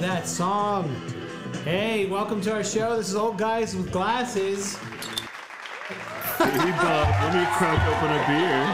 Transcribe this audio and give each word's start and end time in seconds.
Love 0.00 0.08
that 0.08 0.26
song. 0.26 0.96
Hey, 1.62 2.06
welcome 2.06 2.40
to 2.42 2.52
our 2.54 2.64
show. 2.64 2.96
This 2.96 3.10
is 3.10 3.14
Old 3.16 3.36
Guys 3.36 3.76
with 3.76 3.92
Glasses. 3.92 4.78
Hey, 6.38 6.70
Bob, 6.70 7.06
let 7.20 7.34
me 7.34 7.44
crack 7.52 7.86
open 7.86 8.10
a 8.10 8.24
Cheers. 8.24 8.64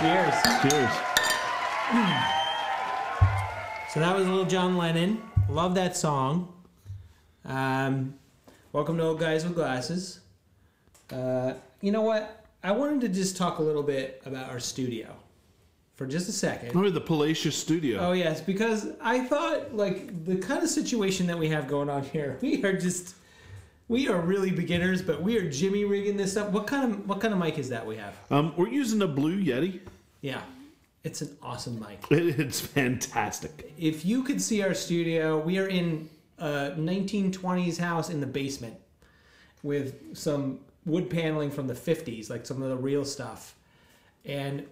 beer. 0.00 0.24
Cheers. 0.62 0.92
So 3.92 4.00
that 4.00 4.16
was 4.16 4.26
a 4.26 4.30
little 4.30 4.46
John 4.46 4.78
Lennon. 4.78 5.20
Love 5.50 5.74
that 5.74 5.94
song. 5.98 6.50
Um, 7.44 8.14
welcome 8.72 8.96
to 8.96 9.02
Old 9.02 9.20
Guys 9.20 9.44
with 9.44 9.54
Glasses. 9.54 10.20
Uh, 11.12 11.52
you 11.82 11.92
know 11.92 12.00
what? 12.00 12.46
I 12.64 12.72
wanted 12.72 13.02
to 13.02 13.08
just 13.10 13.36
talk 13.36 13.58
a 13.58 13.62
little 13.62 13.82
bit 13.82 14.22
about 14.24 14.48
our 14.48 14.60
studio 14.60 15.14
for 16.00 16.06
just 16.06 16.30
a 16.30 16.32
second. 16.32 16.74
Oh, 16.74 16.88
the 16.88 16.98
Palatius 16.98 17.52
Studio. 17.52 17.98
Oh 18.00 18.12
yes, 18.12 18.40
because 18.40 18.88
I 19.02 19.22
thought 19.22 19.74
like 19.76 20.24
the 20.24 20.36
kind 20.36 20.62
of 20.62 20.70
situation 20.70 21.26
that 21.26 21.38
we 21.38 21.50
have 21.50 21.68
going 21.68 21.90
on 21.90 22.04
here, 22.04 22.38
we 22.40 22.64
are 22.64 22.72
just 22.72 23.16
we 23.86 24.08
are 24.08 24.18
really 24.18 24.50
beginners, 24.50 25.02
but 25.02 25.20
we 25.20 25.36
are 25.36 25.50
Jimmy 25.50 25.84
rigging 25.84 26.16
this 26.16 26.38
up. 26.38 26.52
What 26.52 26.66
kind 26.66 26.90
of 26.90 27.06
what 27.06 27.20
kind 27.20 27.34
of 27.34 27.38
mic 27.38 27.58
is 27.58 27.68
that 27.68 27.84
we 27.84 27.96
have? 27.98 28.16
Um, 28.30 28.54
we're 28.56 28.70
using 28.70 29.02
a 29.02 29.06
Blue 29.06 29.44
Yeti. 29.44 29.80
Yeah, 30.22 30.40
it's 31.04 31.20
an 31.20 31.36
awesome 31.42 31.78
mic. 31.78 31.98
It's 32.10 32.60
fantastic. 32.60 33.70
If 33.76 34.06
you 34.06 34.22
could 34.22 34.40
see 34.40 34.62
our 34.62 34.72
studio, 34.72 35.38
we 35.38 35.58
are 35.58 35.68
in 35.68 36.08
a 36.38 36.70
1920s 36.78 37.76
house 37.76 38.08
in 38.08 38.20
the 38.20 38.26
basement 38.26 38.76
with 39.62 40.16
some 40.16 40.60
wood 40.86 41.10
paneling 41.10 41.50
from 41.50 41.66
the 41.66 41.74
50s, 41.74 42.30
like 42.30 42.46
some 42.46 42.62
of 42.62 42.70
the 42.70 42.76
real 42.76 43.04
stuff. 43.04 43.54
And 44.24 44.66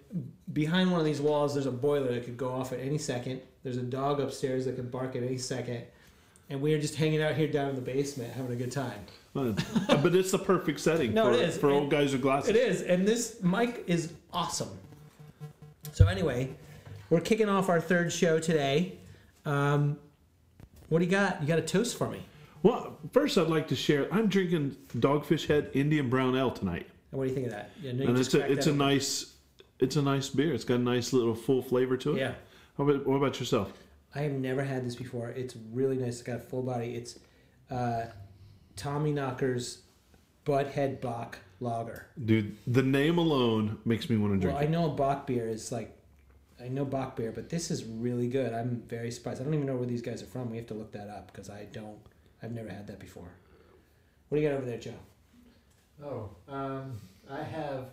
behind 0.53 0.91
one 0.91 1.01
of 1.01 1.07
these 1.07 1.21
walls, 1.21 1.55
there's 1.55 1.67
a 1.67 1.71
boiler 1.73 2.13
that 2.13 2.25
could 2.25 2.37
go 2.37 2.51
off 2.51 2.73
at 2.73 2.81
any 2.81 2.99
second. 2.99 3.41
There's 3.63 3.79
a 3.79 3.83
dog 3.83 4.21
upstairs 4.21 4.65
that 4.67 4.77
could 4.77 4.91
bark 4.91 5.17
at 5.17 5.23
any 5.23 5.39
second. 5.39 5.85
And 6.51 6.61
we 6.61 6.73
are 6.75 6.81
just 6.81 6.95
hanging 6.97 7.23
out 7.23 7.35
here 7.35 7.49
down 7.49 7.71
in 7.71 7.75
the 7.75 7.83
basement 7.83 8.33
having 8.33 8.53
a 8.53 8.57
good 8.57 8.73
time. 8.73 9.01
But 9.35 10.15
it's 10.17 10.33
the 10.33 10.39
perfect 10.39 10.81
setting 10.81 11.15
No, 11.15 11.27
for, 11.27 11.33
it 11.33 11.49
is. 11.49 11.57
for 11.59 11.69
And 11.69 11.77
old 11.77 11.91
guys 11.91 12.13
with 12.13 12.23
glasses. 12.23 12.51
It 12.51 12.57
is, 12.57 12.83
and 12.83 13.07
this 13.07 13.41
mic 13.43 13.85
is 13.87 14.13
awesome. 14.33 14.71
So 15.93 16.09
anyway, 16.09 16.51
we're 17.09 17.21
kicking 17.21 17.49
off 17.49 17.69
our 17.69 17.81
third 17.81 18.13
show 18.13 18.41
today. 18.41 18.99
Um, 19.45 19.97
what 20.89 20.99
do 20.99 21.05
you 21.05 21.11
got? 21.11 21.41
You 21.41 21.47
got 21.47 21.59
a 21.59 21.63
toast 21.63 21.97
for 21.97 22.09
me? 22.11 22.21
Well, 22.63 22.99
first 23.13 23.39
I'd 23.39 23.47
like 23.49 23.69
to 23.69 23.77
share. 23.77 24.13
I'm 24.13 24.27
drinking 24.29 24.77
Dogfish 24.97 25.47
Head 25.47 25.71
Indian 25.75 26.11
Brown 26.11 26.35
Ale 26.37 26.51
tonight, 26.51 26.87
And 27.13 27.19
what 27.19 27.25
do 27.25 27.29
you 27.31 27.35
think 27.35 27.47
of 27.47 27.53
that? 27.53 27.71
Yeah, 27.81 27.93
no, 27.93 28.03
you 28.03 28.09
and 28.09 28.19
it's 28.19 28.35
a 28.35 28.51
it's 28.51 28.67
a 28.67 28.73
nice 28.73 29.35
it's 29.79 29.97
a 29.97 30.03
nice 30.03 30.29
beer. 30.29 30.53
It's 30.53 30.65
got 30.65 30.77
a 30.77 30.83
nice 30.83 31.13
little 31.13 31.35
full 31.35 31.63
flavor 31.63 31.97
to 31.99 32.17
it. 32.17 32.21
Yeah, 32.21 32.35
How 32.77 32.85
about, 32.85 33.07
what 33.07 33.17
about 33.17 33.39
yourself? 33.39 33.73
I 34.15 34.21
have 34.21 34.33
never 34.33 34.65
had 34.65 34.87
this 34.87 34.97
before. 34.97 35.29
It's 35.31 35.55
really 35.73 35.97
nice. 35.97 36.15
It's 36.15 36.23
got 36.23 36.37
a 36.37 36.41
full 36.41 36.63
body. 36.63 36.95
It's 36.95 37.19
uh, 37.71 38.07
Tommy 38.77 39.13
Knocker's 39.13 39.83
Butthead 40.45 41.01
Bach 41.01 41.39
Lager. 41.61 42.07
Dude, 42.25 42.57
the 42.67 42.83
name 42.83 43.19
alone 43.19 43.79
makes 43.85 44.09
me 44.09 44.17
want 44.17 44.35
to 44.35 44.41
drink. 44.41 44.57
Well, 44.59 44.67
I 44.67 44.71
know 44.71 44.87
a 44.87 44.95
Bock 44.95 45.27
beer 45.27 45.49
is 45.49 45.71
like, 45.71 45.95
I 46.61 46.69
know 46.69 46.85
Bach 46.85 47.17
beer, 47.17 47.33
but 47.33 47.51
this 47.51 47.71
is 47.71 47.85
really 47.85 48.29
good. 48.29 48.53
I'm 48.55 48.83
very 48.89 49.11
surprised. 49.11 49.41
I 49.41 49.45
don't 49.45 49.55
even 49.55 49.67
know 49.67 49.77
where 49.77 49.87
these 49.87 50.03
guys 50.03 50.23
are 50.23 50.27
from. 50.27 50.51
We 50.51 50.57
have 50.57 50.67
to 50.69 50.75
look 50.75 50.93
that 50.93 51.09
up 51.09 51.31
because 51.33 51.51
I 51.51 51.67
don't. 51.73 51.99
I've 52.43 52.53
never 52.53 52.69
had 52.69 52.87
that 52.87 52.99
before. 52.99 53.31
What 54.29 54.39
do 54.39 54.43
you 54.43 54.49
got 54.49 54.57
over 54.57 54.67
there, 54.67 54.79
Joe? 54.79 54.95
Oh, 56.03 56.31
um, 56.49 56.93
I 57.31 57.43
have 57.43 57.91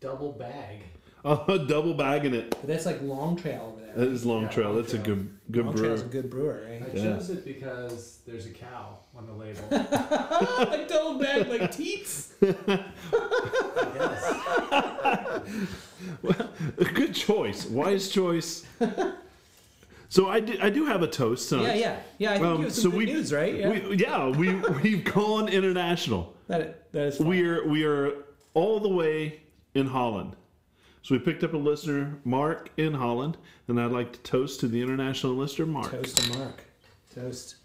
double 0.00 0.32
bag. 0.32 0.82
Oh, 1.24 1.58
double 1.66 1.92
bagging 1.94 2.32
it. 2.34 2.50
But 2.50 2.66
that's 2.66 2.86
like 2.86 3.02
Long 3.02 3.36
Trail 3.36 3.74
over 3.76 3.84
That 3.86 3.96
there. 3.96 4.08
is 4.08 4.24
Long 4.24 4.42
Yeah, 4.44 4.48
Trail. 4.48 4.68
Long 4.70 4.76
That's 4.80 4.94
a 4.94 4.98
Trail. 4.98 5.16
good 5.16 5.38
good 5.50 5.64
Long 5.66 5.74
brewer. 5.74 5.86
Trail's 5.88 6.00
a 6.00 6.04
good 6.04 6.30
brewer, 6.30 6.62
I 6.66 6.70
right? 6.84 6.94
Yeah. 6.94 7.02
chose 7.02 7.28
it 7.30 7.44
because 7.44 8.20
there's 8.26 8.46
a 8.46 8.50
cow 8.50 8.98
on 9.14 9.26
the 9.26 9.32
label. 9.32 9.62
like 10.70 10.88
double 10.88 11.18
bag, 11.18 11.46
like 11.48 11.70
teats. 11.72 12.32
yes. 12.40 14.34
Good 16.94 17.14
choice. 17.14 17.66
Wise 17.66 18.08
choice. 18.08 18.64
so 20.08 20.28
I 20.28 20.40
do, 20.40 20.56
I 20.62 20.70
do 20.70 20.86
have 20.86 21.02
a 21.02 21.06
toast 21.06 21.48
tonight. 21.48 21.76
Yeah, 21.76 21.98
yeah, 22.18 22.30
yeah. 22.30 22.30
I 22.30 22.34
think 22.38 22.46
Um, 22.46 22.56
you 22.58 22.62
have 22.64 22.72
some 22.72 22.82
so 22.84 22.90
good 22.90 22.98
we- 22.98 23.06
news, 23.06 23.32
right? 23.32 23.54
Yeah, 23.54 23.68
We, 23.88 23.96
yeah, 23.96 24.28
we 24.28 24.54
we've 24.82 25.04
gone 25.04 25.48
international. 25.48 26.34
that 26.48 26.90
that 26.92 27.08
is. 27.08 27.18
Fun. 27.18 27.28
We're 27.28 27.68
we 27.68 27.84
are 27.84 28.12
all 28.54 28.80
the 28.80 28.88
way 28.88 29.40
in 29.74 29.86
Holland. 29.86 30.36
So 31.02 31.14
we 31.14 31.18
picked 31.18 31.42
up 31.42 31.54
a 31.54 31.56
listener, 31.56 32.18
Mark 32.24 32.70
in 32.76 32.94
Holland, 32.94 33.36
and 33.68 33.80
I'd 33.80 33.90
like 33.90 34.12
to 34.12 34.18
toast 34.20 34.60
to 34.60 34.68
the 34.68 34.82
international 34.82 35.32
listener, 35.34 35.66
Mark. 35.66 35.90
toast 35.90 36.16
to 36.18 36.38
Mark. 36.38 36.64
Toast. 37.14 37.56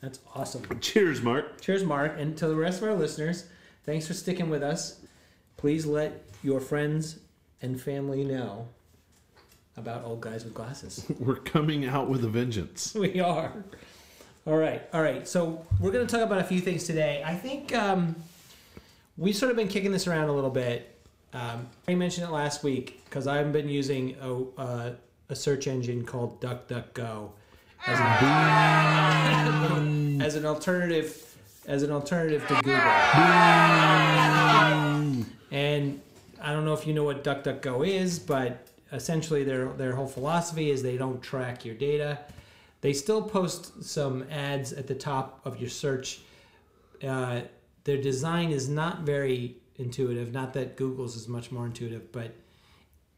That's 0.00 0.18
awesome. 0.34 0.62
Cheers, 0.80 1.20
Mark. 1.20 1.60
Cheers, 1.60 1.84
Mark, 1.84 2.14
and 2.18 2.36
to 2.38 2.48
the 2.48 2.56
rest 2.56 2.80
of 2.82 2.88
our 2.88 2.94
listeners, 2.94 3.44
thanks 3.84 4.06
for 4.06 4.14
sticking 4.14 4.48
with 4.48 4.62
us. 4.62 5.00
Please 5.58 5.84
let 5.84 6.22
your 6.42 6.58
friends 6.58 7.18
and 7.60 7.78
family 7.78 8.24
know 8.24 8.66
about 9.76 10.04
old 10.04 10.22
guys 10.22 10.44
with 10.44 10.54
glasses. 10.54 11.04
We're 11.18 11.36
coming 11.36 11.84
out 11.86 12.08
with 12.08 12.24
a 12.24 12.28
vengeance. 12.28 12.94
we 12.98 13.20
are. 13.20 13.52
All 14.46 14.56
right, 14.56 14.82
all 14.94 15.02
right. 15.02 15.28
So 15.28 15.66
we're 15.78 15.92
going 15.92 16.06
to 16.06 16.12
talk 16.12 16.24
about 16.24 16.40
a 16.40 16.44
few 16.44 16.62
things 16.62 16.84
today. 16.84 17.22
I 17.24 17.34
think 17.34 17.74
um, 17.74 18.16
we've 19.18 19.36
sort 19.36 19.50
of 19.50 19.56
been 19.56 19.68
kicking 19.68 19.92
this 19.92 20.06
around 20.06 20.30
a 20.30 20.32
little 20.32 20.50
bit. 20.50 20.89
Um, 21.32 21.68
I 21.86 21.94
mentioned 21.94 22.26
it 22.26 22.32
last 22.32 22.64
week 22.64 23.02
because 23.04 23.26
I've 23.26 23.52
been 23.52 23.68
using 23.68 24.16
a, 24.20 24.42
uh, 24.60 24.92
a 25.28 25.34
search 25.36 25.68
engine 25.68 26.04
called 26.04 26.40
DuckDuckGo 26.40 27.30
as 27.86 28.00
an, 29.72 30.20
as 30.20 30.34
an 30.34 30.44
alternative 30.44 31.26
as 31.66 31.82
an 31.82 31.92
alternative 31.92 32.46
to 32.48 32.54
Google. 32.54 32.80
And 35.52 36.00
I 36.42 36.52
don't 36.52 36.64
know 36.64 36.72
if 36.72 36.86
you 36.86 36.94
know 36.94 37.04
what 37.04 37.22
DuckDuckGo 37.22 37.86
is, 37.86 38.18
but 38.18 38.66
essentially 38.92 39.44
their 39.44 39.68
their 39.74 39.94
whole 39.94 40.08
philosophy 40.08 40.70
is 40.70 40.82
they 40.82 40.96
don't 40.96 41.22
track 41.22 41.64
your 41.64 41.76
data. 41.76 42.18
They 42.80 42.92
still 42.92 43.22
post 43.22 43.84
some 43.84 44.24
ads 44.30 44.72
at 44.72 44.88
the 44.88 44.94
top 44.96 45.40
of 45.44 45.60
your 45.60 45.70
search. 45.70 46.22
Uh, 47.06 47.42
their 47.84 47.98
design 48.00 48.50
is 48.50 48.68
not 48.68 49.00
very 49.00 49.56
intuitive. 49.80 50.32
Not 50.32 50.52
that 50.54 50.76
Google's 50.76 51.16
is 51.16 51.26
much 51.26 51.50
more 51.50 51.66
intuitive, 51.66 52.12
but 52.12 52.34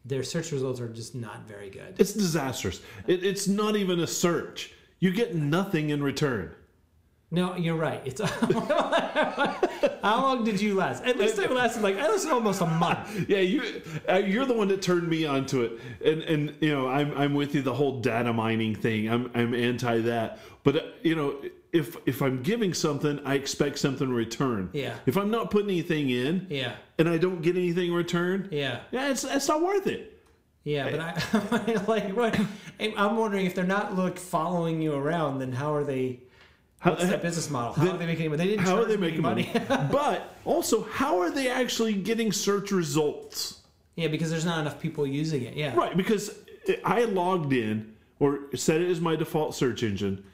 their 0.04 0.22
search 0.22 0.52
results 0.52 0.80
are 0.80 0.88
just 0.88 1.14
not 1.14 1.46
very 1.46 1.70
good. 1.70 1.94
It's 1.98 2.12
disastrous. 2.12 2.80
It, 3.06 3.24
it's 3.24 3.46
not 3.46 3.76
even 3.76 4.00
a 4.00 4.06
search. 4.06 4.72
You 4.98 5.12
get 5.12 5.34
nothing 5.34 5.90
in 5.90 6.02
return. 6.02 6.54
No, 7.30 7.56
you're 7.56 7.76
right. 7.76 8.02
It's 8.04 8.20
how 10.02 10.20
long 10.20 10.44
did 10.44 10.60
you 10.60 10.74
last? 10.74 11.02
At 11.04 11.16
least 11.16 11.38
I 11.38 11.46
lasted 11.46 11.82
like 11.82 11.96
I 11.96 12.06
lasted 12.06 12.30
almost 12.30 12.60
a 12.60 12.66
month. 12.66 13.26
Yeah, 13.26 13.38
you 13.38 13.82
uh, 14.06 14.16
you're 14.16 14.44
the 14.44 14.52
one 14.52 14.68
that 14.68 14.82
turned 14.82 15.08
me 15.08 15.24
onto 15.24 15.62
it, 15.62 15.80
and 16.04 16.22
and 16.24 16.54
you 16.60 16.70
know 16.70 16.88
I'm 16.88 17.16
I'm 17.16 17.32
with 17.32 17.54
you 17.54 17.62
the 17.62 17.72
whole 17.72 18.00
data 18.00 18.34
mining 18.34 18.74
thing. 18.74 19.08
I'm 19.08 19.30
I'm 19.34 19.54
anti 19.54 20.00
that, 20.02 20.40
but 20.62 20.76
uh, 20.76 20.80
you 21.02 21.16
know 21.16 21.40
if 21.72 21.96
if 22.06 22.20
I'm 22.22 22.42
giving 22.42 22.74
something, 22.74 23.20
I 23.24 23.34
expect 23.34 23.78
something 23.78 24.06
in 24.08 24.14
return. 24.14 24.68
Yeah. 24.72 24.94
If 25.06 25.16
I'm 25.16 25.30
not 25.30 25.50
putting 25.50 25.70
anything 25.70 26.10
in, 26.10 26.46
Yeah, 26.50 26.74
and 26.98 27.08
I 27.08 27.16
don't 27.18 27.40
get 27.42 27.56
anything 27.56 27.88
in 27.88 27.94
return, 27.94 28.48
yeah. 28.52 28.80
yeah, 28.90 29.10
it's 29.10 29.24
it's 29.24 29.48
not 29.48 29.62
worth 29.62 29.86
it. 29.86 30.08
Yeah, 30.64 30.90
but 30.90 31.00
I 31.00 31.82
like 31.88 32.14
what 32.14 32.38
I'm 32.96 33.16
wondering 33.16 33.46
if 33.46 33.54
they're 33.54 33.64
not 33.64 33.96
like 33.96 34.18
following 34.18 34.80
you 34.82 34.92
around, 34.94 35.38
then 35.38 35.52
how 35.52 35.74
are 35.74 35.82
they? 35.84 36.20
How, 36.78 36.90
What's 36.90 37.04
that 37.08 37.22
business 37.22 37.48
model? 37.48 37.72
How 37.74 37.84
Then- 37.84 37.94
are 37.94 37.98
they 37.98 38.06
making 38.06 38.30
money? 38.30 38.42
They 38.44 38.50
didn't. 38.50 38.66
how 38.66 38.76
are 38.76 38.84
they 38.84 38.96
making 38.96 39.22
money? 39.22 39.48
money? 39.54 39.88
but 39.92 40.36
also, 40.44 40.82
how 40.84 41.20
are 41.20 41.30
they 41.30 41.48
actually 41.48 41.94
getting 41.94 42.32
search 42.32 42.70
results? 42.72 43.60
yeah, 43.94 44.08
because 44.08 44.30
there's 44.30 44.44
not 44.44 44.58
enough 44.58 44.80
people 44.80 45.06
using 45.06 45.42
it. 45.42 45.54
Yeah, 45.54 45.74
Right, 45.76 45.96
because 45.96 46.34
I 46.84 47.04
logged 47.04 47.52
in 47.52 47.94
or 48.18 48.40
set 48.56 48.80
it 48.80 48.90
as 48.90 49.00
my 49.00 49.14
default 49.16 49.54
search 49.54 49.82
engine. 49.84 50.24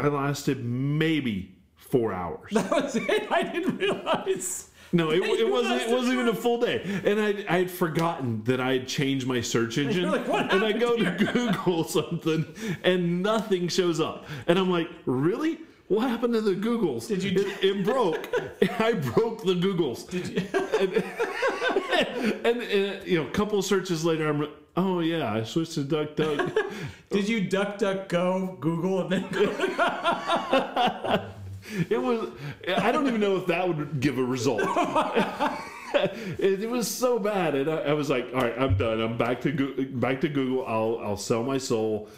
I 0.00 0.08
lasted 0.08 0.64
maybe 0.64 1.54
four 1.76 2.12
hours. 2.12 2.52
that 2.52 2.70
was 2.70 2.96
it. 2.96 3.30
I 3.30 3.42
didn't 3.42 3.76
realize. 3.78 4.68
No, 4.92 5.10
it, 5.10 5.22
it 5.22 5.48
wasn't. 5.48 5.82
It 5.82 5.90
wasn't 5.90 6.14
even 6.14 6.28
a 6.28 6.34
full 6.34 6.60
day, 6.60 6.82
and 7.04 7.20
I 7.20 7.44
I 7.48 7.58
had 7.58 7.70
forgotten 7.70 8.42
that 8.44 8.60
I 8.60 8.72
had 8.74 8.88
changed 8.88 9.26
my 9.26 9.40
search 9.40 9.78
engine. 9.78 10.10
like, 10.10 10.26
"What 10.26 10.52
and 10.52 10.64
I 10.64 10.72
go 10.72 10.96
to 10.96 11.10
Google 11.32 11.84
something, 11.98 12.44
and 12.82 13.22
nothing 13.22 13.68
shows 13.68 14.00
up, 14.00 14.26
and 14.46 14.58
I'm 14.58 14.70
like, 14.70 14.88
really? 15.06 15.58
What 15.88 16.08
happened 16.08 16.34
to 16.34 16.40
the 16.40 16.54
Googles? 16.54 17.08
Did 17.08 17.24
you- 17.24 17.32
It, 17.40 17.64
it 17.64 17.84
broke. 17.84 18.28
I 18.78 18.92
broke 18.92 19.42
the 19.44 19.54
Googles. 19.54 20.08
Did 20.08 20.28
you? 20.28 20.42
And, 22.44 22.62
and, 22.62 23.06
you 23.06 23.22
know, 23.22 23.28
a 23.28 23.30
couple 23.30 23.60
searches 23.62 24.04
later, 24.04 24.28
I'm. 24.28 24.48
Oh 24.76 25.00
yeah, 25.00 25.32
I 25.32 25.42
switched 25.42 25.72
to 25.74 25.84
DuckDuck. 25.84 26.72
Did 27.10 27.28
you 27.28 27.40
duck, 27.48 27.78
duck, 27.78 28.08
go, 28.08 28.56
Google, 28.60 29.00
and 29.00 29.10
then 29.10 29.28
go? 29.30 29.50
It 31.88 31.98
was. 32.02 32.30
I 32.78 32.90
don't 32.90 33.06
even 33.06 33.20
know 33.20 33.36
if 33.36 33.46
that 33.46 33.68
would 33.68 34.00
give 34.00 34.18
a 34.18 34.24
result. 34.24 34.62
it, 35.94 36.62
it 36.62 36.70
was 36.70 36.88
so 36.88 37.18
bad, 37.18 37.54
and 37.54 37.70
I, 37.70 37.76
I 37.76 37.92
was 37.92 38.08
like, 38.10 38.26
"All 38.34 38.40
right, 38.40 38.54
I'm 38.58 38.76
done. 38.76 39.00
I'm 39.00 39.16
back 39.18 39.42
to 39.42 39.52
Goo- 39.52 39.86
back 39.86 40.20
to 40.22 40.28
Google. 40.28 40.66
I'll 40.66 40.98
I'll 41.02 41.16
sell 41.16 41.42
my 41.44 41.58
soul." 41.58 42.08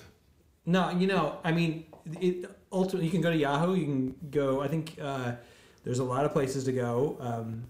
No, 0.64 0.90
you 0.90 1.06
know, 1.06 1.38
I 1.44 1.52
mean, 1.52 1.85
it 2.20 2.49
ultimately 2.70 3.06
you 3.06 3.11
can 3.11 3.20
go 3.20 3.31
to 3.31 3.37
Yahoo. 3.37 3.75
You 3.75 3.85
can 3.85 4.14
go. 4.31 4.62
I 4.62 4.69
think 4.69 4.96
uh, 5.02 5.32
there's 5.85 5.99
a 5.99 6.05
lot 6.05 6.25
of 6.25 6.32
places 6.32 6.64
to 6.64 6.73
go. 6.73 7.17
Um, 7.20 7.64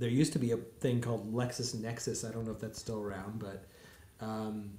there 0.00 0.10
used 0.10 0.32
to 0.32 0.38
be 0.38 0.50
a 0.52 0.56
thing 0.56 1.00
called 1.00 1.32
LexisNexis. 1.32 2.28
I 2.28 2.32
don't 2.32 2.44
know 2.46 2.52
if 2.52 2.58
that's 2.60 2.78
still 2.80 3.00
around, 3.00 3.38
but 3.38 3.64
um, 4.20 4.70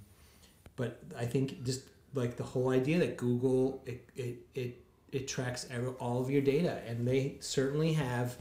but 0.75 0.99
I 1.17 1.25
think 1.25 1.63
just 1.63 1.83
like 2.13 2.35
the 2.35 2.43
whole 2.43 2.69
idea 2.69 2.99
that 2.99 3.15
Google 3.17 3.81
it 3.85 4.09
it 4.15 4.35
it, 4.55 4.83
it 5.11 5.27
tracks 5.27 5.67
all 5.99 6.21
of 6.21 6.29
your 6.29 6.41
data, 6.41 6.81
and 6.87 7.07
they 7.07 7.37
certainly 7.39 7.93
have 7.93 8.35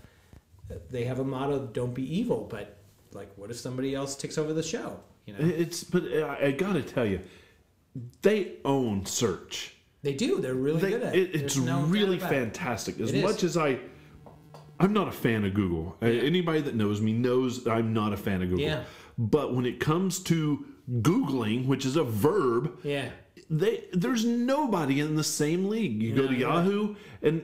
they 0.90 1.04
have 1.04 1.18
a 1.20 1.24
motto: 1.24 1.66
"Don't 1.72 1.94
be 1.94 2.18
evil." 2.18 2.46
But 2.50 2.76
like, 3.12 3.30
what 3.36 3.50
if 3.50 3.58
somebody 3.58 3.94
else 3.94 4.16
takes 4.16 4.38
over 4.38 4.52
the 4.52 4.62
show? 4.62 4.98
You 5.26 5.34
know, 5.34 5.40
It's 5.42 5.84
but 5.84 6.04
I, 6.04 6.46
I 6.46 6.50
got 6.52 6.72
to 6.72 6.82
tell 6.82 7.04
you, 7.06 7.20
they 8.22 8.54
own 8.64 9.04
search. 9.04 9.74
they 10.02 10.14
do. 10.14 10.40
They're 10.40 10.54
really 10.54 10.80
They, 10.80 10.90
good 10.90 11.02
at 11.02 11.14
it, 11.14 11.34
it. 11.34 11.42
it's 11.42 11.56
no 11.56 11.82
really 11.82 12.18
fantastic. 12.18 12.98
As 13.00 13.10
It 13.10 13.16
is. 13.16 13.22
much 13.22 13.44
as 13.44 13.56
I, 13.56 13.78
I'm 14.80 14.92
not 14.92 15.08
a 15.08 15.12
fan 15.12 15.44
of 15.44 15.54
Google. 15.54 15.96
Uh, 16.02 16.06
Anybody 16.06 16.60
that 16.62 16.74
knows 16.74 17.00
me 17.00 17.12
knows 17.12 17.66
I'm 17.66 17.92
not 17.92 18.12
a 18.12 18.16
fan 18.16 18.42
of 18.42 18.48
Google. 18.48 18.64
Yeah. 18.64 18.84
But 19.18 19.54
when 19.54 19.66
it 19.66 19.78
comes 19.80 20.18
to 20.24 20.64
googling, 21.02 21.66
which 21.66 21.84
is 21.84 21.96
a 21.96 22.04
verb, 22.04 22.78
Yeah. 22.82 23.10
they 23.50 23.84
there's 23.92 24.24
nobody 24.24 25.00
in 25.00 25.14
the 25.16 25.24
same 25.24 25.68
league. 25.68 26.02
You 26.02 26.14
go 26.14 26.26
to 26.26 26.34
you're 26.34 26.48
right. 26.48 26.64
Yahoo 26.64 26.94
and 27.22 27.42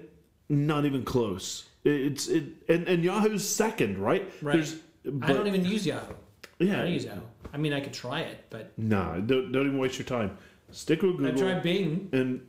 not 0.48 0.84
even 0.84 1.04
close. 1.04 1.64
It's 1.84 2.26
it 2.28 2.44
and, 2.68 2.88
and 2.88 3.04
Yahoo's 3.04 3.46
second, 3.48 3.98
right? 3.98 4.32
Right. 4.42 4.54
There's 4.54 4.76
I 5.22 5.32
don't 5.32 5.46
even 5.46 5.64
use 5.64 5.86
Yahoo. 5.86 6.14
I 6.60 6.64
yeah. 6.64 6.76
don't 6.82 6.92
use 6.92 7.04
Yahoo. 7.04 7.20
I 7.52 7.58
mean, 7.58 7.72
I 7.72 7.80
could 7.80 7.92
try 7.92 8.20
it, 8.20 8.38
but 8.50 8.72
Nah, 8.76 9.18
don't, 9.18 9.52
don't 9.52 9.66
even 9.66 9.78
waste 9.78 9.98
your 9.98 10.06
time. 10.06 10.36
Stick 10.72 11.02
with 11.02 11.16
Google. 11.18 11.32
I 11.32 11.52
tried 11.52 11.62
Bing. 11.62 12.08
and 12.12 12.40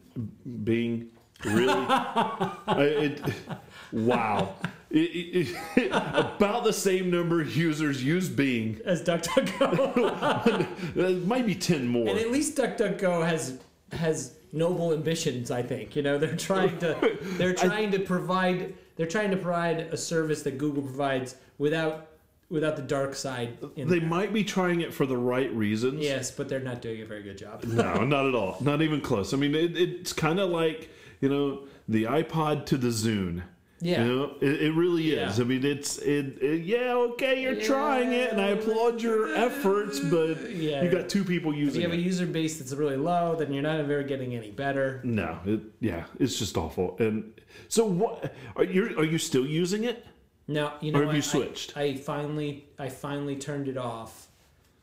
Bing. 0.64 1.10
Really, 1.46 1.70
I, 1.70 2.78
it, 2.80 3.22
wow. 3.92 4.56
It- 4.90 4.98
it- 5.00 5.56
it- 5.76 5.92
about 5.92 6.64
the 6.64 6.74
same 6.74 7.10
number 7.12 7.42
of 7.42 7.56
users 7.56 8.04
use 8.04 8.30
Bing. 8.30 8.80
as 8.86 9.02
DuckDuckGo, 9.04 10.68
It 10.96 11.26
might 11.28 11.46
be 11.46 11.56
ten 11.56 11.88
more. 11.88 12.08
and 12.08 12.18
at 12.20 12.32
least 12.32 12.58
DuckDuckGo 12.58 13.28
has 13.28 13.58
has 13.92 14.34
noble 14.54 14.94
ambitions. 14.94 15.52
I 15.52 15.62
think 15.62 15.96
you 15.96 16.02
know 16.02 16.18
they're 16.18 16.36
trying 16.36 16.78
to 16.80 17.18
they're 17.38 17.54
trying 17.54 17.92
to 17.92 18.00
provide 18.00 18.74
they're 18.96 19.06
trying 19.08 19.32
to 19.32 19.38
provide 19.38 19.80
a 19.80 19.98
service 19.98 20.42
that 20.44 20.58
Google 20.58 20.84
provides 20.84 21.36
without 21.58 22.08
without 22.50 22.78
the 22.78 22.82
dark 22.82 23.14
side. 23.14 23.58
In 23.76 23.88
they 23.90 24.00
there. 24.00 24.08
might 24.08 24.32
be 24.34 24.44
trying 24.44 24.80
it 24.82 24.94
for 24.94 25.06
the 25.06 25.18
right 25.18 25.54
reasons. 25.54 26.02
Yes, 26.02 26.32
but 26.32 26.48
they're 26.48 26.62
not 26.62 26.82
doing 26.82 27.02
a 27.02 27.06
very 27.06 27.24
good 27.24 27.38
job. 27.38 27.64
No, 27.66 28.06
not 28.06 28.26
at 28.26 28.36
all. 28.36 28.58
Not 28.62 28.82
even 28.82 29.02
close. 29.02 29.34
I 29.34 29.38
mean, 29.38 29.54
it, 29.54 29.76
it's 29.78 30.14
kind 30.14 30.40
of 30.40 30.50
like 30.50 30.90
you 31.20 31.28
know 31.30 31.68
the 31.90 32.04
iPod 32.06 32.66
to 32.68 32.78
the 32.78 32.88
Zune. 32.88 33.44
Yeah. 33.80 34.04
You 34.04 34.08
know, 34.16 34.36
it, 34.42 34.62
it 34.64 34.74
really 34.74 35.12
is. 35.12 35.38
Yeah. 35.38 35.44
I 35.44 35.48
mean, 35.48 35.64
it's 35.66 35.98
it, 36.00 36.42
it. 36.42 36.62
Yeah, 36.64 36.94
okay, 37.12 37.42
you're 37.42 37.62
trying 37.62 38.12
it, 38.12 38.32
and 38.32 38.42
I 38.42 38.48
applaud 38.50 39.02
your 39.02 39.36
efforts, 39.36 40.00
but 40.00 40.50
Yeah. 40.52 40.82
you 40.84 40.90
got 40.90 41.10
two 41.10 41.24
people 41.24 41.52
If 41.52 41.58
using 41.60 41.82
you 41.82 41.88
have 41.90 41.98
a 41.98 42.02
user 42.02 42.26
base 42.26 42.58
that's 42.58 42.74
really 42.74 42.98
low, 42.98 43.36
then 43.36 43.54
you're 43.54 43.62
not 43.64 43.80
ever 43.80 44.02
getting 44.04 44.34
any 44.36 44.50
better. 44.52 45.00
No, 45.04 45.40
it, 45.46 45.62
yeah, 45.80 46.06
it's 46.20 46.40
just 46.40 46.58
awful. 46.58 46.96
And 47.00 47.40
so, 47.68 47.86
what 47.86 48.34
are 48.56 48.64
you? 48.64 48.98
Are 48.98 49.06
you 49.06 49.20
still 49.20 49.46
using 49.46 49.84
it? 49.84 50.06
No, 50.48 50.74
you 50.82 50.92
know 50.92 51.00
Or 51.00 51.02
have 51.04 51.08
what? 51.10 51.14
you 51.16 51.20
I- 51.20 51.22
switched? 51.22 51.78
I, 51.78 51.96
finally, 51.98 52.70
I 52.80 52.90
finally 52.90 53.36
turned 53.36 53.68
it 53.68 53.78
off. 53.78 54.28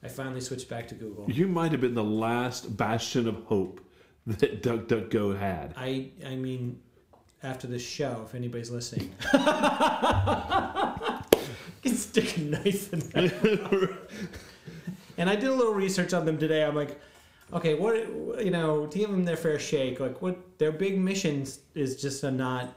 I 0.02 0.08
finally 0.08 0.42
switched 0.42 0.68
back 0.68 0.86
to 0.88 0.94
Google. 0.94 1.24
You 1.30 1.48
might 1.48 1.72
have 1.72 1.80
been 1.80 1.94
the 1.94 2.04
last 2.04 2.76
bastion 2.76 3.26
of 3.26 3.36
hope 3.44 3.80
that 4.26 4.62
DuckDuckGo 4.62 5.38
had. 5.38 5.72
I, 5.76 6.10
I 6.26 6.36
mean, 6.36 6.80
after 7.44 7.66
this 7.66 7.82
show, 7.86 8.22
if 8.26 8.34
anybody's 8.34 8.70
listening, 8.70 9.12
stick 11.84 12.36
a 12.36 12.40
knife 12.40 12.92
in 12.92 13.00
there. 13.10 13.90
and 15.18 15.28
I 15.28 15.36
did 15.36 15.50
a 15.50 15.54
little 15.54 15.74
research 15.74 16.12
on 16.12 16.24
them 16.24 16.38
today. 16.38 16.64
I'm 16.64 16.74
like, 16.74 17.00
okay, 17.52 17.74
what 17.74 17.96
you 18.44 18.50
know, 18.50 18.86
to 18.86 18.98
give 18.98 19.10
them 19.10 19.24
their 19.24 19.36
fair 19.36 19.58
shake, 19.58 20.00
like 20.00 20.22
what 20.22 20.58
their 20.58 20.72
big 20.72 20.98
mission 20.98 21.46
is 21.74 22.00
just 22.00 22.22
to 22.22 22.30
not 22.30 22.74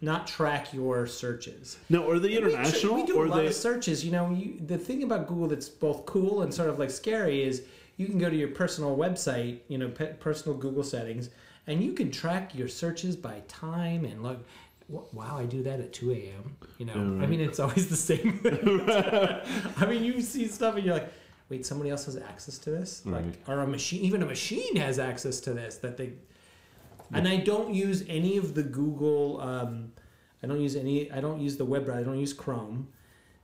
not 0.00 0.26
track 0.26 0.74
your 0.74 1.06
searches. 1.06 1.78
No, 1.88 2.10
are 2.10 2.18
they 2.18 2.30
We 2.30 2.36
international 2.38 2.96
We, 2.96 3.06
do 3.06 3.16
or 3.16 3.26
a 3.26 3.28
lot 3.28 3.36
they? 3.38 3.46
of 3.46 3.54
searches. 3.54 4.04
You 4.04 4.10
know, 4.10 4.30
you, 4.30 4.60
the 4.66 4.76
thing 4.76 5.04
about 5.04 5.28
Google 5.28 5.48
that's 5.48 5.68
both 5.68 6.04
cool 6.06 6.42
and 6.42 6.52
sort 6.52 6.68
of 6.68 6.78
like 6.78 6.90
scary 6.90 7.42
is 7.44 7.62
you 7.96 8.06
can 8.06 8.18
go 8.18 8.28
to 8.28 8.36
your 8.36 8.48
personal 8.48 8.96
website, 8.96 9.58
you 9.68 9.78
know, 9.78 9.88
pe- 9.88 10.14
personal 10.14 10.58
Google 10.58 10.82
settings, 10.82 11.30
and 11.66 11.82
you 11.82 11.92
can 11.92 12.10
track 12.10 12.54
your 12.54 12.68
searches 12.68 13.16
by 13.16 13.42
time 13.48 14.04
and 14.04 14.22
look. 14.22 14.44
Wow, 14.88 15.38
I 15.38 15.46
do 15.46 15.62
that 15.62 15.80
at 15.80 15.94
2 15.94 16.10
a.m. 16.12 16.56
You 16.76 16.84
know, 16.84 17.22
I 17.22 17.26
mean, 17.26 17.40
it's 17.40 17.58
always 17.58 17.88
the 17.88 17.96
same. 17.96 18.40
I 19.78 19.86
mean, 19.86 20.04
you 20.04 20.20
see 20.20 20.46
stuff 20.48 20.76
and 20.76 20.84
you're 20.84 20.94
like, 20.94 21.10
wait, 21.48 21.64
somebody 21.64 21.88
else 21.88 22.04
has 22.04 22.16
access 22.16 22.58
to 22.58 22.70
this? 22.70 23.06
Like, 23.06 23.24
or 23.48 23.60
a 23.60 23.66
machine, 23.66 24.02
even 24.02 24.22
a 24.22 24.26
machine 24.26 24.76
has 24.76 24.98
access 24.98 25.40
to 25.40 25.54
this 25.54 25.76
that 25.78 25.96
they 25.96 26.12
and 27.12 27.28
I 27.28 27.36
don't 27.36 27.74
use 27.74 28.04
any 28.08 28.36
of 28.36 28.54
the 28.54 28.62
Google. 28.62 29.40
Um, 29.40 29.92
I 30.42 30.46
don't 30.46 30.60
use 30.60 30.76
any. 30.76 31.10
I 31.10 31.20
don't 31.20 31.40
use 31.40 31.56
the 31.56 31.64
web 31.64 31.84
browser. 31.84 32.00
I 32.00 32.04
don't 32.04 32.18
use 32.18 32.32
Chrome. 32.32 32.88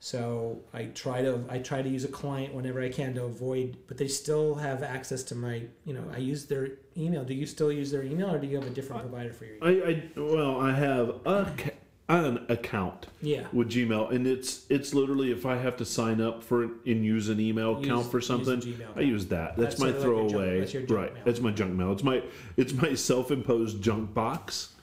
So 0.01 0.61
I 0.73 0.85
try 0.87 1.23
to 1.23 1.45
I 1.49 1.59
try 1.59 1.83
to 1.83 1.89
use 1.89 2.05
a 2.05 2.09
client 2.09 2.55
whenever 2.55 2.81
I 2.81 2.89
can 2.89 3.15
to 3.15 3.25
avoid. 3.25 3.77
But 3.89 3.99
they 3.99 4.09
still 4.09 4.55
have 4.57 4.83
access 4.83 5.23
to 5.25 5.35
my. 5.35 5.63
You 5.85 5.95
know, 5.95 6.05
I 6.15 6.19
use 6.19 6.47
their 6.47 6.69
email. 6.97 7.25
Do 7.25 7.35
you 7.35 7.47
still 7.47 7.73
use 7.73 7.91
their 7.91 8.05
email, 8.05 8.33
or 8.35 8.39
do 8.39 8.47
you 8.47 8.57
have 8.57 8.67
a 8.67 8.71
different 8.71 9.03
provider 9.03 9.33
for 9.33 9.45
your? 9.45 9.57
email? 9.57 9.85
I, 9.87 9.91
I 9.91 10.21
well, 10.21 10.61
I 10.61 10.73
have 10.73 11.09
a, 11.27 11.53
an 12.09 12.47
account 12.49 13.09
Yeah. 13.21 13.49
with 13.53 13.71
Gmail, 13.71 14.13
and 14.13 14.25
it's 14.27 14.67
it's 14.71 14.95
literally 14.95 15.33
if 15.33 15.45
I 15.45 15.57
have 15.57 15.77
to 15.79 15.85
sign 15.85 16.21
up 16.21 16.45
for 16.45 16.63
and 16.63 17.05
use 17.05 17.29
an 17.29 17.41
email 17.41 17.77
Use- 17.79 17.87
account 17.87 18.07
for 18.11 18.19
use 18.19 18.27
something, 18.29 18.61
Gmail 18.61 18.97
I 18.97 19.01
use 19.01 19.27
that. 19.27 19.57
That's, 19.57 19.75
That's 19.75 19.81
my 19.81 19.87
like 19.87 19.95
your 20.05 20.15
junk- 20.21 20.31
throwaway. 20.31 20.61
that's 20.61 20.73
your 20.75 20.83
junk 20.85 20.97
right, 21.01 21.15
mail. 21.15 21.23
that's 21.27 21.41
my 21.41 21.51
junk 21.51 21.75
mail. 21.75 21.93
It's 21.93 22.05
my 22.05 22.23
it's 22.57 22.73
my 22.73 22.95
self-imposed 22.95 23.83
junk 23.83 24.15
box. 24.15 24.75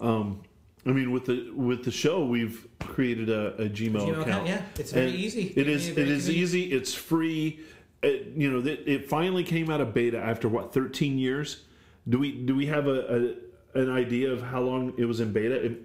Um, 0.00 0.40
I 0.84 0.90
mean, 0.90 1.12
with 1.12 1.26
the 1.26 1.50
with 1.54 1.84
the 1.84 1.90
show, 1.92 2.24
we've 2.24 2.66
created 2.80 3.28
a, 3.30 3.54
a 3.56 3.68
Gmail, 3.68 3.92
Gmail 3.92 4.10
account. 4.10 4.20
account, 4.28 4.46
yeah. 4.48 4.62
It's 4.78 4.92
very 4.92 5.10
And 5.10 5.14
easy. 5.16 5.52
It 5.56 5.68
is. 5.68 5.88
It 5.88 5.98
is 5.98 6.24
convenient. 6.24 6.28
easy. 6.28 6.62
It's 6.72 6.92
free. 6.94 7.60
It, 8.02 8.32
you 8.36 8.50
know, 8.50 8.58
it, 8.68 8.82
it 8.86 9.08
finally 9.08 9.44
came 9.44 9.70
out 9.70 9.80
of 9.80 9.94
beta 9.94 10.18
after 10.18 10.48
what 10.48 10.74
13 10.74 11.18
years. 11.18 11.62
Do 12.08 12.18
we 12.18 12.32
do 12.32 12.56
we 12.56 12.66
have 12.66 12.88
a, 12.88 13.36
a 13.74 13.80
an 13.80 13.90
idea 13.90 14.30
of 14.32 14.42
how 14.42 14.60
long 14.60 14.92
it 14.98 15.04
was 15.04 15.20
in 15.20 15.32
beta? 15.32 15.76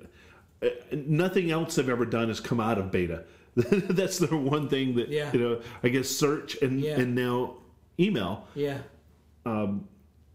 It, 0.61 1.07
nothing 1.07 1.51
else 1.51 1.75
they've 1.75 1.87
ever 1.89 2.05
done 2.05 2.29
has 2.29 2.39
come 2.39 2.59
out 2.59 2.79
of 2.79 2.91
beta. 2.91 3.25
That's 3.55 4.17
the 4.17 4.35
one 4.35 4.67
thing 4.67 4.95
that 4.95 5.09
Yeah. 5.09 5.31
you 5.31 5.39
know. 5.39 5.61
I 5.83 5.89
guess 5.89 6.09
search 6.09 6.59
and 6.63 6.81
Yeah. 6.81 6.99
and 6.99 7.13
now 7.13 7.57
email. 7.99 8.47
Yeah. 8.55 8.79
Um, 9.45 9.87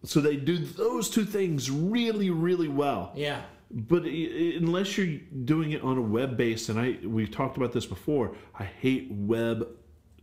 So 0.04 0.20
they 0.20 0.36
do 0.36 0.56
those 0.58 1.10
two 1.10 1.24
things 1.24 1.68
really, 1.70 2.30
really 2.30 2.68
well. 2.68 3.12
Yeah. 3.16 3.42
But 3.72 4.04
unless 4.04 4.98
you're 4.98 5.18
doing 5.44 5.72
it 5.72 5.82
on 5.82 5.96
a 5.96 6.02
web 6.02 6.36
base, 6.36 6.68
and 6.68 6.78
I 6.78 6.98
we've 7.04 7.30
talked 7.30 7.56
about 7.56 7.72
this 7.72 7.86
before, 7.86 8.34
I 8.58 8.64
hate 8.64 9.08
web 9.10 9.66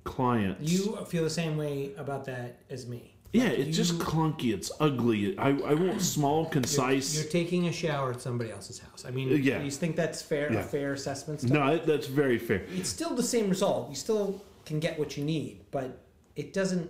clients. 0.04 0.72
You 0.72 0.98
feel 1.06 1.24
the 1.24 1.30
same 1.30 1.58
way 1.58 1.92
about 1.98 2.26
that 2.26 2.62
as 2.70 2.86
me. 2.88 3.16
yeah, 3.34 3.46
Like, 3.46 3.60
it's 3.60 3.78
just 3.78 3.98
clunky. 4.00 4.54
It's 4.54 4.72
ugly. 4.80 5.38
I, 5.38 5.50
I 5.50 5.74
want 5.74 6.02
small, 6.18 6.46
concise. 6.46 7.16
You're 7.16 7.26
taking 7.32 7.68
a 7.68 7.72
shower 7.72 8.12
at 8.12 8.22
somebody 8.22 8.52
else's 8.52 8.80
house. 8.80 9.04
I 9.08 9.12
mean, 9.12 9.32
Uh, 9.32 9.36
yeah. 9.36 9.62
you 9.62 9.72
think 9.72 9.96
that's 9.96 10.22
fair? 10.22 10.52
Yeah. 10.54 10.60
A 10.60 10.64
fair 10.64 10.94
assessment? 10.94 11.42
Stuff? 11.42 11.52
no, 11.52 11.78
that's 11.78 12.08
very 12.08 12.38
fair. 12.38 12.64
it's 12.72 12.90
still 12.90 13.16
the 13.16 13.24
same 13.24 13.50
result. 13.50 13.90
You 13.90 13.96
still 13.96 14.42
can 14.66 14.80
get 14.80 14.98
what 15.00 15.18
you 15.18 15.24
need, 15.24 15.62
but 15.72 16.00
it 16.36 16.54
doesn't. 16.54 16.90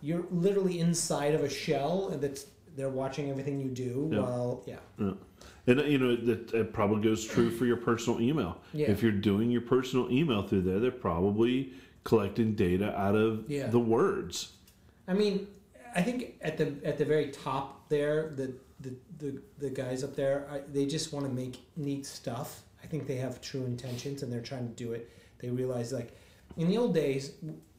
You're 0.00 0.24
literally 0.30 0.80
inside 0.80 1.34
of 1.34 1.42
a 1.42 1.48
shell, 1.50 2.08
and 2.10 2.20
that's 2.22 2.46
they're 2.76 2.90
watching 2.90 3.30
everything 3.30 3.60
you 3.60 3.68
do. 3.68 4.10
Yeah. 4.12 4.20
While 4.20 4.62
yeah, 4.66 4.76
Yeah. 4.98 5.12
And 5.66 5.80
you 5.80 5.98
know 5.98 6.14
that 6.16 6.52
it 6.52 6.72
probably 6.72 7.02
goes 7.02 7.24
true 7.24 7.50
for 7.50 7.64
your 7.64 7.78
personal 7.78 8.20
email. 8.20 8.60
Yeah. 8.72 8.90
If 8.90 9.02
you're 9.02 9.12
doing 9.12 9.50
your 9.50 9.62
personal 9.62 10.10
email 10.12 10.42
through 10.42 10.62
there, 10.62 10.78
they're 10.78 10.90
probably 10.90 11.72
collecting 12.04 12.54
data 12.54 12.94
out 12.98 13.14
of 13.14 13.44
Yeah. 13.50 13.68
the 13.68 13.78
words. 13.78 14.52
I 15.08 15.14
mean, 15.14 15.46
I 15.94 16.02
think 16.02 16.34
at 16.42 16.58
the 16.58 16.74
at 16.84 16.98
the 16.98 17.04
very 17.04 17.28
top 17.30 17.88
there, 17.88 18.32
the 18.36 18.54
the 18.80 18.94
the, 19.18 19.42
the 19.58 19.70
guys 19.70 20.04
up 20.04 20.14
there, 20.14 20.46
I, 20.50 20.60
they 20.70 20.84
just 20.84 21.12
want 21.14 21.24
to 21.26 21.32
make 21.32 21.58
neat 21.76 22.04
stuff. 22.04 22.62
I 22.82 22.86
think 22.86 23.06
they 23.06 23.16
have 23.16 23.40
true 23.40 23.64
intentions, 23.64 24.22
and 24.22 24.30
they're 24.30 24.42
trying 24.42 24.68
to 24.68 24.74
do 24.74 24.92
it. 24.92 25.10
They 25.38 25.48
realize 25.48 25.92
like 25.92 26.14
in 26.58 26.68
the 26.68 26.76
old 26.76 26.94
days, 26.94 27.32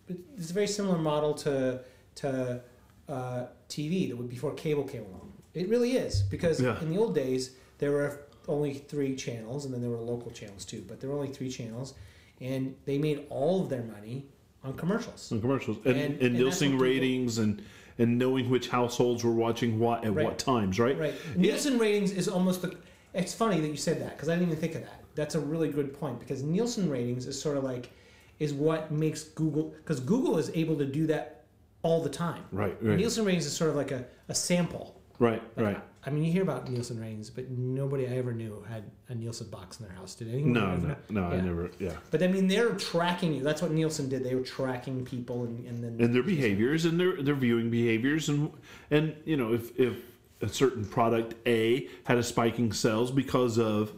it's 0.10 0.50
a 0.50 0.54
very 0.54 0.68
similar 0.68 0.98
model 0.98 1.36
to 1.36 1.82
to 2.16 2.62
uh, 3.08 3.46
TV 3.70 4.10
that 4.10 4.18
would 4.18 4.30
before 4.30 4.54
cable 4.56 4.84
came 4.86 5.04
along. 5.06 5.34
It 5.54 5.70
really 5.70 5.98
is 5.98 6.24
because 6.24 6.60
Yeah. 6.60 6.82
in 6.82 6.90
the 6.90 6.98
old 6.98 7.14
days 7.14 7.52
there 7.78 7.92
were 7.92 8.20
only 8.48 8.74
three 8.76 9.16
channels, 9.16 9.66
and 9.66 9.74
then 9.74 9.82
there 9.82 9.90
were 9.90 9.98
local 9.98 10.32
channels 10.32 10.66
too. 10.66 10.84
But 10.88 11.00
there 11.00 11.10
were 11.10 11.16
only 11.18 11.34
three 11.34 11.50
channels, 11.50 11.94
and 12.42 12.76
they 12.86 12.98
made 12.98 13.26
all 13.30 13.62
of 13.64 13.70
their 13.70 13.84
money 13.84 14.26
on 14.64 14.74
commercials. 14.74 15.32
on 15.32 15.42
commercials 15.42 15.78
and, 15.86 15.96
And- 15.98 16.22
and, 16.22 16.36
Nielsen 16.36 16.72
people- 16.72 16.86
ratings 16.86 17.38
and 17.38 17.62
and 17.98 18.18
knowing 18.20 18.50
which 18.50 18.68
households 18.68 19.24
were 19.24 19.32
watching 19.32 19.80
what 19.80 20.04
at 20.04 20.14
Right. 20.14 20.26
what 20.26 20.38
times, 20.38 20.78
right? 20.80 21.00
Right. 21.00 21.14
Nielsen 21.38 21.80
ratings 21.80 22.12
is 22.12 22.28
almost 22.28 22.62
the. 22.62 22.76
It's 23.14 23.34
funny 23.34 23.62
that 23.62 23.70
you 23.70 23.78
said 23.78 24.02
that 24.02 24.18
because 24.18 24.28
I 24.28 24.34
didn't 24.36 24.50
even 24.50 24.60
think 24.60 24.76
of 24.76 24.82
that. 24.82 25.02
That's 25.16 25.36
a 25.36 25.40
really 25.40 25.70
good 25.70 25.94
point 25.98 26.20
because 26.20 26.44
Nielsen 26.44 26.90
ratings 26.90 27.26
is 27.26 27.42
sort 27.42 27.56
of 27.56 27.64
like 27.64 27.90
is 28.38 28.54
what 28.54 28.92
makes 28.92 29.24
Google 29.24 29.74
because 29.78 30.02
Google 30.02 30.38
is 30.38 30.52
able 30.54 30.76
to 30.78 30.86
do 30.86 31.08
that 31.08 31.46
all 31.84 32.02
the 32.02 32.10
time. 32.10 32.44
Right, 32.52 32.76
right. 32.84 32.98
Nielsen 32.98 33.24
ratings 33.24 33.46
is 33.46 33.54
sort 33.56 33.70
of 33.70 33.78
like 33.78 33.92
a, 33.92 34.04
a 34.28 34.36
sample. 34.36 35.00
Right, 35.20 35.42
Like, 35.56 35.66
right. 35.66 35.84
I 36.06 36.12
mean, 36.12 36.24
you 36.24 36.32
hear 36.32 36.44
about 36.44 36.70
Nielsen 36.70 37.00
ratings, 37.00 37.32
but 37.32 37.50
nobody 37.50 38.08
I 38.08 38.12
ever 38.12 38.32
knew 38.32 38.64
had 38.70 38.84
a 39.10 39.16
Nielsen 39.16 39.50
box 39.50 39.80
in 39.80 39.88
their 39.88 39.96
house. 39.96 40.14
Did 40.14 40.30
anyone? 40.30 40.54
No, 40.54 40.76
no, 40.76 40.96
no, 41.10 41.24
I 41.28 41.42
never. 41.42 41.72
Yeah, 41.80 41.94
But 42.12 42.22
I 42.22 42.28
mean, 42.28 42.48
they're 42.48 42.74
tracking 42.76 43.34
you. 43.34 43.44
That's 43.44 43.62
what 43.62 43.72
Nielsen 43.72 44.08
did. 44.08 44.24
They 44.24 44.36
were 44.36 44.44
tracking 44.44 45.04
people, 45.04 45.46
and, 45.46 45.66
and 45.66 45.84
then 45.84 46.06
and 46.06 46.14
their 46.14 46.24
behaviors 46.24 46.86
and 46.86 47.00
their 47.00 47.22
their 47.22 47.36
viewing 47.36 47.72
behaviors 47.72 48.30
and 48.30 48.52
and 48.92 49.16
you 49.26 49.36
know 49.36 49.54
if 49.54 49.78
if 49.80 49.98
a 50.42 50.50
certain 50.50 50.86
product 50.86 51.34
A 51.48 51.88
had 52.04 52.18
a 52.18 52.24
spiking 52.24 52.72
sales 52.72 53.10
because 53.12 53.58
of 53.58 53.94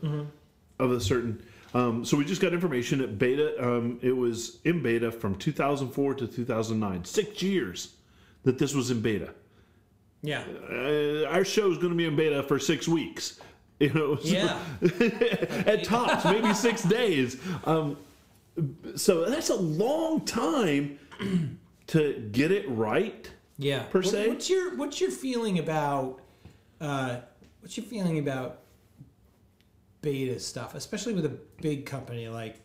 of 0.79 0.91
a 0.91 1.01
certain. 1.01 1.43
Um, 1.73 2.05
so 2.05 2.15
we 2.15 2.23
just 2.23 2.41
got 2.41 2.53
information 2.53 3.01
at 3.01 3.19
beta. 3.19 3.61
Um, 3.61 3.99
it 4.01 4.15
was 4.15 4.59
in 4.63 4.81
beta 4.81 5.11
from 5.11 5.35
2004 5.35 6.13
to 6.15 6.27
2009, 6.27 7.03
six 7.03 7.41
years 7.43 7.95
that 8.43 8.57
this 8.57 8.73
was 8.73 8.89
in 8.89 9.01
beta. 9.01 9.33
Yeah, 10.21 10.43
Uh, 10.69 11.25
our 11.29 11.45
show 11.45 11.71
is 11.71 11.77
going 11.77 11.89
to 11.89 11.95
be 11.95 12.05
in 12.05 12.15
beta 12.15 12.43
for 12.43 12.59
six 12.59 12.87
weeks. 12.87 13.39
You 13.79 13.93
know, 13.93 14.15
so- 14.15 14.27
yeah, 14.27 14.59
at 15.67 15.83
tops, 15.83 16.25
maybe 16.25 16.51
six 16.55 16.81
days. 16.81 17.37
Um, 17.63 17.95
so 18.95 19.29
that's 19.29 19.51
a 19.51 19.55
long 19.55 20.21
time 20.25 20.97
to 21.87 22.27
get 22.31 22.51
it 22.51 22.65
right. 22.69 23.29
yeah. 23.59 23.83
Per 23.83 23.99
What- 24.01 24.07
se? 24.07 24.29
What's 24.29 24.49
your 24.49 24.75
What's 24.77 24.99
your 24.99 25.11
feeling 25.11 25.59
about? 25.59 26.19
Uh, 26.81 27.17
what's 27.61 27.77
your 27.77 27.85
feeling 27.85 28.17
about 28.17 28.61
beta 30.01 30.39
stuff, 30.39 30.73
especially 30.73 31.13
with 31.13 31.25
a 31.25 31.37
big 31.61 31.85
company 31.85 32.27
like 32.29 32.59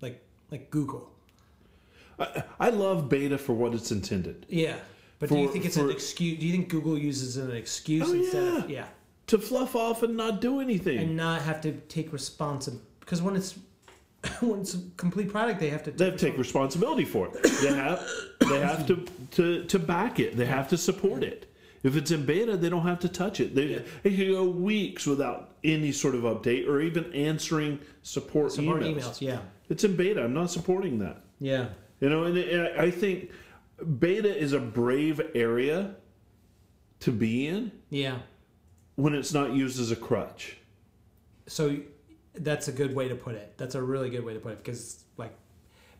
like 0.00 0.22
like 0.50 0.70
Google? 0.70 1.10
I, 2.18 2.44
I 2.58 2.70
love 2.70 3.10
beta 3.10 3.36
for 3.36 3.52
what 3.52 3.74
it's 3.74 3.90
intended 3.90 4.46
Yeah. 4.48 4.76
But 5.20 5.28
do 5.28 5.36
you 5.38 5.48
think 5.48 5.64
it's 5.66 5.76
for- 5.76 5.84
an 5.84 5.90
excuse? 5.90 6.38
Do 6.40 6.46
you 6.46 6.52
think 6.52 6.68
Google 6.68 6.98
uses 6.98 7.36
it 7.36 7.42
as 7.42 7.48
an 7.50 7.54
excuse 7.56 8.08
Oh, 8.08 8.12
instead 8.14 8.42
yeah. 8.52 8.58
of 8.64 8.70
yeah, 8.70 8.86
to 9.28 9.38
fluff 9.38 9.76
off 9.76 10.02
and 10.02 10.16
not 10.16 10.40
do 10.40 10.60
anything. 10.60 10.98
and 10.98 11.16
not 11.16 11.42
have 11.42 11.60
to 11.60 11.72
take 11.88 12.12
responsibility? 12.12 12.84
Because 13.00 13.20
when 13.22 13.36
it's 13.36 13.56
when 14.40 14.60
it's 14.60 14.74
a 14.74 14.78
complete 14.96 15.28
product, 15.30 15.60
they 15.60 15.70
have 15.70 15.82
to. 15.84 15.90
they 15.92 16.06
have 16.06 16.16
to 16.16 16.26
take 16.26 16.36
responsibility 16.38 17.04
for 17.04 17.28
it. 17.28 17.42
They 17.62 17.72
have 17.72 18.06
they 18.40 18.60
have 18.70 18.86
to, 18.88 19.06
to 19.32 19.64
to 19.64 19.78
back 19.78 20.18
it. 20.18 20.36
They 20.36 20.46
have 20.46 20.68
to 20.70 20.76
support 20.78 21.22
it. 21.22 21.46
If 21.82 21.96
it's 21.96 22.10
in 22.10 22.26
beta, 22.26 22.58
they 22.58 22.68
don't 22.68 22.82
have 22.82 23.00
to 23.00 23.08
touch 23.08 23.40
it. 23.40 23.54
They, 23.54 23.64
Yeah. 23.64 23.78
they 24.02 24.14
can 24.14 24.32
go 24.32 24.44
weeks 24.44 25.06
without 25.06 25.52
any 25.64 25.92
sort 25.92 26.14
of 26.14 26.22
update 26.22 26.68
or 26.68 26.82
even 26.82 27.10
answering 27.14 27.78
support, 28.02 28.52
support 28.52 28.82
emails. 28.82 28.96
emails. 29.02 29.20
Yeah. 29.22 29.38
It's 29.70 29.82
in 29.84 29.96
beta. 29.96 30.22
I'm 30.24 30.34
not 30.34 30.50
supporting 30.50 30.98
that. 30.98 31.22
Yeah. 31.38 31.68
You 32.00 32.10
know, 32.10 32.24
and 32.24 32.38
I 32.38 32.84
I 32.84 32.90
think 32.90 33.30
beta 33.84 34.34
is 34.36 34.52
a 34.52 34.60
brave 34.60 35.20
area 35.34 35.94
to 37.00 37.10
be 37.12 37.46
in 37.46 37.72
Yeah. 37.90 38.18
when 38.96 39.14
it's 39.14 39.32
not 39.32 39.52
used 39.54 39.80
as 39.80 39.90
a 39.90 39.96
crutch. 39.96 40.56
So 41.46 41.76
that's 42.34 42.68
a 42.68 42.72
good 42.72 42.94
way 42.94 43.08
to 43.08 43.14
put 43.14 43.34
it. 43.34 43.54
That's 43.56 43.74
a 43.74 43.82
really 43.82 44.10
good 44.10 44.24
way 44.24 44.34
to 44.34 44.40
put 44.40 44.52
it 44.52 44.58
because 44.64 45.04
like 45.16 45.32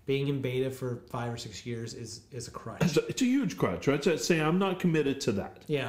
being 0.07 0.29
in 0.29 0.41
beta 0.41 0.71
for 0.71 0.97
five 1.11 1.33
or 1.33 1.37
six 1.37 1.65
years 1.67 1.95
is 1.95 2.23
is 2.33 2.49
a 2.49 2.51
crutch. 2.51 2.83
It's 2.83 2.97
a, 2.97 3.07
it's 3.07 3.23
a 3.23 3.27
huge 3.27 3.57
crutch, 3.57 3.89
right? 3.89 4.03
So 4.03 4.17
saying 4.17 4.43
I'm 4.43 4.59
not 4.59 4.79
committed 4.79 5.21
to 5.23 5.33
that. 5.33 5.63
Yeah. 5.67 5.89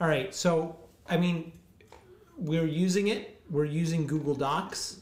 All 0.00 0.08
right. 0.08 0.34
So 0.34 0.76
I 1.08 1.16
mean, 1.16 1.52
we're 2.36 2.66
using 2.66 3.08
it. 3.08 3.40
We're 3.50 3.64
using 3.64 4.06
Google 4.06 4.34
Docs. 4.34 5.00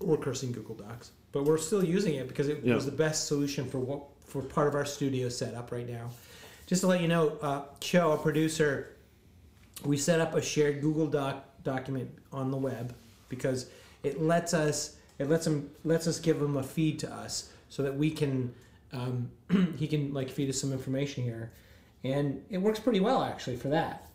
We're 0.00 0.16
cursing 0.18 0.52
Google 0.52 0.74
Docs, 0.74 1.12
but 1.32 1.44
we're 1.44 1.58
still 1.58 1.84
using 1.84 2.14
it 2.14 2.28
because 2.28 2.48
it 2.48 2.62
Yeah. 2.64 2.74
was 2.74 2.84
the 2.86 2.92
best 2.92 3.26
solution 3.26 3.68
for 3.68 3.78
what 3.78 4.04
for 4.32 4.40
part 4.40 4.66
of 4.66 4.74
our 4.74 4.86
studio 4.86 5.28
setup 5.28 5.70
right 5.70 5.86
now. 5.86 6.08
Just 6.66 6.80
to 6.80 6.86
let 6.86 7.02
you 7.02 7.08
know, 7.08 7.36
uh, 7.42 7.62
Cho, 7.80 8.12
a 8.12 8.16
producer, 8.16 8.96
we 9.84 9.98
set 9.98 10.20
up 10.20 10.34
a 10.34 10.40
shared 10.40 10.80
Google 10.80 11.06
Doc 11.06 11.44
document 11.62 12.10
on 12.32 12.50
the 12.50 12.56
web 12.56 12.94
because 13.28 13.66
it 14.02 14.22
lets 14.22 14.54
us 14.54 14.96
it 15.18 15.28
lets 15.28 15.46
him 15.46 15.70
lets 15.84 16.06
us 16.06 16.18
give 16.18 16.40
him 16.40 16.56
a 16.56 16.62
feed 16.62 16.98
to 17.00 17.12
us 17.12 17.50
so 17.68 17.82
that 17.82 17.94
we 17.94 18.10
can 18.10 18.54
um, 18.94 19.30
he 19.76 19.86
can 19.86 20.14
like 20.14 20.30
feed 20.30 20.48
us 20.48 20.58
some 20.58 20.72
information 20.72 21.24
here, 21.24 21.52
and 22.02 22.42
it 22.48 22.56
works 22.58 22.80
pretty 22.80 23.00
well 23.00 23.22
actually 23.22 23.56
for 23.56 23.68
that. 23.68 24.08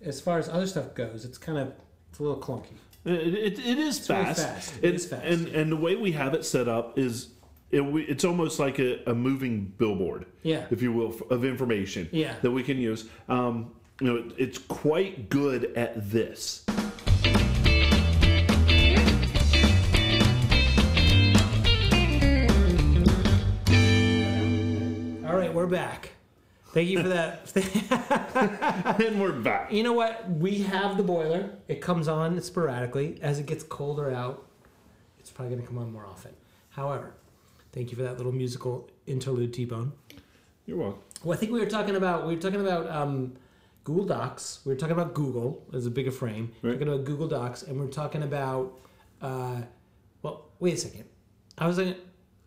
As 0.00 0.20
far 0.20 0.38
as 0.38 0.48
other 0.48 0.68
stuff 0.68 0.94
goes, 0.94 1.24
it's 1.24 1.36
kind 1.36 1.58
of 1.58 1.72
it's 2.10 2.20
a 2.20 2.22
little 2.22 2.40
clunky. 2.40 2.76
It, 3.04 3.34
it, 3.34 3.58
it 3.58 3.78
is 3.78 4.08
really 4.08 4.24
fast. 4.24 4.46
fast. 4.46 4.74
It 4.78 4.84
And, 4.84 4.94
is 4.94 5.06
fast. 5.06 5.24
And 5.24 5.48
and 5.48 5.72
the 5.72 5.76
way 5.76 5.96
we 5.96 6.12
have 6.12 6.32
it 6.34 6.44
set 6.44 6.68
up 6.68 6.96
is 6.96 7.30
it, 7.70 7.80
it's 7.82 8.24
almost 8.24 8.58
like 8.58 8.78
a, 8.78 9.02
a 9.10 9.14
moving 9.14 9.72
billboard, 9.78 10.26
Yeah. 10.42 10.66
if 10.70 10.80
you 10.82 10.92
will, 10.92 11.14
of 11.30 11.44
information 11.44 12.08
Yeah. 12.12 12.34
that 12.42 12.50
we 12.50 12.62
can 12.62 12.78
use. 12.78 13.04
Um, 13.28 13.72
you 14.00 14.06
know, 14.06 14.16
it, 14.16 14.32
it's 14.38 14.58
quite 14.58 15.28
good 15.28 15.76
at 15.76 16.10
this. 16.10 16.64
All 25.26 25.36
right, 25.36 25.52
we're 25.52 25.66
back. 25.66 26.10
Thank 26.72 26.88
you 26.88 27.02
for 27.02 27.08
that. 27.08 27.52
and 29.04 29.20
we're 29.20 29.32
back. 29.32 29.72
you 29.72 29.82
know 29.82 29.92
what? 29.92 30.30
We 30.30 30.60
have 30.62 30.96
the 30.96 31.02
boiler. 31.02 31.50
It 31.66 31.80
comes 31.82 32.08
on 32.08 32.40
sporadically. 32.40 33.18
As 33.20 33.38
it 33.38 33.44
gets 33.46 33.62
colder 33.64 34.10
out, 34.10 34.46
it's 35.18 35.30
probably 35.30 35.54
going 35.54 35.66
to 35.66 35.68
come 35.68 35.78
on 35.78 35.92
more 35.92 36.06
often. 36.06 36.32
However, 36.70 37.12
thank 37.78 37.92
you 37.92 37.96
for 37.96 38.02
that 38.02 38.16
little 38.16 38.32
musical 38.32 38.90
interlude, 39.06 39.54
T 39.54 39.64
Bone. 39.64 39.92
You're 40.66 40.78
welcome. 40.78 41.00
Well, 41.22 41.36
I 41.36 41.40
think 41.40 41.52
we 41.52 41.60
were 41.60 41.66
talking 41.66 41.94
about 41.94 42.26
we 42.26 42.34
were 42.34 42.40
talking 42.40 42.60
about 42.60 42.90
um, 42.90 43.34
Google 43.84 44.04
Docs. 44.04 44.62
We 44.64 44.72
were 44.72 44.78
talking 44.78 44.96
about 44.96 45.14
Google 45.14 45.64
as 45.72 45.86
a 45.86 45.90
bigger 45.90 46.10
frame. 46.10 46.50
Right. 46.60 46.72
Talking 46.72 46.88
about 46.88 47.04
Google 47.04 47.28
Docs, 47.28 47.62
and 47.62 47.78
we 47.78 47.86
are 47.86 47.90
talking 47.90 48.24
about. 48.24 48.80
Uh, 49.22 49.62
well, 50.22 50.46
wait 50.58 50.74
a 50.74 50.76
second. 50.76 51.04
I 51.56 51.68
was 51.68 51.78
like, 51.78 51.98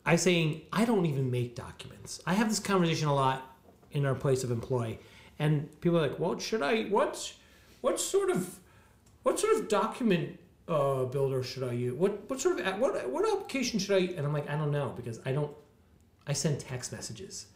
I 0.06 0.18
saying 0.18 0.64
I 0.74 0.84
don't 0.84 1.06
even 1.06 1.32
make 1.32 1.56
documents. 1.56 2.20
I 2.28 2.34
have 2.34 2.50
this 2.50 2.60
conversation 2.60 3.08
a 3.08 3.16
lot 3.16 3.56
in 3.94 4.06
our 4.06 4.16
place 4.16 4.44
of 4.44 4.52
employ, 4.52 5.00
and 5.40 5.70
people 5.80 5.98
are 5.98 6.10
like, 6.10 6.20
"Well, 6.20 6.38
should 6.40 6.62
I? 6.62 6.84
What? 6.84 7.34
What 7.80 8.02
sort 8.02 8.30
of? 8.30 8.60
What 9.24 9.40
sort 9.40 9.56
of 9.56 9.70
document 9.70 10.41
uh, 10.72 11.06
builder 11.06 11.44
should 11.44 11.64
I 11.64 11.74
use? 11.74 11.94
What 11.94 12.30
what 12.30 12.40
sort 12.40 12.60
of 12.60 12.80
what 12.80 13.10
what 13.10 13.26
application 13.32 13.80
should 13.80 13.96
I?" 13.96 14.14
And 14.16 14.26
I'm 14.26 14.34
like, 14.34 14.50
I 14.50 14.56
don't 14.56 14.72
know 14.72 14.94
because 14.96 15.20
I 15.26 15.32
don't 15.32 15.52
I 16.28 16.34
send 16.34 16.60
text 16.60 16.92
messages. 16.92 17.48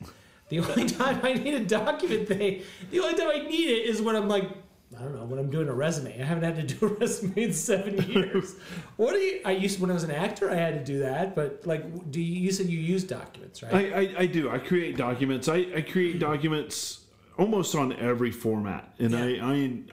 The 0.50 0.60
only 0.60 0.86
time 1.02 1.20
I 1.24 1.34
need 1.34 1.54
a 1.54 1.66
document 1.66 2.28
thing, 2.28 2.62
the 2.92 3.00
only 3.00 3.16
time 3.18 3.30
I 3.30 3.40
need 3.48 3.70
it 3.70 3.90
is 3.90 4.02
when 4.02 4.16
I'm 4.16 4.28
like, 4.28 4.50
I 4.98 5.02
don't 5.02 5.16
know, 5.16 5.26
when 5.26 5.40
I'm 5.40 5.50
doing 5.50 5.68
a 5.68 5.74
resume. 5.74 6.20
I 6.20 6.24
haven't 6.24 6.44
had 6.44 6.68
to 6.68 6.76
do 6.76 6.86
a 6.86 6.90
resume 6.90 7.44
in 7.44 7.54
seven 7.54 7.98
years. 8.12 8.56
what 8.98 9.14
do 9.14 9.20
you? 9.20 9.42
I 9.46 9.52
used 9.52 9.80
when 9.80 9.90
I 9.90 9.94
was 9.94 10.04
an 10.04 10.12
actor, 10.12 10.52
I 10.52 10.56
had 10.56 10.74
to 10.74 10.84
do 10.84 11.00
that. 11.00 11.36
But 11.36 11.66
like, 11.66 12.12
do 12.12 12.22
you? 12.22 12.42
You 12.42 12.52
said 12.52 12.68
you 12.68 12.80
use 12.80 13.04
documents, 13.04 13.64
right? 13.64 13.74
I, 13.74 14.00
I, 14.02 14.16
I 14.20 14.26
do. 14.26 14.50
I 14.50 14.60
create 14.60 14.98
documents. 14.98 15.48
I, 15.48 15.66
I 15.76 15.82
create 15.82 16.20
documents 16.20 17.05
almost 17.38 17.76
on 17.76 17.94
every 17.94 18.32
format, 18.32 18.94
and 19.00 19.12
Yeah. 19.12 19.20
I, 19.20 19.40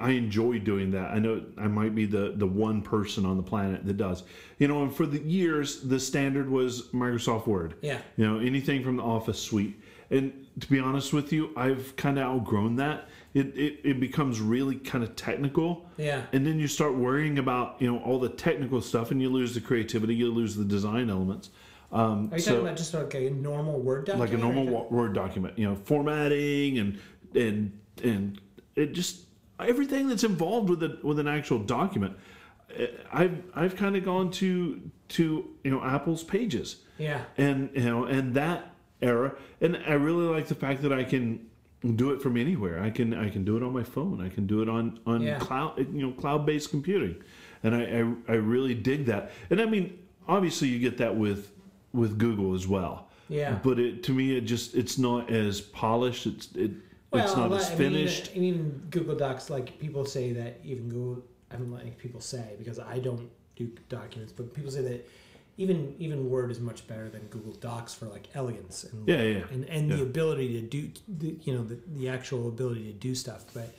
I 0.01 0.09
I 0.09 0.11
enjoy 0.13 0.59
doing 0.59 0.91
that. 0.93 1.11
I 1.11 1.19
know 1.19 1.43
I 1.59 1.67
might 1.69 1.95
be 1.95 2.07
the 2.07 2.33
the 2.37 2.47
one 2.47 2.83
person 2.83 3.25
on 3.27 3.37
the 3.37 3.43
planet 3.43 3.85
that 3.87 3.97
does. 3.97 4.23
You 4.59 4.69
know, 4.69 4.83
and 4.83 4.95
for 4.95 5.07
the 5.07 5.21
years, 5.21 5.81
the 5.83 5.99
standard 5.99 6.49
was 6.51 6.89
Microsoft 6.93 7.47
Word. 7.47 7.75
Yeah. 7.83 7.99
You 8.17 8.27
know, 8.27 8.39
anything 8.39 8.83
from 8.85 8.97
the 8.97 9.03
Office 9.03 9.41
suite. 9.41 9.81
And 10.11 10.47
to 10.61 10.69
be 10.69 10.79
honest 10.79 11.13
with 11.15 11.33
you, 11.33 11.51
I've 11.57 11.97
kind 11.97 12.19
of 12.19 12.25
outgrown 12.25 12.77
that. 12.77 13.09
It, 13.35 13.57
it 13.57 13.81
it 13.83 14.01
becomes 14.01 14.41
really 14.41 14.77
kind 14.77 15.03
of 15.03 15.17
technical. 15.17 15.87
Yeah. 15.97 16.23
And 16.33 16.47
then 16.47 16.59
you 16.61 16.69
start 16.69 16.95
worrying 16.95 17.39
about 17.39 17.77
you 17.81 17.91
know 17.91 17.99
all 18.01 18.19
the 18.21 18.29
technical 18.29 18.81
stuff, 18.83 19.11
and 19.11 19.21
you 19.23 19.31
lose 19.31 19.55
the 19.55 19.61
creativity, 19.61 20.15
you 20.15 20.31
lose 20.31 20.55
the 20.55 20.65
design 20.65 21.09
elements. 21.11 21.51
Um, 21.91 22.31
Are 22.33 22.37
you 22.37 22.43
so- 22.43 22.51
talking 22.53 22.67
about 22.67 22.77
just 22.79 22.95
like 22.95 23.15
a 23.15 23.29
normal 23.31 23.79
Word 23.81 24.07
document? 24.07 24.31
like 24.31 24.39
a 24.39 24.43
normal 24.43 24.75
or- 24.75 24.89
Word 24.91 25.13
document, 25.15 25.59
you 25.59 25.69
know, 25.69 25.75
formatting 25.77 26.79
and 26.79 26.99
and 27.37 27.79
and 28.03 28.41
it 28.77 28.93
just 28.93 29.21
everything 29.61 30.09
that's 30.09 30.25
involved 30.25 30.69
with 30.69 30.83
it 30.83 31.05
with 31.05 31.19
an 31.19 31.29
actual 31.29 31.59
document. 31.59 32.17
Eh, 32.77 32.87
I've 33.13 33.43
I've 33.55 33.77
kind 33.77 33.97
of 33.97 34.05
gone 34.05 34.31
to 34.33 34.81
to 35.09 35.51
you 35.65 35.71
know 35.71 35.83
Apple's 35.83 36.23
Pages 36.25 36.77
Yeah. 36.99 37.23
and 37.37 37.71
you 37.75 37.85
know 37.85 38.05
and 38.05 38.35
that 38.35 38.71
era, 39.01 39.35
and 39.61 39.77
I 39.87 39.93
really 39.95 40.27
like 40.27 40.47
the 40.49 40.55
fact 40.55 40.83
that 40.83 40.93
I 40.93 41.05
can 41.05 41.47
do 41.97 42.13
it 42.13 42.23
from 42.23 42.37
anywhere. 42.37 42.81
I 42.83 42.91
can 42.91 43.13
I 43.15 43.29
can 43.29 43.45
do 43.45 43.57
it 43.57 43.63
on 43.63 43.73
my 43.73 43.83
phone. 43.83 44.21
I 44.25 44.29
can 44.29 44.47
do 44.47 44.63
it 44.63 44.69
on 44.69 45.01
on 45.07 45.23
Yeah. 45.23 45.39
cloud 45.39 45.79
you 45.79 46.03
know 46.07 46.13
cloud 46.13 46.47
based 46.47 46.71
computing, 46.71 47.17
and 47.63 47.75
I, 47.75 47.83
I 48.29 48.33
I 48.33 48.37
really 48.37 48.75
dig 48.75 49.07
that. 49.07 49.33
And 49.51 49.61
I 49.61 49.67
mean, 49.67 49.99
obviously 50.27 50.69
you 50.69 50.79
get 50.79 50.99
that 50.99 51.17
with 51.17 51.51
with 51.93 52.19
Google 52.19 52.55
as 52.55 52.67
well. 52.67 53.09
Yeah. 53.29 53.59
But 53.63 53.79
it 53.79 54.03
to 54.05 54.13
me, 54.13 54.37
it 54.37 54.43
just 54.43 54.75
it's 54.75 54.99
not 54.99 55.31
as 55.31 55.61
polished. 55.61 56.27
It's 56.27 56.49
it 56.55 56.71
it's 57.21 57.37
not 57.37 57.53
as 57.53 57.67
I 57.67 57.69
mean, 57.71 57.79
finished. 57.79 58.31
even, 58.31 58.45
even 58.45 58.83
Google 58.91 59.17
Docs, 59.17 59.51
like 59.51 59.79
people 59.79 60.05
say 60.05 60.33
that 60.33 60.61
even 60.65 60.89
Google, 60.89 61.23
I 61.51 61.57
don't 61.57 61.71
like 61.71 61.99
people 61.99 62.21
say 62.21 62.55
because 62.59 62.79
I 62.79 62.99
don't 62.99 63.29
do 63.57 63.71
documents, 63.89 64.33
but 64.33 64.55
people 64.55 64.71
say 64.71 64.83
that 64.83 65.09
even 65.59 65.95
even 65.99 66.31
Word 66.31 66.51
is 66.51 66.61
much 66.61 66.87
better 66.87 67.09
than 67.09 67.23
Google 67.27 67.53
Docs 67.53 67.95
for 67.95 68.07
like 68.07 68.29
elegance 68.35 68.85
and 68.85 69.07
Yeah, 69.07 69.23
yeah, 69.23 69.45
and, 69.51 69.65
and 69.67 69.91
yeah. 69.91 69.97
the 69.97 70.03
ability 70.03 70.61
to 70.61 70.67
do 70.67 70.91
the, 71.09 71.37
you 71.43 71.55
know 71.55 71.65
the, 71.65 71.79
the 71.97 72.09
actual 72.09 72.49
ability 72.49 72.85
to 72.85 72.93
do 72.93 73.15
stuff. 73.15 73.45
But 73.53 73.75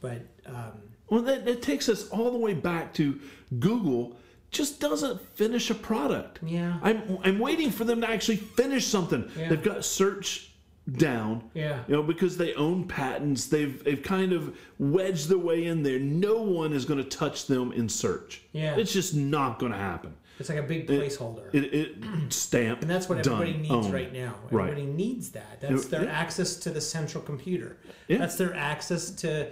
but 0.00 0.22
um, 0.46 0.72
Well, 1.08 1.22
that, 1.22 1.44
that 1.44 1.62
takes 1.62 1.88
us 1.88 2.08
all 2.08 2.30
the 2.30 2.38
way 2.38 2.54
back 2.54 2.92
to 2.94 3.20
Google 3.58 4.16
just 4.50 4.80
doesn't 4.80 5.20
finish 5.36 5.70
a 5.70 5.74
product. 5.74 6.40
yeah 6.42 6.78
I'm 6.82 7.18
I'm 7.22 7.38
waiting 7.38 7.70
for 7.70 7.84
them 7.84 8.00
to 8.00 8.10
actually 8.10 8.36
finish 8.36 8.86
something. 8.86 9.30
Yeah. 9.38 9.50
They've 9.50 9.62
got 9.62 9.84
search 9.84 10.50
down. 10.92 11.50
yeah 11.54 11.82
You 11.88 11.94
know, 11.96 12.02
because 12.02 12.36
they 12.36 12.54
own 12.54 12.84
patents, 12.86 13.46
they've 13.46 13.82
they've 13.82 14.02
kind 14.02 14.32
of 14.32 14.56
wedged 14.78 15.28
their 15.28 15.38
way 15.38 15.64
in 15.66 15.82
there. 15.82 15.98
No 15.98 16.42
one 16.42 16.72
is 16.72 16.84
going 16.84 17.02
to 17.02 17.08
touch 17.08 17.46
them 17.46 17.72
in 17.72 17.88
search. 17.88 18.42
Yeah. 18.52 18.76
it's 18.76 18.92
just 18.92 19.14
not 19.14 19.58
going 19.58 19.72
to 19.72 19.78
happen. 19.78 20.14
it's 20.38 20.48
like 20.48 20.58
a 20.58 20.62
big 20.62 20.86
placeholder. 20.86 21.52
It, 21.52 21.74
it 21.74 22.32
stamp. 22.32 22.82
and 22.82 22.90
that's 22.90 23.08
what 23.08 23.22
done, 23.22 23.34
everybody 23.42 23.58
needs 23.58 23.72
owned. 23.86 23.92
right 23.92 24.12
now. 24.12 24.34
Right. 24.50 24.70
Everybody 24.70 24.86
needs 24.92 25.30
that. 25.30 25.60
That's 25.60 25.86
their 25.86 26.04
Yeah. 26.04 26.10
access 26.10 26.56
to 26.56 26.70
the 26.70 26.80
central 26.80 27.22
computer. 27.24 27.78
Yeah. 28.08 28.18
That's 28.18 28.36
their 28.36 28.54
access 28.54 29.10
to 29.22 29.50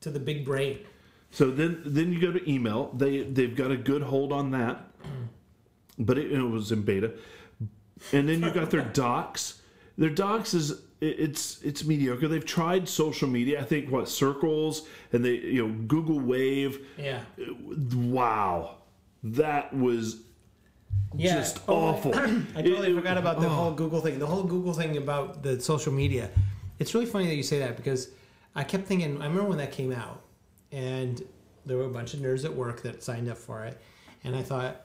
to 0.00 0.10
the 0.10 0.20
big 0.20 0.44
brain. 0.44 0.78
So 1.30 1.50
then 1.50 1.82
then 1.84 2.12
you 2.12 2.20
go 2.20 2.32
to 2.32 2.50
email. 2.50 2.90
They 2.94 3.22
they've 3.22 3.54
got 3.56 3.70
a 3.70 3.76
good 3.76 4.02
hold 4.02 4.32
on 4.32 4.50
that, 4.52 4.76
mm. 5.02 5.28
but 5.98 6.16
it, 6.16 6.32
it 6.32 6.42
was 6.42 6.72
in 6.72 6.82
beta. 6.82 7.12
And 8.12 8.28
then 8.28 8.42
you 8.42 8.50
got 8.50 8.70
their 8.70 8.82
docs. 9.02 9.60
Their 9.96 10.10
docs 10.10 10.54
is 10.54 10.80
it's 11.00 11.62
it's 11.62 11.84
mediocre. 11.84 12.26
They've 12.28 12.44
tried 12.44 12.88
social 12.88 13.28
media. 13.28 13.60
I 13.60 13.64
think 13.64 13.90
what 13.90 14.08
circles 14.08 14.88
and 15.12 15.24
they 15.24 15.34
you 15.34 15.66
know 15.68 15.74
Google 15.86 16.18
Wave. 16.20 16.84
Yeah. 16.98 17.20
Wow, 17.94 18.78
that 19.22 19.72
was 19.74 20.16
Yeah. 21.16 21.36
just 21.36 21.60
Oh, 21.68 21.74
awful. 21.76 22.14
I 22.16 22.62
totally 22.62 22.88
It- 22.88 22.92
it- 22.92 22.94
forgot 22.96 23.18
about 23.18 23.40
the 23.40 23.46
oh. 23.46 23.50
whole 23.50 23.72
Google 23.72 24.00
thing. 24.00 24.18
The 24.18 24.26
whole 24.26 24.42
Google 24.44 24.72
thing 24.72 24.96
about 24.96 25.42
the 25.42 25.60
social 25.60 25.92
media. 25.92 26.30
It's 26.78 26.92
really 26.94 27.06
funny 27.06 27.26
that 27.26 27.36
you 27.36 27.42
say 27.44 27.60
that 27.60 27.76
because 27.76 28.10
I 28.54 28.64
kept 28.64 28.86
thinking. 28.86 29.20
I 29.22 29.26
remember 29.26 29.48
when 29.48 29.58
that 29.58 29.70
came 29.72 29.92
out, 29.92 30.22
and 30.72 31.22
there 31.66 31.76
were 31.76 31.84
a 31.84 31.88
bunch 31.90 32.14
of 32.14 32.20
nerds 32.20 32.44
at 32.44 32.52
work 32.54 32.82
that 32.82 33.02
signed 33.02 33.28
up 33.28 33.38
for 33.38 33.64
it, 33.64 33.80
and 34.24 34.34
I 34.34 34.42
thought 34.42 34.82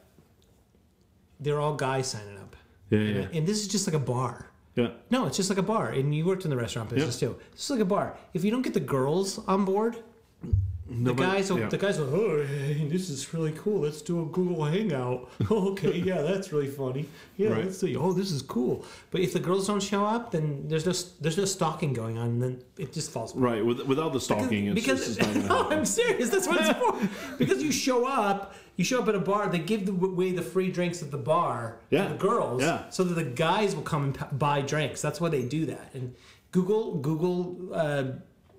they're 1.39 1.59
all 1.59 1.75
guys 1.75 2.07
signing 2.07 2.37
up. 2.37 2.55
Yeah, 2.89 2.99
And, 2.99 3.15
yeah, 3.15 3.37
and 3.39 3.47
this 3.47 3.61
is 3.61 3.67
just 3.67 3.87
like 3.87 3.95
a 3.95 3.99
bar. 3.99 4.48
Yeah. 4.75 4.89
No, 5.09 5.25
it's 5.27 5.37
just 5.37 5.49
like 5.49 5.59
a 5.59 5.63
bar. 5.63 5.89
And 5.89 6.13
you 6.15 6.25
worked 6.25 6.43
in 6.45 6.49
the 6.49 6.57
restaurant 6.57 6.89
business 6.89 7.19
too. 7.19 7.35
It's 7.51 7.61
just 7.61 7.69
like 7.71 7.79
a 7.81 7.85
bar. 7.85 8.17
If 8.33 8.43
you 8.43 8.51
don't 8.51 8.61
get 8.61 8.73
the 8.73 8.79
girls 8.79 9.39
on 9.47 9.65
board, 9.65 9.97
the 10.41 10.95
Nobody- 10.95 11.29
guys, 11.31 11.51
will, 11.51 11.59
yeah. 11.59 11.67
the 11.69 11.77
guys 11.77 11.99
will. 11.99 12.15
Oh, 12.15 12.43
hey, 12.45 12.87
this 12.87 13.11
is 13.11 13.31
really 13.31 13.51
cool. 13.51 13.81
Let's 13.81 14.01
do 14.01 14.23
a 14.23 14.25
Google 14.25 14.65
Hangout. 14.65 15.29
Oh, 15.51 15.69
okay, 15.73 15.99
yeah, 15.99 16.21
that's 16.23 16.51
really 16.51 16.67
funny. 16.67 17.05
Yeah, 17.37 17.49
Right. 17.49 17.65
let's 17.65 17.77
see. 17.77 17.95
Oh, 17.95 18.11
this 18.11 18.31
is 18.31 18.41
cool. 18.41 18.83
But 19.11 19.21
if 19.21 19.33
the 19.33 19.39
girls 19.39 19.67
don't 19.67 19.83
show 19.83 20.03
up, 20.03 20.31
then 20.31 20.67
there's 20.67 20.85
no 20.87 20.93
there's 21.21 21.37
no 21.37 21.45
stalking 21.45 21.93
going 21.93 22.17
on. 22.17 22.27
And 22.29 22.41
then 22.41 22.63
it 22.79 22.91
just 22.91 23.11
falls. 23.11 23.31
apart. 23.35 23.43
Right, 23.51 23.63
without 23.63 24.13
the 24.13 24.19
stalking, 24.19 24.65
it's, 24.67 24.75
because 24.81 25.17
it's 25.17 25.19
not 25.19 25.35
no. 25.69 25.69
I'm 25.77 25.85
serious. 25.85 26.29
That's 26.31 26.47
what 26.47 26.59
it's 26.59 26.71
for. 26.79 27.35
because 27.37 27.61
you 27.61 27.71
show 27.71 28.07
up, 28.07 28.55
you 28.79 28.85
show 28.85 29.01
up 29.01 29.09
at 29.09 29.15
a 29.15 29.19
bar. 29.19 29.49
They 29.49 29.59
give 29.59 29.89
away 29.89 30.31
the 30.31 30.41
free 30.41 30.71
drinks 30.71 31.03
at 31.03 31.11
the 31.11 31.17
bar 31.17 31.79
Yeah. 31.89 32.03
to 32.07 32.13
the 32.13 32.19
girls, 32.29 32.61
Yeah. 32.61 32.89
so 32.89 33.03
that 33.03 33.13
the 33.15 33.25
guys 33.25 33.75
will 33.75 33.83
come 33.83 34.03
and 34.05 34.39
buy 34.39 34.61
drinks. 34.61 35.01
That's 35.01 35.19
why 35.19 35.27
they 35.27 35.43
do 35.43 35.65
that. 35.65 35.89
And 35.93 36.15
Google 36.51 36.95
Google 36.95 37.69
uh, 37.73 38.03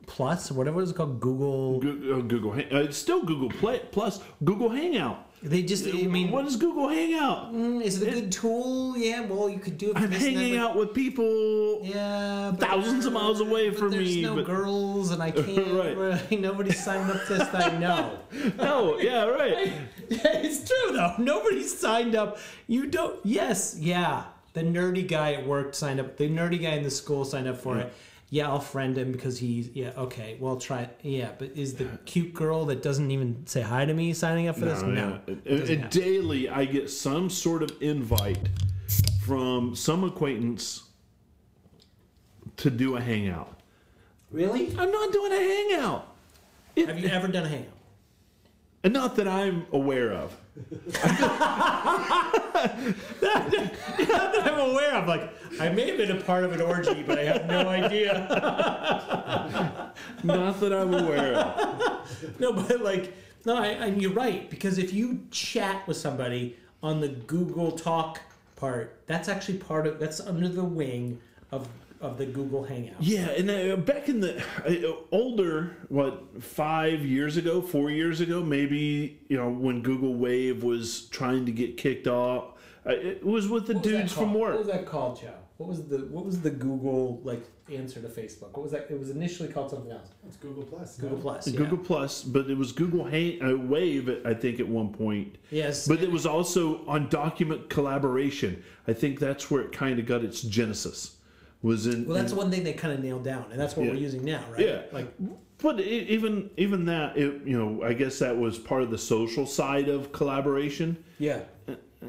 Plus 0.06 0.50
whatever 0.52 0.82
it's 0.82 0.92
called, 0.92 1.20
Google. 1.20 1.78
Google, 1.80 2.18
uh, 2.18 2.20
Google 2.22 2.52
uh, 2.52 2.84
it's 2.86 2.98
still 2.98 3.22
Google 3.24 3.48
Play 3.48 3.80
plus 3.92 4.20
Google 4.44 4.68
Hangout. 4.68 5.29
They 5.42 5.62
just. 5.62 5.86
I 5.86 5.92
mean, 6.02 6.30
what 6.30 6.44
is 6.44 6.56
Google 6.56 6.88
Hangout? 6.88 7.54
mm, 7.54 7.82
is 7.82 8.02
it 8.02 8.08
a 8.08 8.20
good 8.20 8.30
tool? 8.32 8.96
Yeah. 8.98 9.22
Well, 9.24 9.48
you 9.48 9.58
could 9.58 9.78
do 9.78 9.90
it. 9.90 9.96
I'm 9.96 10.10
this 10.10 10.22
and 10.22 10.36
that, 10.36 10.40
hanging 10.40 10.58
out 10.58 10.76
with 10.76 10.92
people. 10.92 11.80
Yeah, 11.82 12.52
thousands 12.52 13.06
of 13.06 13.14
miles 13.14 13.40
away 13.40 13.70
but 13.70 13.78
from 13.78 13.90
there's 13.90 14.04
me, 14.16 14.20
no 14.22 14.34
but- 14.36 14.44
girls, 14.44 15.12
and 15.12 15.22
I 15.22 15.30
can't. 15.30 15.72
Right. 15.72 15.96
really- 16.30 16.36
Nobody's 16.36 16.82
signed 16.82 17.10
up 17.10 17.24
to 17.26 17.34
this 17.34 17.48
that 17.48 17.72
No. 17.80 17.80
know. 17.80 18.18
Oh, 18.58 18.98
yeah, 18.98 19.24
right. 19.24 19.72
yeah, 20.10 20.18
it's 20.36 20.68
true 20.68 20.92
though. 20.92 21.14
Nobody 21.18 21.62
signed 21.62 22.14
up. 22.14 22.38
You 22.66 22.86
don't. 22.86 23.18
Yes, 23.24 23.76
yeah. 23.80 24.24
The 24.52 24.62
nerdy 24.62 25.06
guy 25.08 25.34
at 25.34 25.46
work 25.46 25.74
signed 25.74 26.00
up. 26.00 26.16
The 26.18 26.28
nerdy 26.28 26.60
guy 26.60 26.70
in 26.72 26.82
the 26.82 26.90
school 26.90 27.24
signed 27.24 27.48
up 27.48 27.56
for 27.56 27.78
it. 27.78 27.92
Yeah, 28.32 28.48
I'll 28.48 28.60
friend 28.60 28.96
him 28.96 29.10
because 29.10 29.38
he's 29.40 29.70
yeah 29.74 29.90
okay. 29.96 30.36
Well, 30.38 30.56
try 30.56 30.82
it. 30.82 31.00
Yeah, 31.02 31.30
but 31.36 31.50
is 31.56 31.74
the 31.74 31.86
cute 32.06 32.32
girl 32.32 32.64
that 32.66 32.80
doesn't 32.80 33.10
even 33.10 33.44
say 33.46 33.60
hi 33.60 33.84
to 33.84 33.92
me 33.92 34.12
signing 34.12 34.46
up 34.46 34.56
for 34.56 34.66
this? 34.66 34.82
Oh, 34.82 34.86
No. 34.86 35.08
yeah. 35.08 35.16
it 35.26 35.28
And- 35.28 35.44
doesn't 35.44 35.74
and 35.74 35.82
happen. 35.84 36.00
daily, 36.00 36.48
I 36.48 36.64
get 36.64 36.88
some 36.90 37.28
sort 37.28 37.62
of 37.64 37.72
invite 37.80 38.48
from 39.22 39.74
some 39.74 40.04
acquaintance 40.04 40.84
to 42.58 42.70
do 42.70 42.96
a 42.96 43.00
hangout. 43.00 43.58
Really? 44.30 44.68
I'm 44.78 44.92
not 44.92 45.12
doing 45.12 45.32
a 45.32 45.36
hangout. 45.36 46.14
It- 46.76 46.86
Have 46.88 47.00
you 47.00 47.08
ever 47.08 47.26
done 47.28 47.44
a 47.46 47.48
hangout? 47.48 47.72
and 48.82 48.94
not 48.94 49.16
that 49.16 49.26
I'm 49.28 49.66
aware 49.72 50.12
of. 50.12 50.34
That 53.20 54.42
I'm 54.44 54.70
aware 54.70 54.94
of. 54.94 55.06
Like, 55.06 55.32
I 55.60 55.68
may 55.68 55.88
have 55.88 55.96
been 55.96 56.10
a 56.16 56.20
part 56.20 56.44
of 56.44 56.52
an 56.52 56.60
orgy, 56.60 57.02
but 57.02 57.18
I 57.18 57.24
have 57.24 57.46
no 57.46 57.68
idea. 57.68 58.26
Not 60.24 60.60
that 60.60 60.72
I'm 60.72 60.94
aware 60.94 61.34
of. 61.34 62.40
No, 62.40 62.52
but 62.52 62.80
like, 62.82 63.14
no, 63.44 63.56
I, 63.56 63.68
and 63.68 64.00
you're 64.00 64.12
right 64.12 64.50
because 64.50 64.78
if 64.78 64.92
you 64.92 65.20
chat 65.30 65.86
with 65.88 65.96
somebody 65.96 66.56
on 66.82 67.00
the 67.00 67.08
Google 67.08 67.72
Talk 67.72 68.20
part, 68.56 69.00
that's 69.06 69.28
actually 69.28 69.58
part 69.58 69.86
of 69.86 69.98
that's 69.98 70.20
under 70.20 70.48
the 70.48 70.64
wing 70.64 71.20
of 71.50 71.68
of 72.00 72.16
the 72.16 72.26
Google 72.26 72.64
Hangout. 72.64 73.00
Yeah, 73.00 73.30
and 73.30 73.50
uh, 73.50 73.76
back 73.76 74.08
in 74.08 74.20
the 74.20 74.42
uh, 74.66 74.92
older, 75.12 75.76
what 75.88 76.42
five 76.42 77.04
years 77.04 77.36
ago, 77.36 77.60
four 77.60 77.90
years 77.90 78.20
ago, 78.20 78.42
maybe 78.42 79.20
you 79.28 79.36
know 79.36 79.50
when 79.50 79.82
Google 79.82 80.14
Wave 80.14 80.62
was 80.62 81.02
trying 81.06 81.44
to 81.46 81.52
get 81.52 81.76
kicked 81.76 82.06
off, 82.06 82.54
uh, 82.86 82.92
it 82.92 83.24
was 83.24 83.48
with 83.48 83.66
the 83.66 83.74
What 83.74 83.84
was 83.84 83.92
dudes 83.92 84.12
from 84.12 84.32
called? 84.32 84.40
What 84.40 84.58
was 84.58 84.66
that 84.68 84.86
called, 84.86 85.20
Joe? 85.20 85.34
What 85.58 85.68
was 85.68 85.86
the 85.88 85.98
what 86.06 86.24
was 86.24 86.40
the 86.40 86.50
Google 86.50 87.20
like 87.22 87.44
answer 87.70 88.00
to 88.00 88.08
Facebook? 88.08 88.52
What 88.54 88.62
was 88.62 88.72
that? 88.72 88.86
It 88.88 88.98
was 88.98 89.10
initially 89.10 89.52
called 89.52 89.68
something 89.68 89.92
else. 89.92 90.08
It's 90.26 90.36
Google 90.36 90.62
Plus. 90.62 90.96
Google 90.96 91.18
no? 91.18 91.22
Plus. 91.22 91.48
Yeah. 91.48 91.58
Google 91.58 91.76
Plus, 91.76 92.22
but 92.22 92.48
it 92.48 92.56
was 92.56 92.72
Google 92.72 93.04
Hang- 93.04 93.42
uh, 93.42 93.56
Wave, 93.56 94.22
I 94.24 94.32
think, 94.32 94.58
at 94.58 94.66
one 94.66 94.90
point. 94.90 95.36
Yes. 95.50 95.86
But 95.86 96.02
it 96.02 96.10
was 96.10 96.24
also 96.24 96.86
on 96.86 97.10
document 97.10 97.68
collaboration. 97.68 98.64
I 98.88 98.94
think 98.94 99.18
that's 99.18 99.50
where 99.50 99.60
it 99.60 99.72
kind 99.72 99.98
of 99.98 100.06
got 100.06 100.24
its 100.24 100.40
genesis. 100.40 101.16
Was 101.62 101.86
in 101.86 102.06
well, 102.06 102.16
that's 102.16 102.32
in- 102.32 102.38
one 102.38 102.50
thing 102.50 102.64
they 102.64 102.72
kind 102.72 102.94
of 102.94 103.02
nailed 103.02 103.24
down, 103.24 103.46
and 103.50 103.60
that's 103.60 103.76
what 103.76 103.84
Yeah. 103.86 103.92
we're 103.92 103.98
using 103.98 104.24
now, 104.24 104.42
right? 104.50 104.66
Yeah. 104.66 104.82
Like, 104.92 105.12
But 105.58 105.78
e- 105.80 106.06
even 106.08 106.50
even 106.56 106.86
that, 106.86 107.18
it, 107.18 107.42
you 107.44 107.58
know, 107.58 107.82
I 107.82 107.92
guess 107.92 108.18
that 108.20 108.38
was 108.38 108.58
part 108.58 108.82
of 108.82 108.90
the 108.90 108.96
social 108.98 109.46
side 109.46 109.88
of 109.88 110.10
collaboration. 110.12 110.96
yeah. 111.18 111.40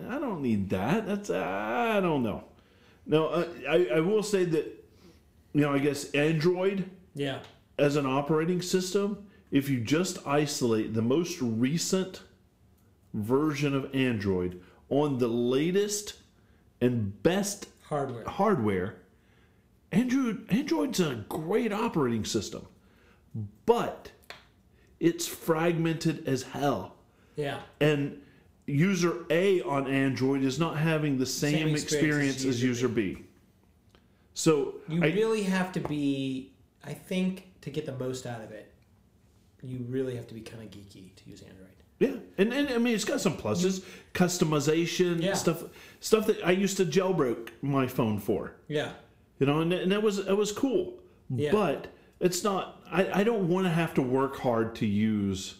I 0.09 0.19
don't 0.19 0.41
need 0.41 0.69
that. 0.69 1.05
That's 1.05 1.29
I 1.29 1.99
don't 1.99 2.23
know. 2.23 2.45
No, 3.05 3.27
uh, 3.27 3.45
I 3.69 3.87
I 3.95 3.99
will 3.99 4.23
say 4.23 4.45
that, 4.45 4.65
you 5.53 5.61
know, 5.61 5.73
I 5.73 5.79
guess 5.79 6.09
Android 6.11 6.85
Yeah. 7.13 7.39
as 7.77 7.97
an 7.97 8.05
operating 8.05 8.61
system, 8.61 9.17
if 9.51 9.69
you 9.69 9.81
just 9.81 10.25
isolate 10.25 10.93
the 10.93 11.01
most 11.01 11.41
recent 11.41 12.21
version 13.13 13.75
of 13.75 13.93
Android 13.93 14.61
on 14.89 15.17
the 15.17 15.27
latest 15.27 16.13
and 16.79 17.21
best 17.21 17.67
Hardware. 17.83 18.23
hardware, 18.25 18.95
Android 19.91 20.45
Android's 20.49 20.99
a 20.99 21.25
great 21.27 21.73
operating 21.73 22.23
system, 22.25 22.65
but 23.65 24.11
it's 24.99 25.27
fragmented 25.27 26.27
as 26.27 26.43
hell, 26.43 26.95
Yeah. 27.35 27.59
and 27.79 28.21
user 28.67 29.25
A 29.29 29.61
on 29.61 29.87
Android 29.87 30.43
is 30.43 30.59
not 30.59 30.77
having 30.77 31.17
the 31.17 31.25
same, 31.25 31.53
Same 31.53 31.67
experience 31.69 31.83
experience, 31.83 32.37
as 32.41 32.45
as 32.45 32.63
user 32.63 32.85
user 32.85 32.87
B. 32.87 33.17
So 34.33 34.75
You 34.87 35.03
I, 35.03 35.07
really 35.07 35.43
have 35.43 35.71
to 35.73 35.79
be, 35.81 36.53
I 36.83 36.93
think, 36.93 37.47
to 37.61 37.69
get 37.69 37.85
the 37.85 37.97
most 37.97 38.25
out 38.25 38.41
of 38.41 38.51
it, 38.51 38.71
you 39.61 39.85
really 39.89 40.15
have 40.15 40.27
to 40.27 40.33
be 40.33 40.41
kind 40.41 40.63
of 40.63 40.69
geeky 40.71 41.13
to 41.15 41.29
use 41.29 41.41
Android. 41.41 41.67
Yeah, 41.99 42.15
and, 42.37 42.51
and 42.53 42.69
I 42.69 42.77
mean 42.77 42.95
it's 42.95 43.03
got 43.03 43.19
some 43.21 43.35
pluses, 43.37 43.83
customization 44.13 45.21
Yeah. 45.21 45.33
stuff, 45.33 45.63
stuff 45.99 46.27
that 46.27 46.43
I 46.45 46.51
used 46.51 46.77
to 46.77 46.85
jailbreak 46.85 47.49
my 47.61 47.87
phone 47.87 48.19
for, 48.19 48.55
Yeah. 48.69 48.93
You 49.41 49.47
know, 49.47 49.61
and, 49.61 49.73
and 49.73 49.91
that 49.91 50.03
was 50.03 50.23
that 50.23 50.35
was 50.35 50.51
cool. 50.51 50.99
Yeah. 51.29 51.51
But 51.51 51.87
it's 52.19 52.43
not. 52.43 52.83
I, 52.91 53.21
I 53.21 53.23
don't 53.23 53.49
want 53.49 53.65
to 53.65 53.71
have 53.71 53.95
to 53.95 54.01
work 54.03 54.37
hard 54.37 54.75
to 54.75 54.85
use 54.85 55.55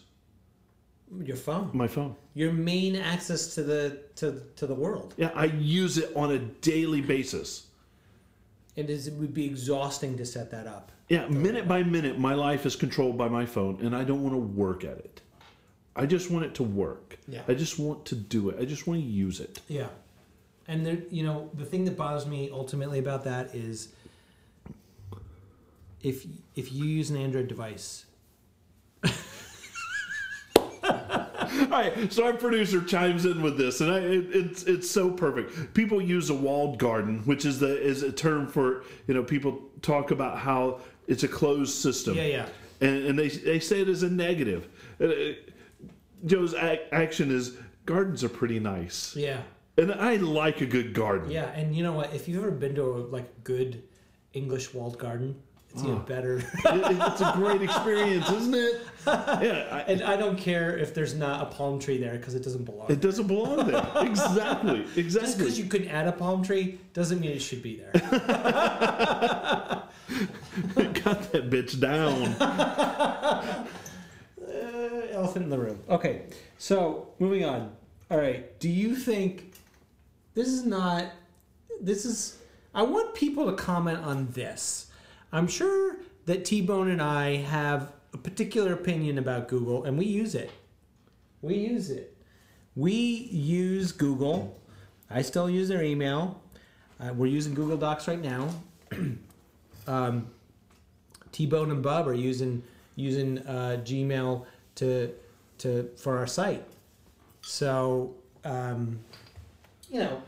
Your 1.24 1.36
phone. 1.36 1.70
My 1.74 1.88
phone. 1.88 2.14
Your 2.34 2.52
main 2.52 2.94
access 2.94 3.54
to 3.56 3.64
the 3.64 3.98
to 4.16 4.40
to 4.54 4.68
the 4.68 4.74
world. 4.74 5.14
Yeah, 5.16 5.32
I 5.34 5.46
use 5.46 5.98
it 5.98 6.12
on 6.14 6.30
a 6.30 6.38
daily 6.38 7.00
basis. 7.00 7.66
It 8.76 8.88
is. 8.88 9.08
It 9.08 9.14
would 9.14 9.34
be 9.34 9.46
exhausting 9.46 10.16
to 10.16 10.24
set 10.24 10.52
that 10.52 10.68
up. 10.68 10.92
Yeah, 11.08 11.26
minute 11.26 11.66
by 11.66 11.82
minute, 11.82 12.18
my 12.20 12.34
life 12.34 12.64
is 12.64 12.76
controlled 12.76 13.18
by 13.18 13.28
my 13.28 13.46
phone, 13.46 13.80
and 13.82 13.96
I 13.96 14.04
don't 14.04 14.22
want 14.22 14.34
to 14.34 14.38
work 14.38 14.84
at 14.84 14.98
it. 14.98 15.20
I 15.96 16.06
just 16.06 16.30
want 16.30 16.44
it 16.44 16.54
to 16.54 16.62
work. 16.62 17.18
Yeah. 17.26 17.42
I 17.48 17.54
just 17.54 17.78
want 17.80 18.06
to 18.06 18.14
do 18.14 18.48
it. 18.48 18.58
I 18.60 18.64
just 18.64 18.86
want 18.86 19.00
to 19.00 19.06
use 19.06 19.40
it. 19.40 19.60
Yeah. 19.68 19.88
And 20.72 20.86
there, 20.86 20.98
you 21.10 21.22
know, 21.22 21.50
the 21.52 21.66
thing 21.66 21.84
that 21.84 21.98
bothers 21.98 22.24
me 22.24 22.48
ultimately 22.50 22.98
about 22.98 23.24
that 23.24 23.54
is 23.54 23.88
if 26.00 26.24
if 26.56 26.72
you 26.72 26.86
use 26.86 27.10
an 27.10 27.18
Android 27.18 27.46
device, 27.46 28.06
All 29.04 29.10
right, 31.68 32.10
so 32.10 32.24
our 32.24 32.32
producer 32.32 32.82
chimes 32.82 33.26
in 33.26 33.42
with 33.42 33.58
this, 33.58 33.82
and 33.82 33.92
I, 33.92 33.98
it, 33.98 34.34
it's 34.34 34.62
it's 34.62 34.90
so 34.90 35.10
perfect. 35.10 35.74
People 35.74 36.00
use 36.00 36.30
a 36.30 36.34
walled 36.34 36.78
garden, 36.78 37.20
which 37.26 37.44
is 37.44 37.60
the 37.60 37.78
is 37.78 38.02
a 38.02 38.10
term 38.10 38.48
for 38.48 38.84
you 39.06 39.12
know 39.12 39.22
people 39.22 39.60
talk 39.82 40.10
about 40.10 40.38
how 40.38 40.80
it's 41.06 41.22
a 41.22 41.28
closed 41.28 41.74
system. 41.74 42.14
Yeah, 42.16 42.24
yeah. 42.24 42.46
And, 42.80 43.06
and 43.08 43.18
they 43.18 43.28
they 43.28 43.60
say 43.60 43.82
it 43.82 43.88
as 43.88 44.02
a 44.02 44.10
negative. 44.10 44.68
Uh, 44.98 45.34
Joe's 46.24 46.54
ac- 46.54 46.82
action 46.92 47.30
is 47.30 47.58
gardens 47.84 48.24
are 48.24 48.30
pretty 48.30 48.58
nice, 48.58 49.14
yeah, 49.14 49.42
and 49.76 49.92
I 49.92 50.16
like 50.16 50.60
a 50.60 50.66
good 50.66 50.92
garden. 50.94 51.30
yeah, 51.30 51.46
and 51.54 51.74
you 51.74 51.82
know 51.82 51.92
what? 51.92 52.14
If 52.14 52.28
you've 52.28 52.42
ever 52.42 52.50
been 52.50 52.74
to 52.76 52.82
a 52.82 52.98
like 53.08 53.44
good 53.44 53.82
English 54.34 54.72
walled 54.74 54.98
garden, 54.98 55.36
it's 55.70 55.82
even 55.82 56.00
better. 56.02 56.36
It- 56.64 56.96
it's 57.12 57.20
a 57.20 57.32
great 57.34 57.62
experience, 57.62 58.30
isn't 58.30 58.54
it? 58.54 58.80
Yeah, 59.06 59.66
I, 59.72 59.80
and 59.90 60.00
I 60.02 60.16
don't 60.16 60.38
care 60.38 60.76
if 60.78 60.94
there's 60.94 61.12
not 61.14 61.42
a 61.42 61.46
palm 61.46 61.80
tree 61.80 61.96
there 61.98 62.12
because 62.18 62.36
it 62.36 62.44
doesn't 62.44 62.62
belong. 62.64 62.88
it 62.88 63.00
doesn't 63.00 63.26
belong 63.26 63.66
there. 63.66 63.84
Exactly, 63.96 64.82
Exactly. 64.96 65.02
Just 65.02 65.38
because 65.38 65.58
you 65.58 65.64
couldn't 65.64 65.88
add 65.88 66.06
a 66.06 66.12
palm 66.12 66.44
tree 66.44 66.78
doesn't 66.92 67.18
mean 67.20 67.32
it 67.32 67.40
should 67.42 67.62
be 67.64 67.76
there. 67.78 67.90
got 70.92 71.32
that 71.32 71.50
bitch 71.50 71.80
down. 71.80 72.28
Uh, 72.38 73.66
elephant 75.10 75.44
in 75.44 75.50
the 75.50 75.58
room. 75.58 75.80
Okay, 75.88 76.22
so 76.58 77.08
moving 77.18 77.44
on. 77.44 77.72
All 78.10 78.18
right, 78.18 78.58
do 78.60 78.68
you 78.68 78.94
think 78.94 79.51
this 80.34 80.48
is 80.48 80.64
not? 80.64 81.06
This 81.80 82.04
is. 82.04 82.38
I 82.74 82.82
want 82.82 83.14
people 83.14 83.46
to 83.46 83.52
comment 83.52 83.98
on 83.98 84.28
this. 84.28 84.86
I'm 85.32 85.46
sure 85.46 85.96
that 86.26 86.44
T 86.44 86.62
Bone 86.62 86.90
and 86.90 87.02
I 87.02 87.36
have 87.36 87.92
a 88.12 88.18
particular 88.18 88.72
opinion 88.72 89.18
about 89.18 89.48
Google, 89.48 89.84
and 89.84 89.98
we 89.98 90.06
use 90.06 90.34
it. 90.34 90.50
We 91.40 91.56
use 91.56 91.90
it. 91.90 92.16
We 92.74 92.92
use 92.92 93.92
Google. 93.92 94.58
I 95.10 95.22
still 95.22 95.50
use 95.50 95.68
their 95.68 95.82
email. 95.82 96.40
Uh, 96.98 97.12
we're 97.12 97.26
using 97.26 97.52
Google 97.54 97.76
Docs 97.76 98.08
right 98.08 98.20
now. 98.20 98.48
um, 99.86 100.30
T 101.32 101.46
Bone 101.46 101.70
and 101.70 101.82
Bub 101.82 102.08
are 102.08 102.14
using 102.14 102.62
using 102.96 103.38
uh, 103.40 103.80
Gmail 103.82 104.44
to 104.76 105.12
to 105.58 105.90
for 105.96 106.18
our 106.18 106.26
site. 106.26 106.64
So 107.42 108.14
um, 108.44 109.00
you 109.92 110.00
know, 110.00 110.22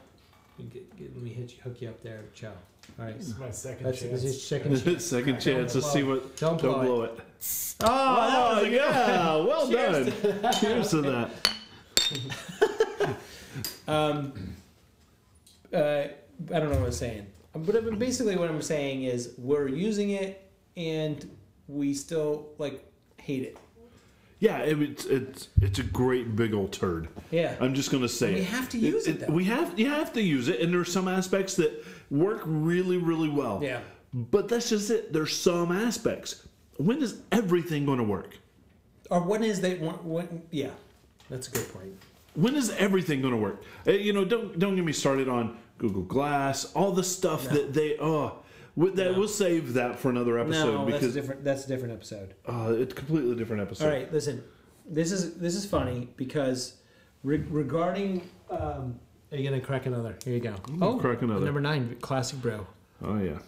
get, 0.73 0.97
get, 0.99 1.15
let 1.15 1.23
me 1.25 1.31
hit 1.31 1.53
you, 1.53 1.57
hook 1.65 1.81
you 1.81 1.89
up 1.89 2.03
there, 2.03 2.21
Joe. 2.35 2.53
All 2.99 3.07
right, 3.07 3.17
This 3.19 3.29
is 3.29 3.39
my 3.39 3.51
second 3.51 3.87
that's, 3.87 3.99
chance. 3.99 4.11
that's 4.13 4.25
your 4.25 4.33
second 4.35 4.77
chance. 4.85 5.05
Second 5.05 5.41
chance 5.41 5.73
to 5.73 5.81
see 5.83 6.03
what. 6.03 6.37
Don't 6.37 6.61
blow, 6.61 6.73
Don't 6.73 6.85
blow 6.85 7.03
it. 7.05 7.13
it. 7.19 7.75
Oh, 7.81 8.59
Oh, 8.61 8.63
yeah. 8.65 9.37
Well 9.37 9.69
Cheers 9.71 10.07
done. 10.23 10.53
Cheers 10.61 10.91
to 10.91 11.03
that. 11.03 11.31
Um, 13.87 14.33
uh, 15.73 15.77
I 15.79 16.11
don't 16.49 16.71
know 16.71 16.79
what 16.79 16.87
I'm 16.87 16.93
saying, 16.93 17.27
but 17.55 17.99
basically 17.99 18.35
what 18.37 18.49
I'm 18.51 18.63
saying 18.63 19.05
is 19.05 19.35
we're 19.39 19.69
using 19.69 20.11
it 20.11 20.51
and 20.77 21.31
we 21.69 21.95
still 21.95 22.49
like 22.59 22.85
hate 23.19 23.43
it. 23.43 23.59
Yeah, 24.45 24.59
it, 24.59 24.83
it's 24.83 25.07
it's 25.07 25.49
it's 25.63 25.79
a 25.79 25.83
great 25.83 26.37
big 26.37 26.53
old 26.53 26.71
turd. 26.71 27.09
Yeah. 27.31 27.57
I'm 27.61 27.73
just 27.75 27.91
gonna 27.91 28.11
say 28.11 28.35
We 28.35 28.41
it. 28.41 28.45
have 28.49 28.69
to 28.71 28.79
use 28.79 29.07
it, 29.07 29.21
though. 29.21 29.33
We 29.33 29.45
have 29.45 29.79
you 29.79 29.87
have 29.89 30.13
to 30.13 30.21
use 30.21 30.49
it, 30.49 30.61
and 30.61 30.71
there 30.71 30.81
are 30.83 30.85
some 30.85 31.09
aspects 31.09 31.55
that 31.57 31.73
work 32.11 32.43
really 32.45 32.99
really 32.99 33.31
well. 33.31 33.61
Yeah. 33.63 33.81
But 34.13 34.49
that's 34.51 34.69
just 34.69 34.91
it. 34.91 35.15
There's 35.15 35.35
some 35.35 35.73
aspects. 35.73 36.47
When 36.77 37.03
is 37.03 37.23
everything 37.33 37.87
going 37.87 37.99
to 37.99 38.05
work? 38.05 38.37
Or 39.11 39.21
when 39.23 39.43
is 39.43 39.63
they 39.63 39.77
want? 39.77 40.05
When, 40.05 40.43
yeah, 40.51 40.71
that's 41.31 41.49
a 41.49 41.51
good 41.51 41.73
point. 41.73 41.95
When 42.35 42.55
is 42.55 42.69
everything 42.71 43.23
going 43.23 43.33
to 43.33 43.41
work? 43.41 43.63
Uh, 43.87 43.93
You 43.93 44.13
know, 44.13 44.27
don't 44.27 44.59
don't 44.59 44.77
get 44.77 44.85
me 44.85 44.93
started 44.93 45.27
on 45.27 45.57
Google 45.79 46.03
Glass, 46.03 46.71
all 46.75 46.93
the 46.93 47.03
stuff 47.03 47.47
No. 47.47 47.55
that 47.55 47.73
they 47.73 47.97
oh. 47.99 48.41
We- 48.77 48.91
That 48.91 49.13
No. 49.13 49.19
we'll 49.19 49.29
save 49.29 49.75
that 49.75 49.99
for 49.99 50.11
another 50.11 50.39
episode 50.39 50.65
no, 50.75 50.85
that's 50.85 50.89
a 50.91 50.93
because 51.01 51.15
different. 51.15 51.45
That's 51.45 51.65
a 51.65 51.69
different 51.69 51.95
episode. 51.95 52.35
uh, 52.47 52.75
it's 52.77 52.93
a 52.93 52.97
completely 52.97 53.35
different 53.37 53.63
episode. 53.63 53.85
All 53.87 53.91
right, 53.93 54.13
listen. 54.13 54.43
This 54.87 55.13
is 55.13 55.35
this 55.37 55.55
is 55.55 55.65
funny 55.65 56.09
because 56.17 56.75
re- 57.23 57.39
regarding. 57.49 58.29
Um, 58.51 58.99
are 59.33 59.37
you 59.37 59.49
gonna 59.49 59.61
crack 59.63 59.87
another? 59.87 60.17
Here 60.25 60.35
you 60.35 60.41
go. 60.41 60.55
I'll 60.83 60.99
crack 60.99 61.23
another. 61.23 61.45
Number 61.45 61.61
nine, 61.61 61.97
classic 62.01 62.41
bro. 62.43 62.67
Oh 63.03 63.19
yeah, 63.19 63.39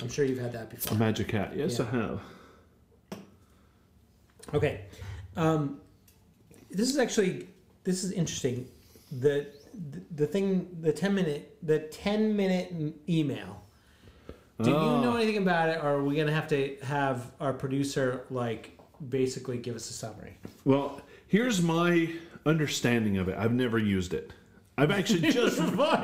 I'm 0.00 0.08
sure 0.08 0.24
you've 0.24 0.38
had 0.38 0.52
that 0.52 0.70
before. 0.70 0.96
a. 0.96 0.98
Magic 1.00 1.30
Hat. 1.30 1.52
Yes, 1.56 1.78
Yeah. 1.78 1.86
I 1.86 1.96
have. 1.96 2.20
Okay. 4.54 4.82
Um, 5.36 5.80
this 6.70 6.90
is 6.90 6.98
actually 6.98 7.48
this 7.84 8.04
is 8.04 8.12
interesting. 8.12 8.66
The, 9.12 9.46
the 9.90 10.02
the 10.14 10.26
thing 10.26 10.68
the 10.80 10.92
ten 10.92 11.14
minute 11.14 11.56
the 11.62 11.78
ten 11.78 12.36
minute 12.36 12.72
email. 13.08 13.62
Do 14.62 14.68
you 14.70 14.76
Oh. 14.76 15.00
know 15.02 15.16
anything 15.16 15.38
about 15.38 15.70
it, 15.70 15.78
or 15.82 15.88
are 15.96 16.04
we 16.04 16.16
gonna 16.16 16.32
have 16.32 16.48
to 16.48 16.76
have 16.82 17.30
our 17.40 17.54
producer 17.54 18.24
like 18.30 18.78
basically 19.08 19.56
give 19.56 19.74
us 19.74 19.88
a 19.88 19.92
summary? 19.94 20.36
Well, 20.64 21.00
here's 21.28 21.62
my 21.62 22.10
understanding 22.44 23.16
of 23.16 23.28
it. 23.28 23.36
I've 23.38 23.52
never 23.54 23.78
used 23.78 24.12
it. 24.12 24.32
I've 24.76 24.90
actually 24.90 25.30
just 25.32 25.60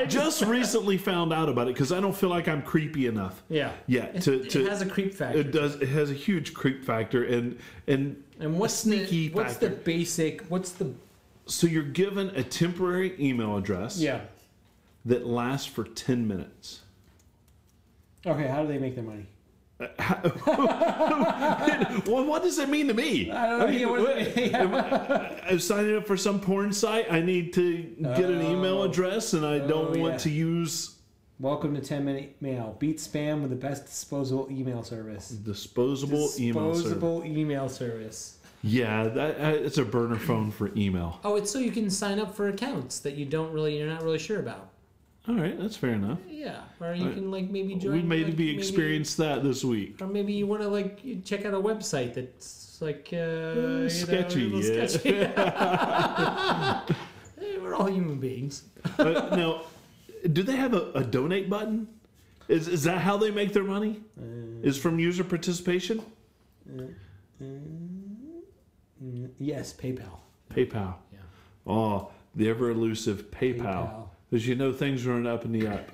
just 0.09 0.43
recently 0.43 0.97
found 0.99 1.33
out 1.35 1.49
about 1.51 1.69
it 1.69 1.75
because 1.75 1.93
I 1.93 2.01
don't 2.01 2.17
feel 2.17 2.29
like 2.31 2.49
I'm 2.49 2.63
creepy 2.63 3.07
enough. 3.07 3.43
Yeah. 3.49 3.73
Yeah, 3.87 4.05
It, 4.07 4.23
to- 4.23 4.43
it 4.43 4.53
has 4.69 4.81
a 4.83 4.87
creep 4.87 5.13
factor. 5.15 5.39
It 5.41 5.51
does. 5.51 5.77
It 5.77 5.89
has 5.91 6.11
a 6.11 6.15
huge 6.15 6.55
creep 6.55 6.83
factor, 6.85 7.25
and 7.25 7.59
and 7.87 8.23
and 8.41 8.59
what's 8.59 8.75
sneaky 8.75 9.29
the 9.29 9.35
what's 9.35 9.53
factor. 9.55 9.69
the 9.69 9.77
basic? 9.77 10.43
What's 10.47 10.73
the 10.73 10.93
so 11.47 11.67
you're 11.67 11.83
given 11.83 12.31
a 12.31 12.43
temporary 12.43 13.15
email 13.19 13.57
address 13.57 13.99
yeah? 13.99 14.21
that 15.05 15.27
lasts 15.27 15.67
for 15.67 15.85
ten 15.85 16.27
minutes. 16.27 16.81
Okay, 18.27 18.49
how 18.49 18.63
do 18.63 18.69
they 18.69 18.79
make 18.79 18.95
their 18.95 19.05
money? 19.05 19.27
well, 22.07 22.25
what 22.25 22.43
does 22.43 22.59
it 22.59 22.69
mean 22.71 22.89
to 22.89 22.95
me? 22.95 23.31
I 23.31 23.47
don't 23.47 23.59
know. 23.59 23.67
I 23.67 23.71
mean, 23.71 23.89
what 23.91 24.01
what, 24.01 24.37
mean? 24.37 24.55
I, 24.55 25.41
I'm 25.51 25.59
signing 25.61 25.97
up 25.99 26.07
for 26.07 26.17
some 26.17 26.41
porn 26.41 26.73
site. 26.73 27.13
I 27.13 27.21
need 27.21 27.53
to 27.55 27.83
get 27.83 28.25
an 28.25 28.41
email 28.43 28.79
Oh. 28.79 28.85
address, 28.85 29.35
and 29.35 29.45
I 29.45 29.59
don't 29.59 29.97
Oh, 29.97 30.01
want 30.01 30.15
yeah. 30.15 30.19
to 30.19 30.31
use 30.31 30.93
Welcome 31.39 31.75
to 31.75 31.83
ten 31.83 32.07
minute 32.07 32.37
mail. 32.41 32.77
Beat 32.79 32.97
spam 32.97 33.43
with 33.43 33.51
the 33.51 33.57
best 33.57 33.85
disposable 33.85 34.49
email 34.51 34.83
service. 34.83 35.29
disposable, 35.29 36.31
email 36.39 36.73
service. 36.75 36.83
Disposable 36.93 37.25
email 37.27 37.69
service. 37.69 38.36
Yeah, 38.67 39.05
that, 39.05 39.41
uh, 39.41 39.65
it's 39.65 39.79
a 39.79 39.85
burner 39.85 40.17
phone 40.17 40.51
for 40.51 40.73
email. 40.77 41.21
Oh, 41.23 41.37
it's 41.37 41.51
so 41.51 41.61
you 41.61 41.71
can 41.71 41.89
sign 41.89 42.19
up 42.19 42.35
for 42.35 42.49
accounts 42.49 42.99
that 43.01 43.15
you 43.15 43.25
don't 43.25 43.53
really, 43.53 43.79
you're 43.79 43.89
not 43.89 44.03
really 44.03 44.19
sure 44.19 44.41
about. 44.41 44.71
All 45.29 45.37
right, 45.37 45.59
that's 45.59 45.77
fair 45.77 45.91
enough. 45.91 46.19
Yeah, 46.29 46.61
or 46.81 46.95
you 46.95 47.11
can 47.11 47.31
like 47.31 47.49
maybe 47.49 47.77
join. 47.77 47.93
we 47.93 48.03
maybe 48.03 48.27
like, 48.27 48.37
be 48.37 48.57
experienced 48.57 49.17
that 49.19 49.43
this 49.43 49.65
week. 49.65 50.01
or 50.01 50.07
maybe 50.07 50.33
you 50.33 50.47
want 50.47 50.63
to 50.63 50.69
like 50.69 51.25
check 51.25 51.45
out 51.45 51.55
a 51.55 51.61
website 51.61 52.15
that's 52.15 52.79
like 52.81 53.09
uh, 53.13 53.17
you 53.17 53.63
know, 53.63 53.89
sketchy, 53.89 54.43
yeah. 54.43 54.87
sketchy. 54.87 55.33
Hey, 57.39 57.59
We're 57.59 57.75
all 57.75 57.87
human 57.87 58.19
beings. 58.19 58.63
Uh, 58.99 59.37
now, 59.37 59.63
do 60.33 60.43
they 60.43 60.57
have 60.57 60.73
a, 60.73 60.91
a 60.93 61.05
donate 61.05 61.51
button? 61.51 61.87
Is, 62.49 62.67
is 62.67 62.85
that 62.85 62.99
how 62.99 63.19
they 63.19 63.31
make 63.31 63.53
their 63.53 63.65
money? 63.65 64.01
Is 64.63 64.79
from 64.79 64.99
user 64.99 65.23
participation? 65.23 66.03
Mm, 66.71 66.95
Yes, 69.39 69.73
PayPal. 69.73 70.21
PayPal. 70.51 70.95
Yeah. 71.13 71.19
Oh, 71.67 72.11
the 72.35 72.49
ever 72.49 72.71
elusive 72.71 73.31
PayPal. 73.31 73.59
PayPal. 73.61 74.09
Because 74.31 74.47
you 74.47 74.55
know 74.55 74.73
things 74.73 75.07
run 75.07 75.27
up 75.27 75.45
in 75.45 75.53
the 75.53 75.67
up 75.69 75.91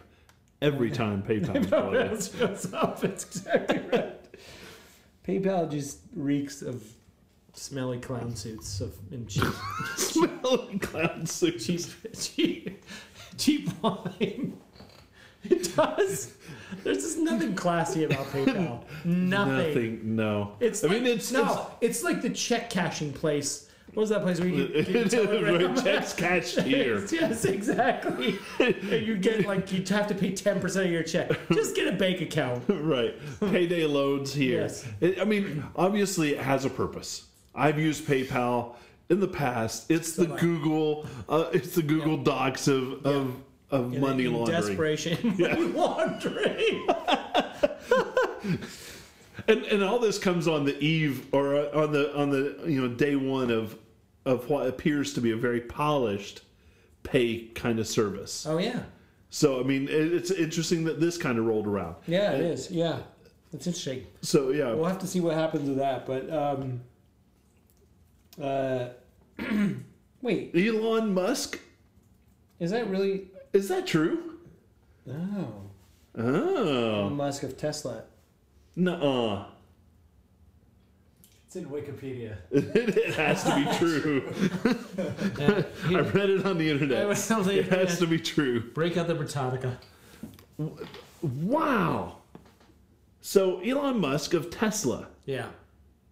every 0.60 0.90
time 1.02 1.22
PayPal's 1.22 1.66
brought 1.66 1.96
up. 1.96 2.18
That's 2.20 2.72
up. 2.72 3.00
That's 3.00 3.24
exactly 3.24 3.80
right. 3.92 4.18
PayPal 5.26 5.70
just 5.70 5.98
reeks 6.14 6.62
of 6.62 6.84
smelly 7.54 7.98
clown 7.98 8.34
suits 8.34 8.80
of 8.80 8.94
and 9.12 9.28
cheap, 9.28 9.44
smelly 9.96 10.78
clown 10.78 11.26
suits. 11.26 11.66
cheap, 11.66 11.86
cheap, 12.18 12.84
cheap 13.36 13.82
wine. 13.82 14.56
It 15.44 15.74
does. 15.76 16.32
There's 16.84 16.98
just 16.98 17.18
nothing 17.18 17.54
classy 17.54 18.04
about 18.04 18.26
PayPal. 18.26 18.82
Nothing. 19.04 19.28
Nothing. 19.28 20.00
No. 20.16 20.52
It's 20.60 20.82
I 20.84 20.88
like, 20.88 21.02
mean, 21.02 21.06
it's 21.12 21.32
no. 21.32 21.70
It's, 21.80 22.02
like 22.02 22.22
the 22.22 22.30
check 22.30 22.70
cashing 22.70 23.12
place. 23.12 23.68
What 23.94 24.00
was 24.02 24.10
that 24.10 24.22
place 24.22 24.40
where 24.40 24.48
you 24.48 24.70
It's, 24.72 24.88
get 24.88 25.12
your 25.12 25.26
telegram? 25.26 25.74
right, 25.74 25.84
checks 25.84 26.12
cashier. 26.54 27.04
yes, 27.10 27.44
exactly. 27.44 28.38
And 28.58 29.06
you 29.06 29.16
get 29.18 29.46
like 29.46 29.70
you 29.70 29.84
have 29.94 30.06
to 30.06 30.14
pay 30.14 30.32
ten 30.32 30.60
percent 30.60 30.86
of 30.86 30.92
your 30.92 31.02
check. 31.02 31.30
Just 31.52 31.76
get 31.76 31.92
a 31.92 31.96
bank 31.96 32.20
account. 32.22 32.64
right. 32.68 33.14
Payday 33.40 33.84
loads 33.86 34.32
here. 34.32 34.62
Yes. 34.62 34.86
It- 35.00 35.20
I 35.20 35.24
mean, 35.24 35.62
obviously, 35.76 36.32
it 36.34 36.40
has 36.40 36.64
a 36.64 36.70
purpose. 36.70 37.26
I've 37.54 37.78
used 37.78 38.04
PayPal 38.06 38.76
in 39.10 39.20
the 39.20 39.28
past. 39.28 39.90
It's 39.90 40.12
the 40.16 40.24
like- 40.26 40.40
Google. 40.40 41.06
Uh, 41.28 41.50
it's 41.52 41.74
the 41.74 41.82
Google 41.82 42.16
Docs 42.16 42.68
of 42.68 43.04
of, 43.04 43.34
of 43.72 43.92
money 43.96 44.26
in 44.26 44.34
laundering. 44.34 44.60
Desperation. 44.60 45.36
Money 45.38 45.62
laundering. 45.72 46.86
And 49.48 49.64
and 49.64 49.82
all 49.82 49.98
this 49.98 50.18
comes 50.18 50.46
on 50.46 50.64
the 50.64 50.78
eve 50.78 51.26
or 51.32 51.56
uh, 51.56 51.70
on 51.74 51.92
the 51.92 52.14
on 52.16 52.30
the 52.30 52.58
you 52.66 52.80
know 52.80 52.94
day 52.94 53.16
one 53.16 53.50
of 53.50 53.76
of 54.24 54.48
what 54.48 54.66
appears 54.68 55.14
to 55.14 55.20
be 55.20 55.32
a 55.32 55.36
very 55.36 55.60
polished 55.60 56.42
pay 57.02 57.46
kind 57.48 57.80
of 57.80 57.88
service. 57.88 58.46
Oh 58.46 58.58
yeah. 58.58 58.80
So 59.30 59.58
I 59.58 59.64
mean, 59.64 59.84
it, 59.84 60.12
it's 60.12 60.30
interesting 60.30 60.84
that 60.84 61.00
this 61.00 61.18
kind 61.18 61.38
of 61.38 61.46
rolled 61.46 61.66
around. 61.66 61.96
Yeah, 62.06 62.32
it 62.32 62.42
is. 62.42 62.70
Yeah. 62.70 63.00
It's 63.52 63.66
interesting. 63.66 64.06
So 64.20 64.50
yeah, 64.50 64.72
We'll 64.72 64.84
have 64.84 65.00
to 65.00 65.06
see 65.08 65.20
what 65.20 65.34
happens 65.34 65.68
with 65.68 65.78
that. 65.78 66.06
But 66.06 66.30
um 66.32 66.80
uh 68.40 68.90
wait, 70.22 70.52
Elon 70.54 71.12
Musk 71.12 71.58
is 72.60 72.70
that 72.70 72.88
really 72.88 73.31
is 73.52 73.68
that 73.68 73.86
true? 73.86 74.38
Oh. 75.08 75.48
Oh, 76.16 77.00
Elon 77.04 77.16
Musk 77.16 77.42
of 77.42 77.56
Tesla. 77.56 78.02
no, 78.76 79.46
It's 81.46 81.56
in 81.56 81.64
Wikipedia. 81.66 82.36
it 82.50 83.14
has 83.14 83.42
to 83.44 83.54
be 83.56 83.64
true. 83.78 84.34
Yeah, 85.38 85.62
I 85.98 86.00
read 86.00 86.28
it 86.30 86.44
on 86.44 86.58
the 86.58 86.68
internet. 86.70 87.08
It 87.08 87.64
has 87.70 87.98
to 87.98 88.06
be 88.06 88.18
true. 88.18 88.60
Break 88.72 88.96
out 88.98 89.06
the 89.06 89.14
Britannica. 89.14 89.78
Wow. 91.22 92.18
So 93.22 93.60
Elon 93.60 93.98
Musk 94.00 94.34
of 94.34 94.50
Tesla 94.50 95.08
Yeah. 95.24 95.46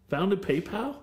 founded 0.09 0.41
PayPal, 0.41 0.97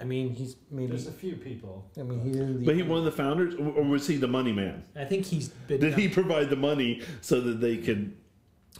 I 0.00 0.02
I 0.02 0.06
mean 0.06 0.30
he's 0.34 0.56
maybe 0.70 0.88
There's 0.88 1.06
a 1.06 1.12
few 1.12 1.36
people. 1.36 1.84
I 1.98 2.02
mean 2.02 2.20
he's 2.22 2.36
in 2.36 2.58
the 2.60 2.64
but 2.66 2.74
he 2.74 2.82
one 2.82 2.98
of 2.98 3.04
the 3.04 3.12
founders, 3.12 3.54
or 3.54 3.82
was 3.84 4.06
he 4.06 4.16
the 4.16 4.26
money 4.28 4.52
man? 4.52 4.82
I 4.96 5.04
think 5.04 5.26
he's 5.26 5.48
been 5.50 5.80
Did 5.80 5.90
done, 5.90 6.00
he 6.00 6.08
provide 6.08 6.48
the 6.50 6.56
money 6.56 7.02
so 7.20 7.40
that 7.40 7.60
they 7.60 7.76
could? 7.76 8.16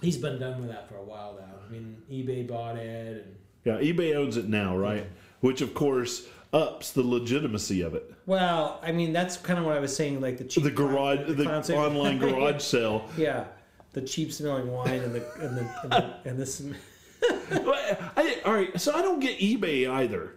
he's 0.00 0.16
been 0.16 0.38
done 0.38 0.60
with 0.60 0.70
that 0.70 0.88
for 0.88 0.96
a 0.96 1.02
while 1.04 1.36
now. 1.38 1.54
I 1.66 1.70
mean 1.70 2.02
eBay 2.10 2.46
bought 2.48 2.76
it 2.76 3.26
and 3.26 3.36
Yeah, 3.64 3.78
eBay 3.92 4.14
owns 4.16 4.36
it 4.36 4.48
now, 4.48 4.76
right? 4.76 5.06
Which 5.40 5.60
of 5.60 5.74
course 5.74 6.26
ups 6.52 6.90
the 6.92 7.02
legitimacy 7.02 7.80
of 7.82 7.94
it. 7.94 8.12
well, 8.26 8.80
I 8.82 8.90
mean 8.92 9.12
that's 9.12 9.36
kind 9.36 9.58
of 9.58 9.64
what 9.66 9.76
I 9.76 9.80
was 9.80 9.94
saying 9.94 10.20
like 10.20 10.38
the 10.38 10.44
cheap 10.44 10.64
The 10.64 10.70
garage, 10.70 11.18
clown- 11.24 11.36
the 11.36 11.44
clown 11.44 11.64
saying- 11.64 11.80
online 11.80 12.18
garage 12.18 12.62
sale. 12.62 13.08
yeah. 13.16 13.44
The 13.92 14.02
cheap 14.02 14.32
smelling 14.32 14.70
wine 14.70 15.00
and 15.00 15.14
the 15.14 15.32
and 15.40 15.56
the 15.58 15.74
and, 15.82 15.90
the, 15.92 16.14
and 16.24 16.38
this 16.38 16.62
I, 17.52 18.36
all 18.44 18.52
right, 18.54 18.80
so 18.80 18.94
I 18.94 19.02
don't 19.02 19.20
get 19.20 19.38
eBay 19.40 19.90
either. 19.90 20.34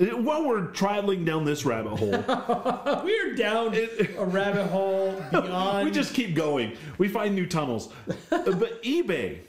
While 0.00 0.46
we're 0.48 0.68
traveling 0.68 1.26
down 1.26 1.44
this 1.44 1.66
rabbit 1.66 1.98
hole, 1.98 2.10
we're 3.04 3.34
down 3.34 3.74
a 3.74 4.24
rabbit 4.24 4.68
hole 4.68 5.12
beyond 5.30 5.84
we 5.84 5.90
just 5.90 6.14
keep 6.14 6.34
going. 6.34 6.78
We 6.96 7.06
find 7.08 7.34
new 7.34 7.46
tunnels. 7.46 7.92
but 8.30 8.82
eBay, 8.82 9.40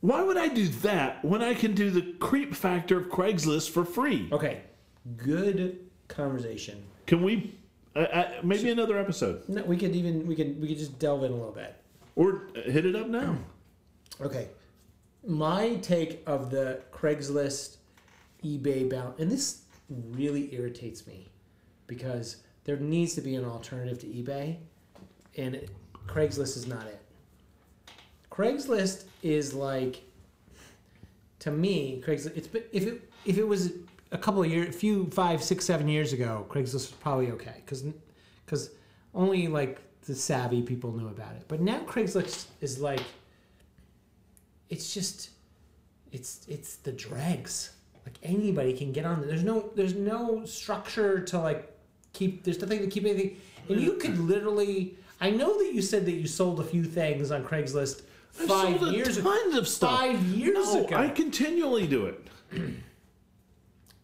why 0.00 0.22
would 0.22 0.36
I 0.36 0.48
do 0.48 0.68
that 0.68 1.24
when 1.24 1.42
I 1.42 1.54
can 1.54 1.74
do 1.74 1.90
the 1.90 2.14
creep 2.18 2.54
factor 2.54 2.98
of 2.98 3.06
Craigslist 3.06 3.70
for 3.70 3.86
free? 3.86 4.28
Okay. 4.32 4.60
Good 5.16 5.78
conversation. 6.08 6.84
Can 7.06 7.22
we? 7.22 7.54
Uh, 7.94 8.00
uh, 8.00 8.30
maybe 8.42 8.68
another 8.68 8.98
episode, 8.98 9.48
No, 9.48 9.62
we 9.62 9.78
could 9.78 9.96
even 9.96 10.26
we 10.26 10.36
could 10.36 10.60
we 10.60 10.68
could 10.68 10.76
just 10.78 10.98
delve 10.98 11.24
in 11.24 11.32
a 11.32 11.34
little 11.34 11.52
bit. 11.52 11.74
or 12.16 12.42
hit 12.54 12.84
it 12.84 12.94
up 12.94 13.06
now. 13.06 13.38
Okay. 14.20 14.48
My 15.26 15.76
take 15.76 16.22
of 16.26 16.50
the 16.50 16.82
Craigslist 16.92 17.76
eBay 18.46 18.88
bound 18.88 19.18
and 19.18 19.30
this 19.30 19.62
really 19.88 20.54
irritates 20.54 21.06
me 21.06 21.28
because 21.86 22.36
there 22.64 22.76
needs 22.76 23.14
to 23.14 23.20
be 23.20 23.34
an 23.34 23.44
alternative 23.44 23.98
to 23.98 24.06
eBay 24.06 24.56
and 25.36 25.54
it, 25.54 25.70
Craigslist 26.06 26.56
is 26.56 26.66
not 26.66 26.86
it. 26.86 27.00
Craigslist 28.30 29.04
is 29.22 29.54
like 29.54 30.02
to 31.40 31.50
me 31.50 32.02
Craigslist 32.06 32.36
it's 32.36 32.48
if 32.72 32.86
it 32.86 33.10
if 33.24 33.38
it 33.38 33.46
was 33.46 33.72
a 34.12 34.18
couple 34.18 34.42
of 34.42 34.50
years 34.50 34.68
a 34.74 34.78
few 34.78 35.06
five 35.10 35.42
six 35.42 35.64
seven 35.64 35.88
years 35.88 36.12
ago 36.12 36.46
Craigslist 36.48 36.72
was 36.74 36.86
probably 37.00 37.30
okay 37.32 37.62
cuz 37.66 37.84
cuz 38.46 38.70
only 39.14 39.48
like 39.48 39.80
the 40.06 40.14
savvy 40.14 40.62
people 40.62 40.92
knew 40.92 41.08
about 41.08 41.34
it. 41.34 41.44
But 41.48 41.60
now 41.60 41.80
Craigslist 41.80 42.46
is 42.60 42.78
like 42.80 43.02
it's 44.68 44.94
just 44.94 45.30
it's 46.12 46.46
it's 46.48 46.76
the 46.76 46.92
dregs 46.92 47.75
like 48.06 48.18
anybody 48.22 48.72
can 48.72 48.92
get 48.92 49.04
on 49.04 49.20
there 49.20 49.28
there's 49.28 49.44
no 49.44 49.70
there's 49.74 49.94
no 49.94 50.44
structure 50.46 51.20
to 51.20 51.38
like 51.38 51.76
keep 52.12 52.44
there's 52.44 52.60
nothing 52.60 52.78
to 52.78 52.86
keep 52.86 53.04
anything 53.04 53.36
and 53.68 53.80
you 53.80 53.94
could 53.94 54.18
literally 54.18 54.96
i 55.20 55.28
know 55.28 55.58
that 55.58 55.74
you 55.74 55.82
said 55.82 56.06
that 56.06 56.12
you 56.12 56.26
sold 56.26 56.60
a 56.60 56.64
few 56.64 56.84
things 56.84 57.30
on 57.30 57.44
craigslist 57.44 58.02
I've 58.40 58.48
five 58.48 58.80
sold 58.80 58.94
years 58.94 59.18
tons 59.20 59.56
of 59.56 59.66
stuff. 59.66 59.98
five 59.98 60.22
years 60.22 60.72
no, 60.72 60.84
ago 60.84 60.96
I 60.96 61.08
continually 61.08 61.86
do 61.86 62.06
it. 62.06 62.28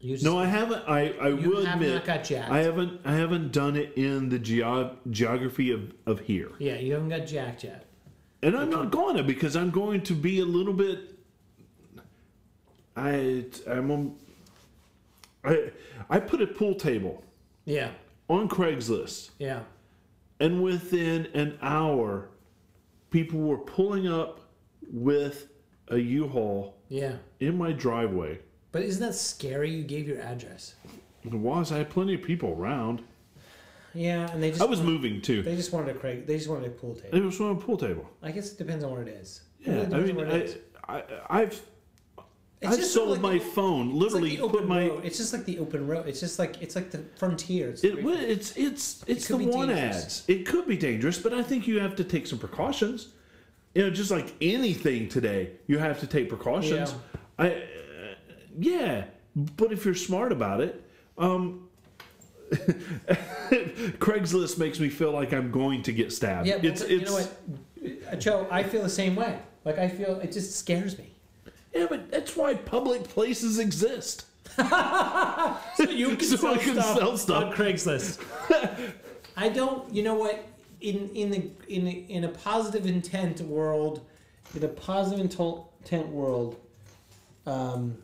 just, 0.02 0.24
No, 0.24 0.38
I 0.38 0.46
haven't. 0.46 0.82
I, 0.88 1.12
I 1.20 1.32
will 1.34 1.66
have 1.66 1.74
admit 1.74 1.94
not 1.96 2.04
got 2.06 2.24
jacked 2.24 2.50
I 2.50 2.60
haven't. 2.60 3.00
I 3.04 3.12
haven't 3.12 3.52
done 3.52 3.76
it 3.76 3.92
in 3.96 4.30
the 4.30 4.38
geo- 4.38 4.96
geography 5.10 5.70
of, 5.70 5.92
of 6.06 6.20
here, 6.20 6.50
yeah 6.58 6.76
you 6.76 6.94
haven't 6.94 7.10
got 7.10 7.26
jacked 7.26 7.64
yet 7.64 7.84
and 8.42 8.56
I'm 8.56 8.70
not 8.70 8.90
going 8.90 9.16
to 9.16 9.22
because 9.22 9.54
I'm 9.54 9.70
going 9.70 10.02
to 10.02 10.14
be 10.14 10.40
a 10.40 10.44
little 10.44 10.72
bit. 10.72 11.10
I 12.96 13.44
I'm. 13.66 13.90
um, 13.90 14.14
I 15.44 15.70
I 16.10 16.20
put 16.20 16.40
a 16.42 16.46
pool 16.46 16.74
table 16.74 17.24
yeah 17.64 17.90
on 18.28 18.48
Craigslist, 18.48 19.30
yeah 19.38 19.60
and 20.40 20.62
within 20.62 21.26
an 21.34 21.58
hour, 21.62 22.28
people 23.10 23.38
were 23.40 23.58
pulling 23.58 24.08
up 24.08 24.40
with 24.92 25.48
a 25.88 25.98
U-Haul 25.98 26.76
yeah 26.88 27.14
in 27.40 27.56
my 27.58 27.72
driveway. 27.72 28.38
but 28.72 28.82
isn't 28.82 29.04
that 29.04 29.14
scary 29.14 29.70
you 29.70 29.82
gave 29.84 30.06
your 30.06 30.20
address 30.20 30.74
It 31.24 31.32
was. 31.34 31.72
I 31.72 31.78
had 31.78 31.90
plenty 31.90 32.14
of 32.14 32.22
people 32.22 32.50
around. 32.58 33.02
yeah 33.94 34.30
and 34.32 34.42
they 34.42 34.50
just 34.50 34.62
I 34.62 34.66
was 34.66 34.78
want- 34.80 34.90
moving 34.92 35.20
too. 35.20 35.42
they 35.42 35.56
just 35.56 35.72
wanted 35.72 35.94
a 35.96 35.98
craig 35.98 36.26
they 36.26 36.36
just 36.36 36.48
wanted 36.48 36.66
a 36.66 36.70
pool 36.70 36.94
table 36.94 37.16
It 37.16 37.22
was 37.22 37.40
on 37.40 37.56
a 37.56 37.60
pool 37.60 37.76
table. 37.76 38.08
i 38.22 38.30
guess 38.30 38.52
it 38.52 38.58
depends 38.58 38.84
on 38.84 38.90
what 38.92 39.00
it 39.00 39.08
is 39.08 39.42
Yeah, 39.60 39.82
really 39.86 39.94
I 39.94 40.00
mean, 40.12 40.20
on 40.20 40.30
it. 40.30 40.72
I, 40.88 40.96
I, 40.98 41.02
I've 41.40 41.60
It's 42.62 42.76
just 42.76 42.94
sold 42.94 43.10
like 43.10 43.20
my 43.20 43.32
the- 43.34 43.40
phone. 43.40 43.86
It's 43.88 43.94
like 43.94 44.02
Literally 44.02 44.36
the 44.36 44.48
put 44.48 44.68
my. 44.68 44.88
road. 44.88 45.04
It's 45.04 45.18
just 45.18 45.32
like 45.32 45.44
the 45.44 45.58
open 45.58 45.86
road. 45.86 46.06
It's 46.08 46.20
just 46.20 46.38
like 46.38 46.62
it's 46.62 46.76
like 46.76 46.90
the 46.90 47.02
frontier. 47.16 47.70
It's 47.70 47.82
It, 47.84 48.02
well, 48.04 48.16
it's 48.16 48.56
it's 48.56 49.02
it's 49.06 49.26
the 49.26 49.34
could 49.34 49.38
be 49.40 49.46
one 49.46 49.68
dangerous. 49.68 50.04
ads. 50.04 50.24
It 50.28 50.46
could 50.46 50.66
be 50.68 50.76
dangerous, 50.76 51.18
but 51.18 51.32
I 51.34 51.42
think 51.42 51.66
you 51.66 51.80
have 51.80 51.96
to 51.96 52.04
take 52.04 52.26
some 52.26 52.38
precautions. 52.38 53.08
You 53.74 53.82
know, 53.82 53.90
just 53.90 54.10
like 54.10 54.32
anything 54.40 55.08
today, 55.08 55.52
you 55.66 55.78
have 55.78 55.98
to 56.00 56.06
take 56.06 56.28
precautions. 56.28 56.94
I, 57.38 57.48
uh, 57.52 57.54
yeah, 58.58 59.04
but 59.34 59.72
if 59.72 59.84
you're 59.84 59.94
smart 59.94 60.30
about 60.30 60.60
it, 60.60 60.84
um, 61.18 61.68
Craigslist 63.98 64.58
makes 64.58 64.78
me 64.78 64.88
feel 64.88 65.10
like 65.12 65.32
I'm 65.32 65.50
going 65.50 65.82
to 65.84 65.92
get 65.92 66.12
stabbed. 66.12 66.46
yeah, 66.46 66.56
but 66.56 66.64
it's 66.66 66.88
you 66.88 67.00
know 67.00 67.12
what, 67.14 67.32
Uh, 68.12 68.16
Joe? 68.16 68.46
I 68.50 68.62
feel 68.62 68.82
the 68.82 68.88
same 68.88 69.16
way. 69.16 69.38
Like 69.64 69.78
I 69.78 69.88
feel 69.88 70.20
it 70.20 70.32
just 70.32 70.56
scares 70.56 70.98
me. 70.98 71.11
Yeah, 71.74 71.86
but 71.88 72.10
that's 72.10 72.36
why 72.36 72.54
public 72.54 73.04
places 73.04 73.58
exist. 73.58 74.26
So 74.58 75.84
you 75.88 76.16
can, 76.16 76.20
So 76.28 76.36
sell, 76.36 76.56
can 76.58 76.74
stuff 76.74 76.98
sell 76.98 77.16
stuff. 77.16 77.44
on 77.44 77.52
Craigslist. 77.52 78.22
I 79.36 79.48
don't. 79.48 79.92
You 79.92 80.02
know 80.02 80.14
what? 80.14 80.44
In 80.80 81.08
in 81.10 81.30
the 81.30 81.50
in 81.68 81.84
the, 81.86 81.92
in 82.10 82.24
a 82.24 82.28
positive 82.28 82.86
intent 82.86 83.40
world, 83.40 84.02
in 84.54 84.62
a 84.62 84.68
positive 84.68 85.20
intent 85.20 85.58
intent 85.80 86.08
world, 86.08 86.60
um, 87.46 87.96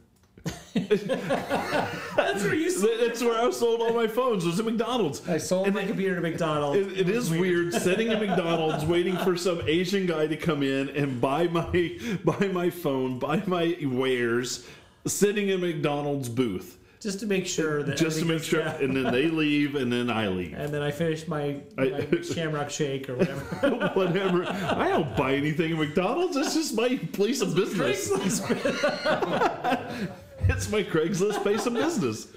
that's 0.74 2.42
where 2.44 2.54
you. 2.54 2.70
sold- 2.70 3.00
That's 3.00 3.22
where 3.22 3.38
I 3.46 3.50
sold 3.50 3.80
all 3.80 3.92
my 3.92 4.06
phones. 4.06 4.44
Was 4.44 4.58
at 4.58 4.64
McDonald's. 4.66 5.26
I 5.28 5.38
sold 5.38 5.72
my 5.74 5.84
computer 5.84 6.14
to 6.16 6.20
McDonald's. 6.20 6.78
It, 6.78 6.98
it 7.00 7.08
is 7.08 7.30
weird 7.30 7.72
sitting 7.74 8.08
at 8.08 8.20
McDonald's 8.20 8.84
waiting 8.84 9.16
for 9.18 9.36
some 9.36 9.60
Asian 9.66 10.06
guy 10.06 10.26
to 10.26 10.36
come 10.36 10.62
in 10.62 10.88
and 10.90 11.20
buy 11.20 11.46
my 11.48 11.98
buy 12.24 12.48
my 12.48 12.70
phone, 12.70 13.18
buy 13.18 13.42
my 13.46 13.76
wares, 13.82 14.66
sitting 15.06 15.48
in 15.48 15.60
McDonald's 15.60 16.28
booth. 16.28 16.76
just 17.00 17.20
to 17.20 17.26
make 17.26 17.46
sure 17.46 17.82
that 17.84 17.96
just 17.96 18.18
to 18.18 18.24
make 18.24 18.42
sure, 18.42 18.64
down. 18.64 18.74
and 18.82 18.96
then 18.96 19.12
they 19.12 19.28
leave, 19.28 19.74
and 19.76 19.92
then 19.92 20.10
I 20.10 20.26
leave. 20.28 20.54
And 20.54 20.72
then 20.74 20.82
I 20.82 20.90
finish 20.90 21.28
my, 21.28 21.60
I- 21.78 22.06
my 22.10 22.20
Shamrock 22.22 22.70
Shake 22.70 23.08
or 23.08 23.14
whatever. 23.16 23.40
Whatever. 23.94 24.44
I 24.48 24.88
don't 24.88 25.16
buy 25.16 25.34
anything 25.34 25.72
at 25.72 25.78
McDonald's. 25.78 26.36
It's 26.36 26.54
just 26.54 26.74
my 26.74 26.96
place 27.12 27.40
of 27.40 27.54
business. 27.54 28.10
It's 30.48 30.70
my 30.70 30.82
Craigslist 30.82 31.42
place 31.42 31.66
of 31.66 31.74
business. 31.74 32.28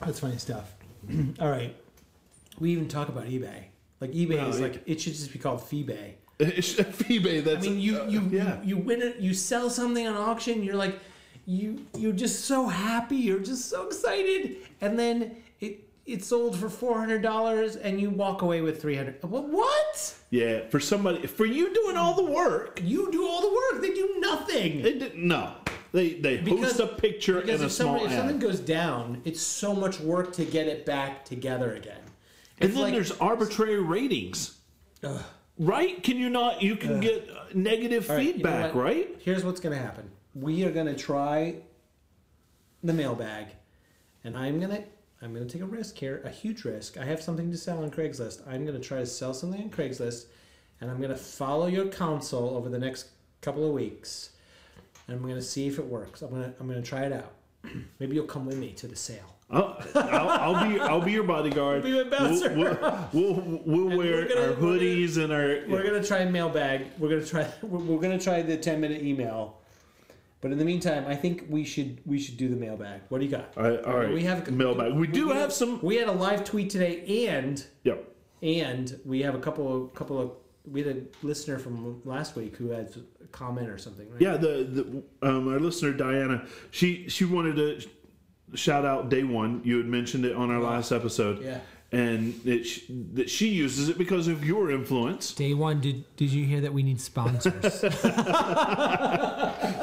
That's 0.00 0.20
funny 0.20 0.38
stuff. 0.38 0.74
All 1.40 1.48
right. 1.50 1.76
We 2.58 2.72
even 2.72 2.88
talk 2.88 3.08
about 3.08 3.24
eBay. 3.26 3.64
Like 4.00 4.12
eBay 4.12 4.36
No, 4.36 4.48
is 4.48 4.58
it- 4.58 4.62
like 4.62 4.82
it 4.86 5.00
should 5.00 5.14
just 5.14 5.32
be 5.32 5.38
called 5.38 5.60
Feebay. 5.60 6.14
eBay. 6.40 7.44
That's. 7.44 7.66
I 7.66 7.70
mean, 7.70 7.80
you 7.80 8.02
you, 8.08 8.20
uh, 8.20 8.28
yeah. 8.30 8.60
you 8.62 8.76
you 8.76 8.78
win 8.78 9.02
it. 9.02 9.16
You 9.18 9.34
sell 9.34 9.68
something 9.68 10.06
on 10.06 10.16
auction. 10.16 10.62
You're 10.62 10.76
like, 10.76 10.98
you 11.44 11.84
you're 11.98 12.14
just 12.14 12.46
so 12.46 12.66
happy. 12.66 13.16
You're 13.16 13.40
just 13.40 13.68
so 13.68 13.86
excited, 13.86 14.56
and 14.80 14.98
then 14.98 15.36
it 16.10 16.14
it 16.20 16.24
sold 16.24 16.56
for 16.56 16.68
four 16.68 16.98
hundred 16.98 17.22
dollars, 17.22 17.76
and 17.76 18.00
you 18.00 18.10
walk 18.10 18.42
away 18.42 18.60
with 18.60 18.80
three 18.80 18.96
hundred. 18.96 19.16
What? 19.22 20.14
yeah. 20.30 20.68
For 20.68 20.80
somebody, 20.80 21.26
for 21.26 21.46
you 21.46 21.72
doing 21.74 21.96
all 21.96 22.14
the 22.14 22.24
work, 22.24 22.80
You 22.82 23.10
do 23.10 23.26
all 23.26 23.40
the 23.40 23.52
work. 23.54 23.82
They 23.82 23.94
do 23.94 24.16
nothing. 24.18 24.82
they 24.82 24.98
didn't. 24.98 25.26
No, 25.26 25.54
they 25.92 26.14
they 26.14 26.38
Because- 26.38 26.78
host 26.78 26.80
a 26.80 26.86
picture 26.86 27.40
and 27.40 27.50
a 27.50 27.64
if, 27.64 27.72
somebody, 27.72 28.04
small 28.04 28.12
if 28.12 28.12
something 28.18 28.38
goes 28.38 28.60
down, 28.60 29.22
it's 29.24 29.40
so 29.40 29.74
much 29.74 30.00
work 30.00 30.32
to 30.34 30.44
get 30.44 30.66
it 30.66 30.84
back 30.86 31.24
together 31.24 31.74
again. 31.74 32.00
And 32.58 32.72
then 32.72 32.82
like- 32.82 32.92
there's 32.94 33.12
arbitrary 33.12 33.80
ratings. 33.80 34.58
Ugh. 35.02 35.22
Right? 35.58 36.02
Can 36.02 36.16
you 36.16 36.30
not? 36.30 36.62
You 36.62 36.76
can 36.76 37.00
get 37.00 37.28
uh, 37.28 37.44
negative 37.54 38.08
right, 38.08 38.18
you 38.18 38.26
know 38.28 38.32
feedback, 38.34 38.74
right? 38.74 39.16
Here's 39.20 39.44
what's 39.44 39.60
going 39.60 39.76
to 39.76 39.82
happen. 39.82 40.10
We 40.34 40.64
are 40.64 40.70
going 40.72 40.86
to 40.86 40.94
try 40.94 41.56
the 42.82 42.94
mailbag, 42.94 43.48
and 44.24 44.38
I'm 44.38 44.58
going 44.58 44.70
to 44.70 44.84
I'm 45.22 45.34
going 45.34 45.46
to 45.46 45.52
take 45.52 45.62
a 45.62 45.66
risk 45.66 45.96
here, 45.98 46.22
a 46.24 46.30
huge 46.30 46.64
risk. 46.64 46.96
I 46.96 47.04
have 47.04 47.22
something 47.22 47.50
to 47.50 47.56
sell 47.56 47.82
on 47.82 47.90
Craigslist. 47.90 48.46
I'm 48.48 48.64
going 48.64 48.78
to 48.80 48.86
try 48.86 48.98
to 48.98 49.06
sell 49.06 49.34
something 49.34 49.62
on 49.62 49.70
Craigslist, 49.70 50.26
and 50.80 50.90
I'm 50.90 50.96
going 50.98 51.10
to 51.10 51.16
follow 51.16 51.66
your 51.66 51.86
counsel 51.88 52.56
over 52.56 52.68
the 52.70 52.78
next 52.78 53.08
couple 53.42 53.66
of 53.66 53.72
weeks, 53.74 54.30
and 55.06 55.16
I'm 55.16 55.22
going 55.22 55.34
to 55.34 55.42
see 55.42 55.66
if 55.66 55.78
it 55.78 55.84
works. 55.84 56.22
I'm 56.22 56.30
going 56.30 56.44
to 56.44 56.54
I'm 56.58 56.66
going 56.66 56.80
to 56.82 56.88
try 56.88 57.02
it 57.04 57.12
out. 57.12 57.32
Maybe 58.00 58.14
you'll 58.16 58.24
come 58.26 58.46
with 58.46 58.56
me 58.56 58.72
to 58.72 58.86
the 58.88 58.96
sale. 58.96 59.36
I'll, 59.52 59.82
I'll, 59.96 60.28
I'll 60.54 60.68
be 60.68 60.78
I'll 60.80 61.00
be 61.02 61.10
your 61.10 61.24
bodyguard. 61.24 61.82
Be 61.84 61.92
my 62.04 62.08
bouncer. 62.08 62.54
We'll, 62.54 62.78
we'll, 63.12 63.34
we'll, 63.34 63.62
we'll 63.88 63.98
wear 63.98 64.28
gonna- 64.28 64.40
our 64.42 64.46
we're 64.50 64.54
gonna- 64.54 64.78
hoodies 64.80 65.16
and 65.22 65.32
our. 65.32 65.64
We're 65.68 65.82
gonna 65.84 66.04
try 66.04 66.24
mailbag. 66.24 66.86
We're 66.98 67.08
gonna 67.08 67.26
try. 67.26 67.52
We're, 67.62 67.80
we're 67.80 68.00
gonna 68.00 68.18
try 68.20 68.42
the 68.42 68.56
ten 68.56 68.80
minute 68.80 69.02
email. 69.02 69.59
But 70.42 70.52
in 70.52 70.58
the 70.58 70.64
meantime, 70.64 71.04
I 71.06 71.14
think 71.16 71.44
we 71.50 71.64
should 71.64 72.00
we 72.06 72.18
should 72.18 72.36
do 72.38 72.48
the 72.48 72.56
mailbag. 72.56 73.02
What 73.10 73.18
do 73.18 73.24
you 73.26 73.30
got? 73.30 73.52
All 73.58 73.62
right, 73.64 73.84
all 73.84 73.96
right. 73.98 74.12
We 74.12 74.22
have 74.24 74.48
a, 74.48 74.50
mailbag. 74.50 74.94
We 74.94 75.06
do 75.06 75.28
have 75.30 75.52
some. 75.52 75.80
We 75.82 75.96
had 75.96 76.08
a 76.08 76.12
live 76.12 76.44
tweet 76.44 76.70
today, 76.70 77.26
and 77.28 77.62
Yeah. 77.84 77.96
and 78.42 78.98
we 79.04 79.20
have 79.20 79.34
a 79.34 79.38
couple 79.38 79.84
of 79.84 79.92
couple 79.94 80.18
of. 80.18 80.30
We 80.70 80.82
had 80.82 80.96
a 80.96 81.02
listener 81.26 81.58
from 81.58 82.00
last 82.04 82.36
week 82.36 82.56
who 82.56 82.68
had 82.70 82.94
a 83.22 83.26
comment 83.28 83.68
or 83.68 83.76
something, 83.78 84.10
right? 84.10 84.20
Yeah, 84.20 84.36
the, 84.38 85.02
the 85.20 85.28
um, 85.28 85.48
our 85.48 85.58
listener 85.60 85.92
Diana, 85.92 86.46
she 86.70 87.06
she 87.08 87.24
wanted 87.26 87.56
to 87.56 87.80
shout 88.56 88.84
out 88.86 89.10
day 89.10 89.24
one. 89.24 89.60
You 89.64 89.76
had 89.76 89.86
mentioned 89.86 90.24
it 90.24 90.34
on 90.34 90.50
our 90.50 90.60
last 90.60 90.90
episode, 90.92 91.42
Yeah. 91.42 91.60
and 91.92 92.34
it, 92.46 93.14
that 93.14 93.28
she 93.30 93.48
uses 93.48 93.88
it 93.90 93.98
because 93.98 94.26
of 94.28 94.44
your 94.44 94.70
influence. 94.70 95.34
Day 95.34 95.52
one, 95.54 95.80
did 95.80 96.04
did 96.16 96.30
you 96.30 96.44
hear 96.46 96.60
that 96.62 96.72
we 96.72 96.82
need 96.82 97.00
sponsors? 97.00 97.84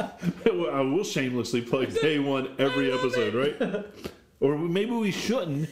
I 0.66 0.82
will 0.82 1.04
shamelessly 1.04 1.62
plug 1.62 1.94
day 2.02 2.20
one 2.20 2.56
every 2.60 2.92
episode, 2.92 3.34
right? 3.34 3.86
Or 4.40 4.56
maybe 4.56 4.92
we 4.92 5.10
shouldn't, 5.10 5.68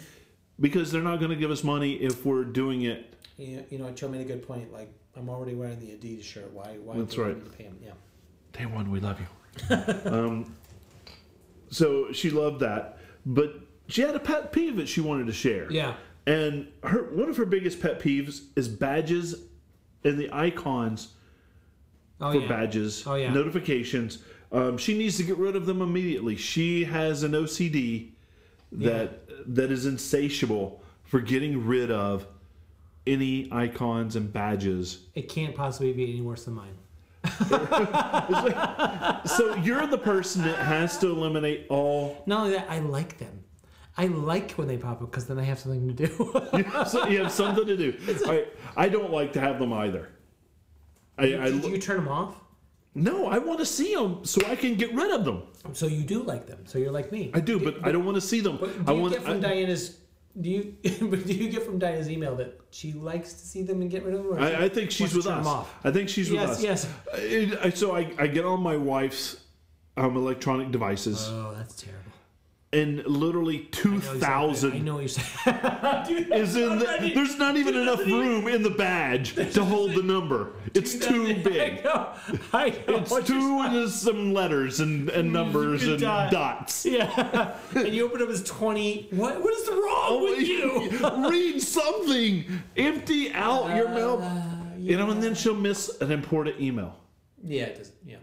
because 0.60 0.92
they're 0.92 1.04
not 1.04 1.20
going 1.20 1.30
to 1.30 1.36
give 1.36 1.52
us 1.52 1.64
money 1.64 1.94
if 1.94 2.26
we're 2.26 2.44
doing 2.44 2.82
it. 2.82 3.14
You 3.38 3.58
know, 3.58 3.64
you 3.70 3.78
know, 3.78 3.92
Joe 3.92 4.08
made 4.08 4.22
a 4.22 4.24
good 4.24 4.48
point. 4.48 4.74
Like, 4.74 4.92
I'm 5.16 5.30
already 5.30 5.54
wearing 5.54 5.80
the 5.80 5.88
Adidas 5.92 6.24
shirt. 6.24 6.52
Why? 6.52 6.78
Why? 6.84 6.98
That's 6.98 7.14
do 7.14 7.24
I 7.24 7.28
right. 7.28 7.36
need 7.38 7.46
to 7.46 7.52
pay 7.52 7.64
him? 7.66 7.78
Yeah. 7.84 7.92
Day 8.54 8.66
one, 8.66 8.90
we 8.90 9.00
love 9.00 9.20
you. 9.20 9.76
um, 10.12 10.56
so 11.70 12.12
she 12.12 12.30
loved 12.32 12.60
that, 12.62 12.98
but 13.26 13.54
she 13.88 14.02
had 14.02 14.16
a 14.16 14.20
pet 14.20 14.52
peeve 14.52 14.78
that 14.78 14.88
she 14.88 15.00
wanted 15.02 15.28
to 15.28 15.34
share. 15.34 15.72
yeah. 15.72 15.94
And 16.28 16.68
her 16.84 17.04
one 17.14 17.30
of 17.30 17.38
her 17.38 17.46
biggest 17.46 17.80
pet 17.80 18.00
peeves 18.00 18.46
is 18.56 18.68
badges 18.68 19.36
and 20.04 20.18
the 20.18 20.28
icons 20.34 21.10
Oh 22.20 22.32
for 22.32 22.40
yeah. 22.40 22.48
badges, 22.48 23.04
Oh, 23.06 23.14
yeah. 23.14 23.32
notifications. 23.32 24.24
Um, 24.56 24.78
she 24.78 24.98
needs 24.98 25.18
to 25.18 25.24
get 25.24 25.38
rid 25.38 25.56
of 25.56 25.66
them 25.66 25.82
immediately. 25.82 26.38
She 26.38 26.86
has 26.86 27.24
an 27.24 27.34
OCD 27.34 28.12
that 28.72 29.54
that 29.54 29.72
is 29.72 29.86
insatiable 29.86 30.82
for 31.04 31.20
getting 31.20 31.66
rid 31.66 31.92
of 31.92 32.26
any 33.06 33.50
icons 33.52 34.16
and 34.16 34.32
badges. 34.32 35.00
It 35.14 35.30
can't 35.30 35.54
possibly 35.56 35.92
be 35.94 36.10
any 36.10 36.22
worse 36.22 36.46
than 36.46 36.56
mine. 36.56 36.78
So 39.26 39.56
you're 39.56 39.88
the 39.88 39.98
person 39.98 40.44
that 40.44 40.60
has 40.60 40.98
to 41.00 41.08
eliminate 41.08 41.66
all. 41.70 42.24
Not 42.26 42.42
only 42.42 42.54
that, 42.54 42.68
I 42.70 42.80
like 42.80 43.18
them. 43.18 43.44
I 43.98 44.08
like 44.08 44.52
when 44.54 44.68
they 44.68 44.78
pop 44.78 45.02
up 45.02 45.12
because 45.12 45.26
then 45.26 45.40
I 45.40 45.44
have 45.44 45.60
something 45.60 45.88
to 45.88 46.08
do. 46.08 46.08
so 46.88 47.08
you 47.08 47.24
have 47.24 47.32
something 47.32 47.66
to 47.66 47.76
do. 47.78 47.98
I 48.28 48.46
I 48.78 48.90
don't 48.90 49.12
like 49.12 49.34
to 49.34 49.40
have 49.40 49.60
them 49.60 49.74
either. 49.74 50.10
I, 51.18 51.24
I 51.24 51.52
Did 51.52 51.66
you 51.66 51.78
turn 51.78 51.98
them 51.98 52.08
off? 52.10 52.36
No, 52.96 53.28
I 53.28 53.38
want 53.40 53.60
to 53.60 53.66
see 53.66 53.94
them 53.94 54.24
so 54.24 54.42
I 54.48 54.56
can 54.56 54.76
get 54.76 54.94
rid 54.96 55.12
of 55.12 55.26
them. 55.26 55.44
So 55.74 55.88
you 55.88 56.04
do 56.04 56.24
like 56.24 56.48
them. 56.48 56.60
So 56.66 56.78
you're 56.80 56.92
like 56.92 57.12
me. 57.12 57.30
I 57.34 57.42
do, 57.42 57.60
but 57.60 57.86
I 57.86 57.92
don't 57.92 58.06
want 58.06 58.16
to 58.16 58.22
see 58.22 58.40
them. 58.40 58.58
But 58.60 58.70
I 58.70 58.84
do 58.84 58.94
you 58.96 59.02
want. 59.02 59.14
get 59.14 59.24
from 59.24 59.38
I, 59.38 59.40
Diana's? 59.40 59.98
Do 60.40 60.50
you? 60.50 60.76
but 61.02 61.26
do 61.26 61.34
you 61.34 61.50
get 61.50 61.64
from 61.64 61.78
Diana's 61.80 62.10
email 62.10 62.36
that 62.38 62.60
she 62.72 62.94
likes 62.94 63.34
to 63.34 63.40
see 63.46 63.64
them 63.64 63.82
and 63.82 63.92
get 63.92 64.04
rid 64.06 64.14
of 64.16 64.24
them? 64.24 64.34
or 64.34 64.40
I, 64.40 64.66
I 64.66 64.70
think 64.70 64.92
she's 64.92 65.14
with 65.14 65.28
us. 65.28 65.66
I 65.84 65.92
think 65.92 66.08
she's 66.10 66.30
with 66.30 66.40
Yes, 66.40 66.50
us. 66.52 66.64
yes. 66.64 66.88
I- 67.14 67.58
I- 67.68 67.70
so 67.72 67.96
I, 67.96 68.12
I 68.18 68.28
get 68.28 68.46
on 68.46 68.62
my 68.62 68.78
wife's 68.78 69.38
um, 69.98 70.16
electronic 70.18 70.72
devices, 70.72 71.28
Oh, 71.30 71.54
that's 71.56 71.76
terrible. 71.76 72.02
And 72.74 73.06
literally 73.06 73.60
2,000 73.72 74.74
I 74.74 74.80
know 74.80 74.98
exactly- 75.00 75.54
I 75.54 76.04
know 76.04 76.08
you're. 76.10 76.26
Dude, 76.26 76.34
is 76.34 76.56
in. 76.56 76.80
The, 76.80 77.12
there's 77.16 77.38
not 77.38 77.56
even 77.56 77.76
enough 77.76 78.00
room 78.00 78.48
in 78.48 78.64
the 78.64 78.70
badge 78.70 79.36
to 79.54 79.64
hold 79.64 79.94
the 79.94 80.04
number. 80.04 80.54
It's 80.74 80.96
too 80.96 81.28
I 81.30 81.34
big. 81.34 81.84
know. 81.84 82.10
I 82.52 82.70
know. 82.88 82.98
It's 82.98 83.28
two 83.28 83.60
and 83.62 83.76
there's 83.76 83.96
some 83.96 84.34
letters 84.34 84.80
and, 84.82 85.10
and 85.10 85.32
numbers 85.32 85.88
and 85.88 86.00
dot. 86.00 86.32
dots. 86.32 86.86
Yeah, 86.86 87.56
and 87.76 87.88
you 87.90 88.06
open 88.06 88.22
up 88.22 88.30
as 88.30 88.44
twenty. 88.44 89.08
What? 89.12 89.42
What 89.42 89.54
is 89.54 89.68
wrong 89.70 89.80
oh, 90.10 90.24
with 90.24 90.48
you? 90.48 91.30
Read 91.30 91.62
something. 91.62 92.46
Empty 92.76 93.32
out 93.32 93.72
uh, 93.72 93.76
your 93.76 93.90
mail. 93.90 94.42
You 94.78 94.98
know, 94.98 95.10
and 95.12 95.24
then 95.24 95.34
she'll 95.34 95.56
miss 95.56 96.02
an 96.02 96.12
important 96.12 96.60
email. 96.60 96.96
Yeah, 97.42 97.64
it 97.64 97.78
does. 97.78 97.92
Yeah, 98.06 98.18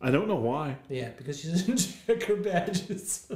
I 0.00 0.10
don't 0.10 0.28
know 0.28 0.36
why. 0.36 0.76
yeah, 0.88 1.10
because 1.16 1.40
she 1.40 1.48
doesn't 1.48 1.76
check 2.06 2.22
her 2.24 2.36
badges. 2.36 3.30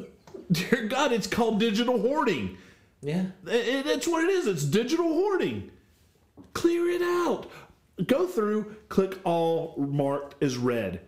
Dear 0.53 0.87
God, 0.89 1.13
it's 1.13 1.27
called 1.27 1.61
digital 1.61 2.01
hoarding. 2.01 2.57
yeah, 3.03 3.27
It- 3.47 3.87
It's 3.87 4.07
what 4.07 4.25
it 4.25 4.31
is. 4.31 4.47
It's 4.47 4.65
digital 4.65 5.07
hoarding. 5.09 5.71
Clear 6.55 6.89
it 6.91 7.03
out. 7.03 7.51
Go 8.07 8.27
through, 8.27 8.77
click 8.89 9.19
all 9.25 9.75
marked 9.77 10.41
as 10.43 10.57
red. 10.57 11.01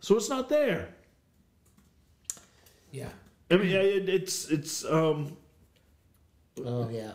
So 0.00 0.16
it's 0.16 0.28
not 0.28 0.48
there. 0.48 0.94
yeah. 2.90 3.08
I 3.50 3.56
mean, 3.56 3.70
it, 3.70 4.08
it's 4.08 4.48
it's 4.48 4.84
um. 4.84 5.36
Oh 6.64 6.88
yeah, 6.88 7.12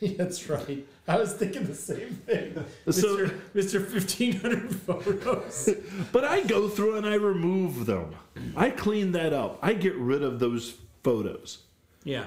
that's 0.16 0.48
right. 0.48 0.86
I 1.08 1.16
was 1.18 1.32
thinking 1.34 1.64
the 1.66 1.74
same 1.74 2.10
thing. 2.26 2.64
So- 2.92 3.28
Mister 3.54 3.80
fifteen 3.80 4.40
hundred 4.40 4.74
photos. 4.74 5.68
But 6.12 6.24
I 6.24 6.42
go 6.42 6.68
through 6.68 6.96
and 6.96 7.06
I 7.06 7.14
remove 7.14 7.86
them. 7.86 8.14
I 8.56 8.70
clean 8.70 9.12
that 9.12 9.32
up. 9.32 9.58
I 9.62 9.72
get 9.74 9.94
rid 9.96 10.22
of 10.22 10.38
those 10.38 10.74
photos. 11.02 11.58
yeah, 12.04 12.26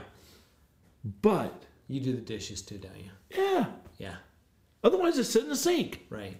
But 1.21 1.63
you 1.87 1.99
do 2.01 2.13
the 2.13 2.21
dishes 2.21 2.61
too, 2.61 2.77
don't 2.77 2.97
you? 2.97 3.11
yeah, 3.35 3.65
Yeah, 3.97 4.15
otherwise 4.83 5.17
it's 5.17 5.29
sit 5.29 5.43
in 5.43 5.49
the 5.49 5.55
sink 5.55 6.05
right. 6.09 6.37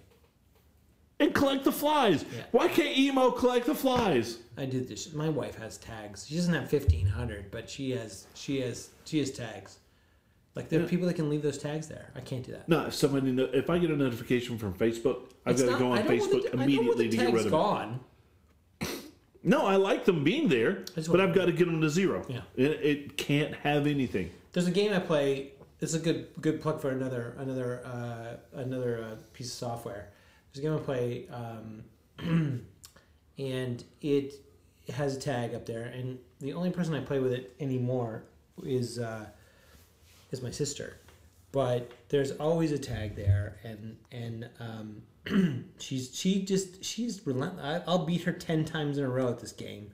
and 1.19 1.33
collect 1.33 1.63
the 1.63 1.71
flies. 1.71 2.25
Yeah. 2.35 2.43
Why 2.51 2.67
can't 2.67 2.97
emo 2.97 3.31
collect 3.31 3.65
the 3.65 3.75
flies? 3.75 4.39
I 4.57 4.65
do 4.65 4.81
this. 4.81 5.13
My 5.13 5.29
wife 5.29 5.55
has 5.57 5.77
tags. 5.77 6.25
She 6.27 6.35
doesn't 6.35 6.53
have 6.53 6.69
fifteen 6.69 7.07
hundred, 7.07 7.51
but 7.51 7.69
she 7.69 7.91
has 7.91 8.27
she 8.33 8.61
has 8.61 8.89
she 9.05 9.19
has 9.19 9.31
tags. 9.31 9.77
Like 10.55 10.69
there 10.69 10.81
are 10.81 10.87
people 10.87 11.05
that 11.07 11.15
can 11.15 11.29
leave 11.29 11.41
those 11.41 11.57
tags 11.57 11.87
there. 11.87 12.11
I 12.15 12.21
can't 12.21 12.43
do 12.45 12.53
that. 12.53 12.69
No, 12.69 12.85
if 12.85 12.93
somebody, 12.95 13.31
no- 13.33 13.49
if 13.51 13.69
I 13.69 13.77
get 13.77 13.91
a 13.91 13.95
notification 13.95 14.57
from 14.57 14.73
Facebook, 14.73 15.31
I've 15.45 15.57
got 15.57 15.73
to 15.73 15.77
go 15.77 15.91
on 15.91 15.97
Facebook 16.03 16.43
the- 16.43 16.49
I 16.53 16.55
know 16.55 16.57
when 16.59 16.69
immediately 16.69 17.09
to 17.09 17.17
get 17.17 17.25
rid 17.33 17.41
of 17.41 17.47
it. 17.47 17.49
gone. 17.51 17.99
No, 19.43 19.65
I 19.67 19.75
like 19.75 20.05
them 20.05 20.23
being 20.23 20.47
there, 20.47 20.85
but 20.95 21.21
I've 21.21 21.35
got 21.35 21.45
to 21.45 21.51
get 21.51 21.65
them 21.65 21.79
to 21.81 21.89
zero. 21.89 22.25
Yeah. 22.27 22.41
It, 22.55 22.71
it 22.83 23.17
can't 23.17 23.53
have 23.57 23.85
anything. 23.85 24.31
There's 24.53 24.65
a 24.65 24.71
game 24.71 24.91
I 24.91 24.99
play. 24.99 25.51
It's 25.81 25.93
a 25.93 25.99
good 25.99 26.29
good 26.41 26.61
plug 26.61 26.81
for 26.81 26.89
another 26.89 27.35
another 27.37 27.85
uh, 27.85 28.59
another 28.59 29.03
uh, 29.03 29.15
piece 29.33 29.47
of 29.47 29.53
software. 29.53 30.09
There's 30.53 30.65
a 30.65 30.67
game 30.67 30.75
I 30.75 30.79
play, 30.81 31.27
um, 31.29 31.83
and 33.37 33.83
it 34.01 34.33
has 34.91 35.15
a 35.15 35.19
tag 35.19 35.53
up 35.53 35.65
there, 35.67 35.83
and 35.83 36.17
the 36.39 36.53
only 36.53 36.71
person 36.71 36.95
I 36.95 37.01
play 37.01 37.19
with 37.19 37.33
it 37.33 37.55
anymore 37.59 38.23
is 38.63 38.97
uh, 38.97 39.27
is 40.35 40.43
my 40.43 40.51
sister. 40.51 40.97
But 41.51 41.89
there's 42.09 42.31
always 42.31 42.71
a 42.73 42.77
tag 42.77 43.15
there, 43.15 43.57
and 43.63 43.95
and 44.11 44.49
um, 44.59 45.65
she's 45.79 46.13
she 46.13 46.43
just 46.43 46.83
she's 46.83 47.25
relentless. 47.25 47.83
I'll 47.87 48.05
beat 48.05 48.23
her 48.23 48.33
ten 48.33 48.65
times 48.65 48.97
in 48.97 49.05
a 49.05 49.09
row 49.09 49.29
at 49.29 49.39
this 49.39 49.53
game, 49.53 49.91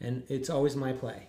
and 0.00 0.22
it's 0.28 0.48
always 0.48 0.74
my 0.76 0.92
play. 0.92 1.28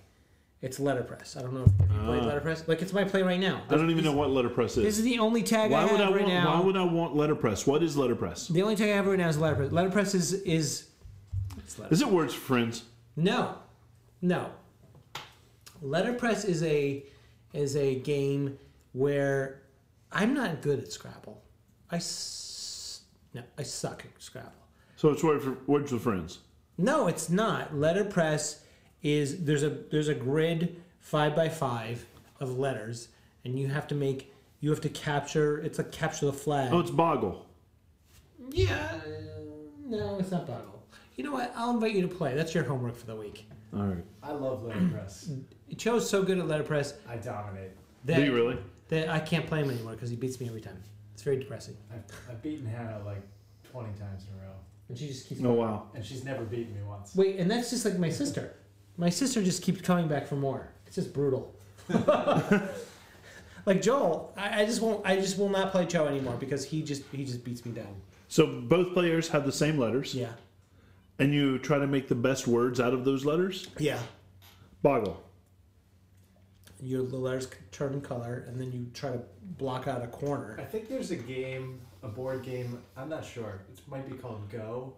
It's 0.62 0.80
letterpress. 0.80 1.36
I 1.36 1.42
don't 1.42 1.54
know 1.54 1.64
if 1.66 1.72
you 1.92 2.04
played 2.06 2.24
Ah. 2.24 2.26
letterpress. 2.28 2.68
Like 2.70 2.82
it's 2.82 2.94
my 2.94 3.04
play 3.04 3.22
right 3.22 3.40
now. 3.40 3.64
I 3.70 3.76
don't 3.76 3.92
even 3.92 4.06
know 4.06 4.14
what 4.14 4.30
letterpress 4.32 4.78
is. 4.78 4.84
This 4.84 4.98
is. 4.98 5.04
the 5.04 5.20
only 5.20 5.44
tag 5.44 5.72
Why 5.72 5.80
I 5.84 5.88
have 5.88 6.00
I 6.00 6.04
right 6.06 6.12
want? 6.22 6.28
now. 6.28 6.54
Why 6.56 6.66
would 6.66 6.78
I 6.78 6.84
want 6.86 7.16
letterpress? 7.16 7.68
What 7.68 7.84
is 7.84 7.98
letterpress? 7.98 8.48
The 8.48 8.62
only 8.62 8.78
tag 8.78 8.90
I 8.92 8.96
have 8.96 9.06
right 9.06 9.20
now 9.20 9.28
is 9.28 9.38
letterpress. 9.38 9.72
Letterpress 9.74 10.16
is 10.16 10.34
is. 10.34 10.88
Letterpress. 11.78 11.92
Is 11.92 12.02
it 12.02 12.08
words 12.08 12.34
for 12.34 12.40
friends? 12.40 12.84
No, 13.18 13.56
no. 14.22 14.52
Letterpress 15.82 16.46
is 16.46 16.64
a 16.64 17.04
is 17.54 17.76
a 17.76 17.96
game 17.96 18.58
where 18.94 19.62
I'm 20.12 20.34
not 20.34 20.62
good 20.62 20.80
at 20.80 20.92
Scrabble. 20.92 21.42
I 21.92 21.98
s- 21.98 23.02
no, 23.34 23.42
I 23.58 23.64
suck 23.64 24.04
at 24.06 24.22
Scrabble. 24.22 24.52
So 24.96 25.10
it's 25.10 25.24
word 25.24 25.42
for, 25.44 25.58
words 25.68 25.92
for 25.92 26.00
friends. 26.00 26.40
No, 26.78 27.08
it's 27.08 27.30
not. 27.30 27.76
Letterpress 27.76 28.62
is 29.04 29.44
there's 29.46 29.64
a 29.64 29.70
there's 29.70 30.08
a 30.08 30.16
grid 30.16 30.82
five 31.00 31.36
by 31.36 31.48
five 31.50 32.06
of 32.40 32.58
letters, 32.58 33.10
and 33.44 33.58
you 33.60 33.68
have 33.68 33.88
to 33.88 33.96
make 33.96 34.34
you 34.62 34.70
have 34.70 34.82
to 34.82 34.90
capture. 34.90 35.60
It's 35.60 35.78
like 35.78 35.92
capture 35.92 36.26
the 36.26 36.34
flag. 36.34 36.74
Oh, 36.74 36.80
it's 36.80 36.92
Boggle. 36.92 37.46
yeah. 38.52 39.00
uh, 39.06 39.10
No, 39.86 40.18
it's 40.20 40.32
not 40.32 40.48
Boggle. 40.48 40.84
You 41.16 41.24
know 41.24 41.32
what? 41.32 41.54
I'll 41.56 41.72
invite 41.72 41.94
you 41.94 42.02
to 42.02 42.08
play. 42.14 42.36
That's 42.36 42.54
your 42.54 42.64
homework 42.66 42.96
for 42.98 43.06
the 43.06 43.16
week. 43.16 43.48
All 43.74 43.84
right. 43.84 44.04
I 44.24 44.32
love 44.32 44.64
letterpress. 44.64 45.30
Joe's 45.76 46.10
so 46.10 46.24
good 46.24 46.38
at 46.40 46.48
letterpress 46.48 46.94
I 47.10 47.18
dominate. 47.18 47.72
that 48.06 48.18
Do 48.18 48.24
you 48.24 48.34
really? 48.36 48.58
that 48.90 49.10
I 49.10 49.20
can't 49.20 49.46
play 49.48 49.62
him 49.62 49.70
anymore 49.72 49.94
because 49.94 50.10
he 50.10 50.16
beats 50.16 50.40
me 50.40 50.48
every 50.48 50.62
time. 50.62 50.82
It's 51.14 51.24
very 51.24 51.38
depressing. 51.38 51.76
I've, 51.94 52.04
I've 52.30 52.42
beaten 52.42 52.66
Hannah 52.66 53.02
like 53.06 53.22
20 53.72 53.90
times 54.00 54.26
in 54.32 54.40
a 54.40 54.46
row. 54.48 54.54
And 54.90 54.98
she 54.98 55.08
just 55.08 55.28
keeps. 55.28 55.42
Oh 55.44 55.54
wow. 55.54 55.88
And 55.96 56.06
she's 56.06 56.24
never 56.24 56.44
beaten 56.44 56.76
me 56.76 56.82
once. 56.84 57.16
Wait, 57.16 57.38
and 57.40 57.50
that's 57.50 57.72
just 57.72 57.84
like 57.86 57.98
my 57.98 58.10
sister. 58.10 58.54
My 58.98 59.10
sister 59.10 59.44
just 59.44 59.64
keeps 59.64 59.82
coming 59.82 60.08
back 60.08 60.28
for 60.28 60.36
more. 60.36 60.70
It's 60.86 60.96
just 60.96 61.12
brutal. 61.14 61.56
like 63.66 63.82
Joel, 63.82 64.34
I, 64.38 64.62
I 64.62 64.66
just 64.66 64.82
won't. 64.82 65.06
I 65.06 65.16
just 65.16 65.38
will 65.38 65.50
not 65.50 65.72
play 65.72 65.86
Joe 65.86 66.06
anymore 66.06 66.36
because 66.40 66.66
he 66.66 66.82
just 66.84 67.04
he 67.12 67.26
just 67.26 67.44
beats 67.44 67.66
me 67.66 67.72
down. 67.72 67.96
So 68.28 68.46
both 68.62 68.94
players 68.94 69.30
have 69.30 69.46
the 69.46 69.52
same 69.52 69.78
letters, 69.78 70.14
Yeah. 70.14 70.32
and 71.20 71.34
you 71.34 71.58
try 71.60 71.78
to 71.80 71.88
make 71.88 72.08
the 72.08 72.16
best 72.16 72.48
words 72.48 72.80
out 72.80 72.94
of 72.94 73.06
those 73.06 73.24
letters. 73.26 73.68
Yeah. 73.78 74.00
Boggle. 74.84 75.22
Your 76.82 77.04
the 77.06 77.18
letters 77.18 77.48
turn 77.72 78.02
color, 78.02 78.44
and 78.48 78.60
then 78.60 78.72
you 78.72 78.88
try 78.94 79.12
to 79.12 79.22
block 79.58 79.88
out 79.88 80.04
a 80.04 80.08
corner. 80.08 80.58
I 80.60 80.64
think 80.66 80.90
there's 80.90 81.12
a 81.12 81.16
game, 81.16 81.80
a 82.04 82.08
board 82.08 82.44
game, 82.44 82.82
I'm 82.98 83.10
not 83.10 83.24
sure. 83.26 83.62
It 83.74 83.80
might 83.88 84.10
be 84.10 84.16
called 84.18 84.50
Go, 84.50 84.94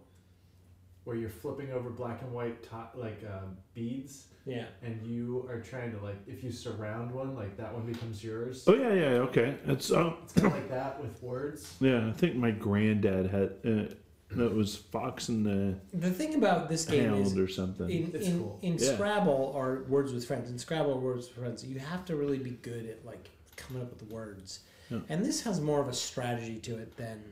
where 1.03 1.15
you're 1.15 1.30
flipping 1.30 1.71
over 1.71 1.89
black 1.89 2.21
and 2.23 2.32
white 2.34 2.63
to- 2.63 2.89
like 2.99 3.23
uh, 3.23 3.45
beads, 3.75 4.25
Yeah. 4.45 4.65
and 4.82 5.01
you 5.05 5.45
are 5.49 5.59
trying 5.61 5.91
to 5.91 5.99
like 6.03 6.17
if 6.28 6.43
you 6.43 6.51
surround 6.51 7.11
one, 7.11 7.36
like 7.36 7.55
that 7.57 7.73
one 7.73 7.86
becomes 7.86 8.23
yours. 8.23 8.63
Oh 8.67 8.73
yeah, 8.73 8.93
yeah, 8.93 9.09
okay. 9.30 9.55
It's 9.67 9.91
um, 9.91 10.15
It's 10.23 10.34
kind 10.34 10.47
of 10.47 10.53
like 10.53 10.69
that 10.69 10.99
with 11.01 11.21
words. 11.21 11.75
yeah. 11.80 12.07
I 12.07 12.11
think 12.11 12.36
my 12.36 12.51
granddad 12.51 13.28
had. 13.28 13.53
Uh, 13.65 13.93
no, 14.36 14.45
it 14.45 14.53
was 14.53 14.75
Fox 14.75 15.30
and 15.30 15.45
the 15.45 15.75
The 15.93 16.11
thing 16.11 16.36
about 16.36 16.69
this 16.69 16.86
game 16.86 17.13
is 17.15 17.38
or 17.38 17.47
something. 17.47 17.89
in 17.89 18.11
It's 18.13 18.28
in, 18.28 18.39
cool. 18.39 18.59
in 18.61 18.73
Yeah. 18.78 18.93
Scrabble 18.93 19.51
or 19.55 19.84
Words 19.88 20.11
with 20.13 20.25
Friends. 20.25 20.49
In 20.49 20.57
Scrabble 20.59 20.91
or 20.93 20.99
Words 20.99 21.28
with 21.28 21.38
Friends, 21.38 21.63
you 21.65 21.80
have 21.80 22.03
to 22.05 22.15
really 22.15 22.38
be 22.39 22.51
good 22.51 22.86
at 22.88 23.05
like 23.05 23.30
coming 23.55 23.82
up 23.82 23.89
with 23.89 23.99
the 24.07 24.13
words. 24.13 24.59
Yeah. 24.89 24.99
And 25.09 25.25
this 25.25 25.41
has 25.43 25.59
more 25.61 25.82
of 25.82 25.88
a 25.88 25.93
strategy 25.93 26.59
to 26.59 26.78
it 26.78 26.95
than 26.97 27.23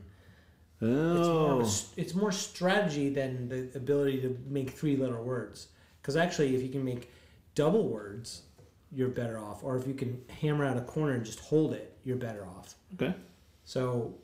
it's 0.80 0.88
more, 0.90 1.52
of 1.52 1.58
a 1.58 1.60
Oh, 1.60 1.60
s 1.60 1.92
it's 1.96 2.14
more 2.14 2.32
strategy 2.32 3.08
than 3.08 3.48
the 3.48 3.70
ability 3.76 4.20
to 4.22 4.38
make 4.46 4.70
three 4.70 4.96
letter 4.96 5.20
words. 5.20 5.68
Because 6.02 6.16
actually, 6.16 6.54
if 6.54 6.62
you 6.62 6.68
can 6.68 6.84
make 6.84 7.10
double 7.54 7.88
words, 7.88 8.42
you're 8.92 9.08
better 9.08 9.38
off. 9.38 9.64
Or 9.64 9.76
if 9.78 9.86
you 9.86 9.94
can 9.94 10.22
hammer 10.40 10.64
out 10.64 10.76
a 10.76 10.82
corner 10.82 11.12
and 11.14 11.24
just 11.24 11.40
hold 11.40 11.72
it, 11.72 11.96
you're 12.04 12.16
better 12.16 12.46
off. 12.46 12.74
okay. 12.94 13.14
So, 13.64 14.14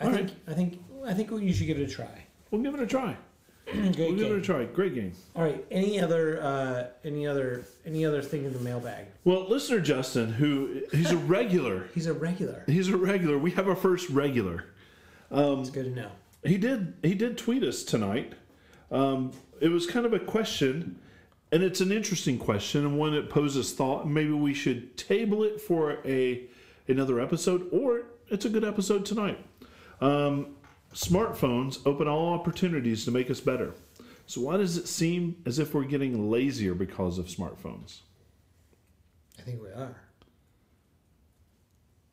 I 0.00 0.04
All 0.06 0.12
think 0.12 0.30
I 0.46 0.52
think 0.54 0.80
I 1.06 1.14
think 1.14 1.30
you 1.30 1.52
should 1.52 1.66
give 1.66 1.78
it 1.78 1.90
a 1.90 1.92
try. 1.92 2.26
We'll 2.50 2.62
give 2.62 2.74
it 2.74 2.80
a 2.80 2.86
try. 2.86 3.16
Great 3.66 3.82
we'll 3.82 3.92
give 3.92 4.26
it 4.26 4.30
a 4.30 4.34
game. 4.34 4.42
try. 4.42 4.64
Great 4.64 4.94
game. 4.94 5.12
All 5.36 5.42
right. 5.42 5.64
Any 5.70 6.00
other 6.00 6.42
uh, 6.42 6.86
any 7.04 7.26
other 7.26 7.66
any 7.84 8.04
other 8.04 8.22
thing 8.22 8.44
in 8.44 8.52
the 8.52 8.60
mailbag? 8.60 9.06
Well, 9.24 9.48
listener 9.48 9.80
Justin, 9.80 10.32
who 10.32 10.82
he's 10.92 11.10
a 11.10 11.16
regular. 11.16 11.88
He's 11.94 12.06
a 12.06 12.14
regular. 12.14 12.64
He's 12.66 12.88
a 12.88 12.96
regular. 12.96 13.36
We 13.38 13.50
have 13.52 13.68
our 13.68 13.76
first 13.76 14.08
regular. 14.08 14.66
It's 15.30 15.70
good 15.70 15.84
to 15.84 15.90
know. 15.90 16.10
He 16.44 16.56
did. 16.56 16.94
He 17.02 17.14
did 17.14 17.36
tweet 17.36 17.62
us 17.62 17.82
tonight. 17.82 18.34
Um, 18.90 19.32
it 19.60 19.68
was 19.68 19.86
kind 19.86 20.06
of 20.06 20.14
a 20.14 20.18
question, 20.18 20.98
and 21.52 21.62
it's 21.62 21.80
an 21.80 21.92
interesting 21.92 22.38
question 22.38 22.86
and 22.86 22.98
one 22.98 23.12
that 23.14 23.28
poses 23.28 23.72
thought. 23.72 24.08
Maybe 24.08 24.30
we 24.30 24.54
should 24.54 24.96
table 24.96 25.42
it 25.42 25.60
for 25.60 25.98
a 26.06 26.44
another 26.86 27.20
episode, 27.20 27.68
or 27.70 28.04
it's 28.28 28.46
a 28.46 28.48
good 28.48 28.64
episode 28.64 29.04
tonight. 29.04 29.38
Um, 30.00 30.56
smartphones 30.94 31.78
open 31.86 32.08
all 32.08 32.32
opportunities 32.32 33.04
to 33.04 33.10
make 33.10 33.30
us 33.30 33.40
better. 33.40 33.74
So 34.26 34.42
why 34.42 34.58
does 34.58 34.76
it 34.76 34.88
seem 34.88 35.36
as 35.46 35.58
if 35.58 35.74
we're 35.74 35.84
getting 35.84 36.30
lazier 36.30 36.74
because 36.74 37.18
of 37.18 37.26
smartphones? 37.26 38.00
I 39.38 39.42
think 39.42 39.62
we 39.62 39.68
are. 39.68 39.96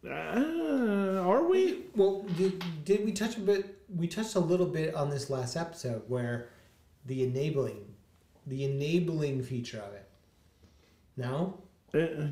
Uh, 0.07 1.19
are 1.27 1.43
we? 1.43 1.85
Well, 1.95 2.23
did, 2.37 2.63
did 2.85 3.05
we 3.05 3.11
touch 3.11 3.37
a 3.37 3.39
bit? 3.39 3.79
We 3.93 4.07
touched 4.07 4.35
a 4.35 4.39
little 4.39 4.65
bit 4.65 4.93
on 4.95 5.09
this 5.09 5.29
last 5.29 5.55
episode 5.55 6.03
where 6.07 6.49
the 7.05 7.23
enabling, 7.23 7.85
the 8.47 8.63
enabling 8.63 9.43
feature 9.43 9.79
of 9.79 9.93
it. 9.93 10.07
No. 11.17 11.61
Uh, 11.93 12.27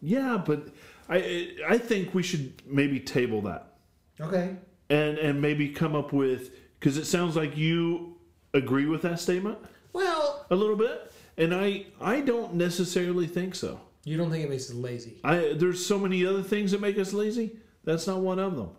yeah, 0.00 0.40
but 0.44 0.68
I 1.08 1.52
I 1.68 1.78
think 1.78 2.14
we 2.14 2.22
should 2.22 2.62
maybe 2.66 3.00
table 3.00 3.40
that. 3.42 3.78
Okay. 4.20 4.56
And 4.90 5.18
and 5.18 5.40
maybe 5.40 5.68
come 5.68 5.94
up 5.94 6.12
with 6.12 6.50
because 6.78 6.96
it 6.96 7.06
sounds 7.06 7.36
like 7.36 7.56
you 7.56 8.16
agree 8.54 8.86
with 8.86 9.02
that 9.02 9.20
statement? 9.20 9.58
Well, 9.92 10.46
a 10.50 10.56
little 10.56 10.76
bit. 10.76 11.12
And 11.38 11.54
i 11.54 11.86
i 12.00 12.20
don't 12.20 12.54
necessarily 12.54 13.26
think 13.26 13.54
so. 13.54 13.80
You 14.04 14.16
don't 14.16 14.30
think 14.30 14.44
it 14.44 14.50
makes 14.50 14.70
us 14.70 14.76
lazy? 14.76 15.18
i 15.24 15.54
there's 15.56 15.84
so 15.84 15.98
many 15.98 16.24
other 16.24 16.42
things 16.42 16.70
that 16.72 16.80
make 16.80 16.98
us 16.98 17.12
lazy. 17.12 17.56
That's 17.84 18.06
not 18.06 18.20
one 18.20 18.38
of 18.38 18.56
them. 18.56 18.70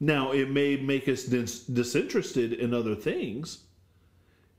Now 0.00 0.32
it 0.32 0.50
may 0.50 0.76
make 0.76 1.08
us 1.08 1.24
dis- 1.24 1.60
disinterested 1.64 2.52
in 2.54 2.74
other 2.74 2.94
things. 2.94 3.64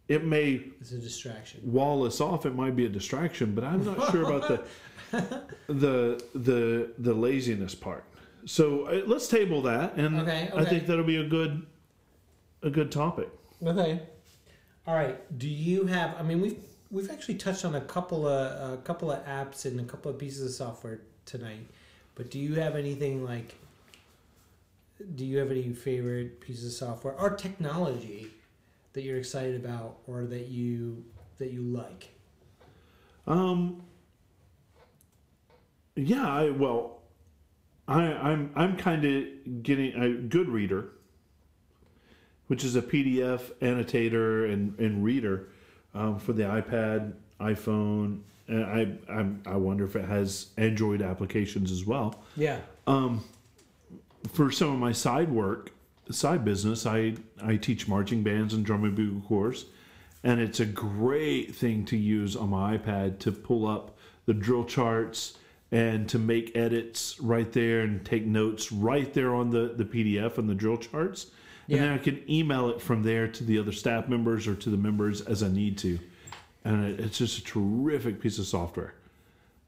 It 0.08 0.26
may 0.26 0.62
It's 0.82 0.92
a 0.92 0.98
distraction. 0.98 1.62
wall 1.64 2.06
us 2.06 2.20
off. 2.22 2.46
It 2.46 2.56
might 2.56 2.76
be 2.76 2.86
a 2.86 2.90
distraction 2.90 3.54
but 3.56 3.64
i'm 3.64 3.84
not 3.86 4.12
sure 4.12 4.24
about 4.24 4.48
the 4.48 4.64
the 5.68 6.24
the 6.34 6.92
the 6.98 7.14
laziness 7.14 7.76
part 7.76 8.04
so 8.46 8.86
uh, 8.88 9.02
let's 9.06 9.28
table 9.28 9.62
that 9.62 9.96
and 9.96 10.20
Okay, 10.22 10.50
i 10.54 10.62
okay. 10.62 10.70
think 10.70 10.88
that'll 10.88 11.04
be 11.04 11.18
a 11.18 11.28
good 11.28 11.66
a 12.62 12.70
good 12.70 12.92
topic 12.92 13.30
Okay. 13.66 14.02
All 14.86 14.94
right. 14.94 15.38
Do 15.40 15.48
you 15.48 15.86
have? 15.86 16.18
I 16.20 16.24
mean, 16.24 16.42
we've 16.42 16.58
we've 16.92 17.10
actually 17.10 17.36
touched 17.36 17.64
on 17.64 17.76
a 17.76 17.82
couple 17.82 18.28
of 18.28 18.74
a 18.74 18.82
couple 18.82 19.10
of 19.10 19.26
apps 19.26 19.64
and 19.64 19.80
a 19.80 19.84
couple 19.84 20.12
of 20.12 20.18
pieces 20.20 20.44
of 20.44 20.52
software 20.52 21.00
tonight, 21.26 21.66
but 22.16 22.30
do 22.30 22.40
you 22.40 22.56
have 22.56 22.76
anything 22.76 23.24
like? 23.24 23.56
Do 25.16 25.24
you 25.26 25.38
have 25.38 25.50
any 25.50 25.70
favorite 25.72 26.42
pieces 26.42 26.66
of 26.66 26.72
software 26.74 27.14
or 27.14 27.30
technology 27.38 28.28
that 28.92 29.04
you're 29.04 29.18
excited 29.18 29.56
about 29.64 30.00
or 30.08 30.26
that 30.26 30.48
you 30.48 31.06
that 31.38 31.52
you 31.52 31.62
like? 31.62 32.10
Um. 33.26 33.82
Yeah, 35.96 36.28
I 36.28 36.50
well, 36.50 37.03
I 37.88 38.02
I'm 38.02 38.52
I'm 38.56 38.78
kind 38.78 39.04
of 39.04 39.64
getting 39.64 39.94
a 39.94 40.06
GoodReader, 40.28 40.90
which 42.48 42.64
is 42.64 42.76
a 42.76 42.82
PDF 42.82 43.52
annotator 43.62 44.46
and 44.46 44.78
and 44.80 45.04
reader 45.04 45.50
um, 45.94 46.20
for 46.20 46.34
the 46.34 46.44
iPad, 46.44 47.14
iPhone. 47.40 48.22
And 48.48 48.66
I 48.66 49.12
I'm, 49.12 49.42
I 49.46 49.56
wonder 49.56 49.86
if 49.86 49.96
it 49.96 50.06
has 50.06 50.48
Android 50.58 51.02
applications 51.02 51.72
as 51.72 51.86
well. 51.86 52.24
Yeah. 52.36 52.60
Um, 52.88 53.24
For 54.32 54.52
some 54.52 54.70
of 54.72 54.80
my 54.80 54.92
side 54.92 55.32
work, 55.32 55.72
side 56.10 56.46
business, 56.46 56.86
I 56.86 57.16
I 57.42 57.58
teach 57.58 57.88
marching 57.88 58.24
bands 58.24 58.54
and 58.54 58.66
drum 58.66 58.84
and 58.86 58.96
bugle 58.96 59.22
corps, 59.22 59.66
and 60.24 60.40
it's 60.40 60.60
a 60.60 60.66
great 60.66 61.54
thing 61.56 61.86
to 61.86 61.98
use 61.98 62.36
on 62.36 62.50
my 62.50 62.78
iPad 62.78 63.20
to 63.20 63.32
pull 63.32 63.68
up 63.68 63.98
the 64.26 64.34
drill 64.34 64.64
charts 64.64 65.38
and 65.74 66.08
to 66.08 66.20
make 66.20 66.56
edits 66.56 67.20
right 67.20 67.52
there 67.52 67.82
and 67.82 68.06
take 68.06 68.28
notes 68.28 68.72
right 68.72 69.12
there 69.12 69.34
on 69.34 69.50
the 69.50 69.74
the 69.76 69.84
PDF 69.84 70.38
and 70.38 70.48
the 70.48 70.54
drill 70.54 70.78
charts, 70.78 71.32
and 71.68 71.80
then 71.80 71.90
I 71.90 71.98
can 71.98 72.24
email 72.30 72.70
it 72.70 72.80
from 72.80 73.02
there 73.02 73.28
to 73.28 73.44
the 73.44 73.58
other 73.58 73.72
staff 73.72 74.08
members 74.08 74.48
or 74.48 74.54
to 74.54 74.70
the 74.70 74.78
members 74.78 75.22
as 75.22 75.42
I 75.42 75.48
need 75.50 75.80
to. 75.80 76.00
and 76.64 76.86
it, 76.86 77.00
it's 77.00 77.18
just 77.18 77.40
a 77.40 77.44
terrific 77.44 78.22
piece 78.22 78.38
of 78.38 78.46
software. 78.46 78.94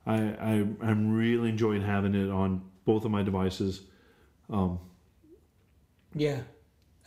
I, 0.05 0.15
I 0.15 0.65
I'm 0.81 1.15
really 1.15 1.49
enjoying 1.49 1.81
having 1.81 2.13
it 2.13 2.29
on 2.29 2.61
both 2.85 3.03
of 3.03 3.09
my 3.11 3.23
devices. 3.23 3.81
Um, 4.51 4.79
Yeah, 6.13 6.41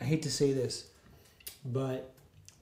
I 0.01 0.05
hate 0.05 0.22
to 0.22 0.30
say 0.30 0.53
this, 0.53 0.88
but 1.64 2.12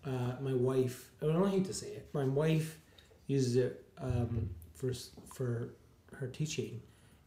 uh, 0.04 0.32
my 0.42 0.52
wife. 0.52 1.08
I 1.22 1.26
don't 1.26 1.48
hate 1.48 1.64
to 1.64 1.74
say 1.74 1.86
it. 1.86 2.08
My 2.12 2.24
wife 2.24 2.78
uses 3.26 3.56
it 3.56 3.84
um, 3.98 4.50
for 4.74 4.92
for 5.34 5.70
her 6.14 6.26
teaching, 6.28 6.80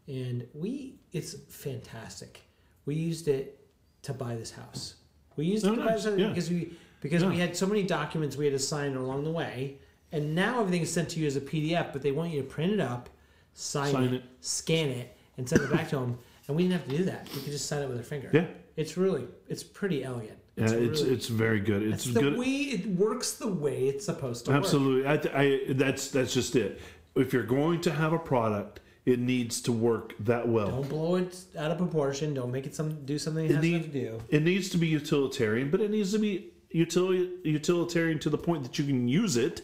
and 0.07 0.47
we. 0.53 0.95
It's 1.11 1.33
fantastic. 1.49 2.41
We 2.85 2.95
used 2.95 3.27
it 3.27 3.59
to 4.03 4.13
buy 4.13 4.35
this 4.35 4.51
house. 4.51 4.95
We 5.35 5.45
used 5.45 5.65
it 5.65 5.69
Oh, 5.69 5.75
to 5.75 5.81
buy 5.81 5.85
nice. 5.91 5.95
this 6.03 6.05
house 6.05 6.19
Yeah. 6.19 6.29
because 6.29 6.49
we 6.49 6.73
because 7.01 7.23
we 7.23 7.37
had 7.37 7.55
so 7.55 7.65
many 7.65 7.83
documents 7.83 8.35
we 8.35 8.45
had 8.45 8.53
to 8.53 8.59
sign 8.59 8.95
along 8.95 9.23
the 9.23 9.31
way, 9.31 9.77
and 10.11 10.35
now 10.35 10.59
everything 10.61 10.81
is 10.81 10.91
sent 10.91 11.09
to 11.09 11.19
you 11.19 11.27
as 11.27 11.35
a 11.35 11.41
PDF. 11.41 11.93
But 11.93 12.01
they 12.01 12.11
want 12.11 12.31
you 12.31 12.41
to 12.41 12.47
print 12.47 12.73
it 12.73 12.79
up, 12.79 13.09
sign, 13.53 13.91
Sign 13.91 14.03
it, 14.05 14.13
it. 14.15 14.23
scan 14.41 14.89
it, 14.89 15.15
and 15.37 15.47
send 15.47 15.61
it 15.61 15.71
back 15.71 15.89
to 15.89 15.97
them. 15.97 16.17
And 16.47 16.57
we 16.57 16.63
didn't 16.63 16.79
have 16.81 16.89
to 16.89 16.97
do 16.97 17.03
that. 17.05 17.29
We 17.35 17.41
could 17.41 17.51
just 17.51 17.67
sign 17.67 17.83
it 17.83 17.87
with 17.89 17.97
our 17.97 18.03
finger. 18.03 18.29
yeah, 18.33 18.47
It's 18.75 18.97
really, 18.97 19.27
it's 19.47 19.61
pretty 19.63 20.03
elegant. 20.03 20.39
yeah, 20.55 20.63
it's 20.65 20.73
really, 21.01 21.13
it's 21.13 21.27
very 21.27 21.59
good. 21.59 21.83
It's 21.83 22.05
it's 22.07 22.13
the 22.15 22.21
good. 22.21 22.37
way 22.39 22.47
it 22.47 22.87
works 22.87 23.33
the 23.33 23.47
way 23.47 23.87
it's 23.87 24.03
supposed 24.05 24.45
to 24.45 24.51
work. 24.51 24.63
Absolutely, 24.63 25.05
I, 25.07 25.13
I 25.41 25.73
that's 25.73 26.09
that's 26.09 26.33
just 26.33 26.55
it. 26.55 26.81
If 27.19 27.33
you're 27.33 27.43
going 27.43 27.81
to 27.81 27.91
have 27.91 28.13
a 28.13 28.19
product, 28.19 28.79
it 29.05 29.19
needs 29.19 29.61
to 29.61 29.71
work 29.71 30.13
that 30.19 30.47
well. 30.47 30.67
Don't 30.69 30.89
blow 30.89 31.15
it 31.15 31.37
out 31.57 31.71
of 31.71 31.77
proportion. 31.77 32.33
Don't 32.33 32.51
make 32.51 32.65
it 32.65 32.75
some 32.75 33.03
do 33.05 33.17
something 33.17 33.45
it 33.45 33.51
It 33.51 33.55
has 33.55 33.63
need- 33.63 33.83
to 33.83 33.99
do. 33.99 34.19
It 34.29 34.43
needs 34.43 34.69
to 34.69 34.77
be 34.77 34.87
utilitarian, 34.87 35.69
but 35.69 35.81
it 35.81 35.91
needs 35.91 36.11
to 36.13 36.19
be 36.19 36.51
util- 36.73 37.29
utilitarian 37.43 38.19
to 38.19 38.29
the 38.29 38.37
point 38.37 38.63
that 38.63 38.77
you 38.79 38.85
can 38.85 39.07
use 39.07 39.35
it, 39.37 39.61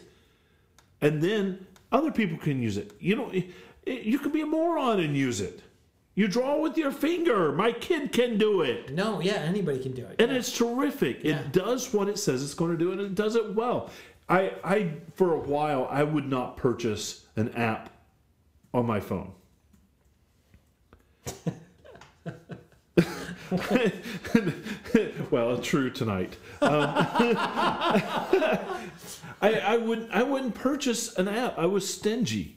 and 1.00 1.22
then 1.22 1.66
other 1.92 2.10
people 2.10 2.36
can 2.38 2.60
use 2.62 2.76
it. 2.76 2.92
You 3.00 3.16
know, 3.16 3.30
it- 3.32 4.02
you 4.04 4.18
can 4.18 4.32
be 4.32 4.40
a 4.40 4.46
moron 4.46 4.98
and 5.00 5.16
use 5.16 5.40
it. 5.40 5.60
You 6.16 6.26
draw 6.28 6.58
with 6.58 6.76
your 6.78 6.90
finger. 6.90 7.52
My 7.52 7.72
kid 7.72 8.10
can 8.10 8.38
do 8.38 8.62
it. 8.62 8.92
No, 8.92 9.20
yeah, 9.20 9.34
anybody 9.34 9.78
can 9.78 9.92
do 9.92 10.04
it. 10.06 10.16
and 10.18 10.32
it's 10.32 10.56
terrific. 10.56 11.22
Yeah. 11.22 11.40
It 11.40 11.52
does 11.52 11.92
what 11.92 12.08
it 12.08 12.18
says 12.18 12.42
it's 12.42 12.54
going 12.54 12.72
to 12.72 12.78
do, 12.78 12.90
and 12.92 13.00
it 13.00 13.14
does 13.14 13.36
it 13.36 13.54
well. 13.54 13.90
I, 14.28 14.52
I, 14.64 14.92
for 15.14 15.34
a 15.34 15.38
while, 15.38 15.86
I 15.90 16.02
would 16.02 16.26
not 16.28 16.56
purchase 16.56 17.25
an 17.36 17.54
app 17.54 17.90
on 18.74 18.86
my 18.86 19.00
phone. 19.00 19.32
well, 25.30 25.58
true 25.58 25.90
tonight. 25.90 26.36
Um, 26.60 26.70
I, 29.40 29.52
I 29.64 29.76
would, 29.76 30.08
I 30.10 30.22
wouldn't 30.22 30.54
purchase 30.54 31.16
an 31.16 31.28
app. 31.28 31.58
I 31.58 31.66
was 31.66 31.92
stingy, 31.92 32.56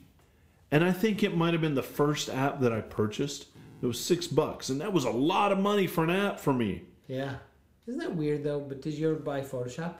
and 0.70 0.82
I 0.82 0.92
think 0.92 1.22
it 1.22 1.36
might 1.36 1.52
have 1.52 1.60
been 1.60 1.74
the 1.74 1.82
first 1.82 2.28
app 2.28 2.60
that 2.60 2.72
I 2.72 2.80
purchased. 2.80 3.46
It 3.82 3.86
was 3.86 4.00
six 4.00 4.26
bucks, 4.26 4.68
and 4.68 4.80
that 4.80 4.92
was 4.92 5.04
a 5.04 5.10
lot 5.10 5.52
of 5.52 5.58
money 5.58 5.86
for 5.86 6.04
an 6.04 6.10
app 6.10 6.40
for 6.40 6.52
me. 6.52 6.82
yeah. 7.06 7.34
Isn't 7.86 7.98
that 8.00 8.14
weird 8.14 8.44
though? 8.44 8.60
But 8.60 8.82
did 8.82 8.94
you 8.94 9.10
ever 9.10 9.18
buy 9.18 9.40
Photoshop? 9.40 9.94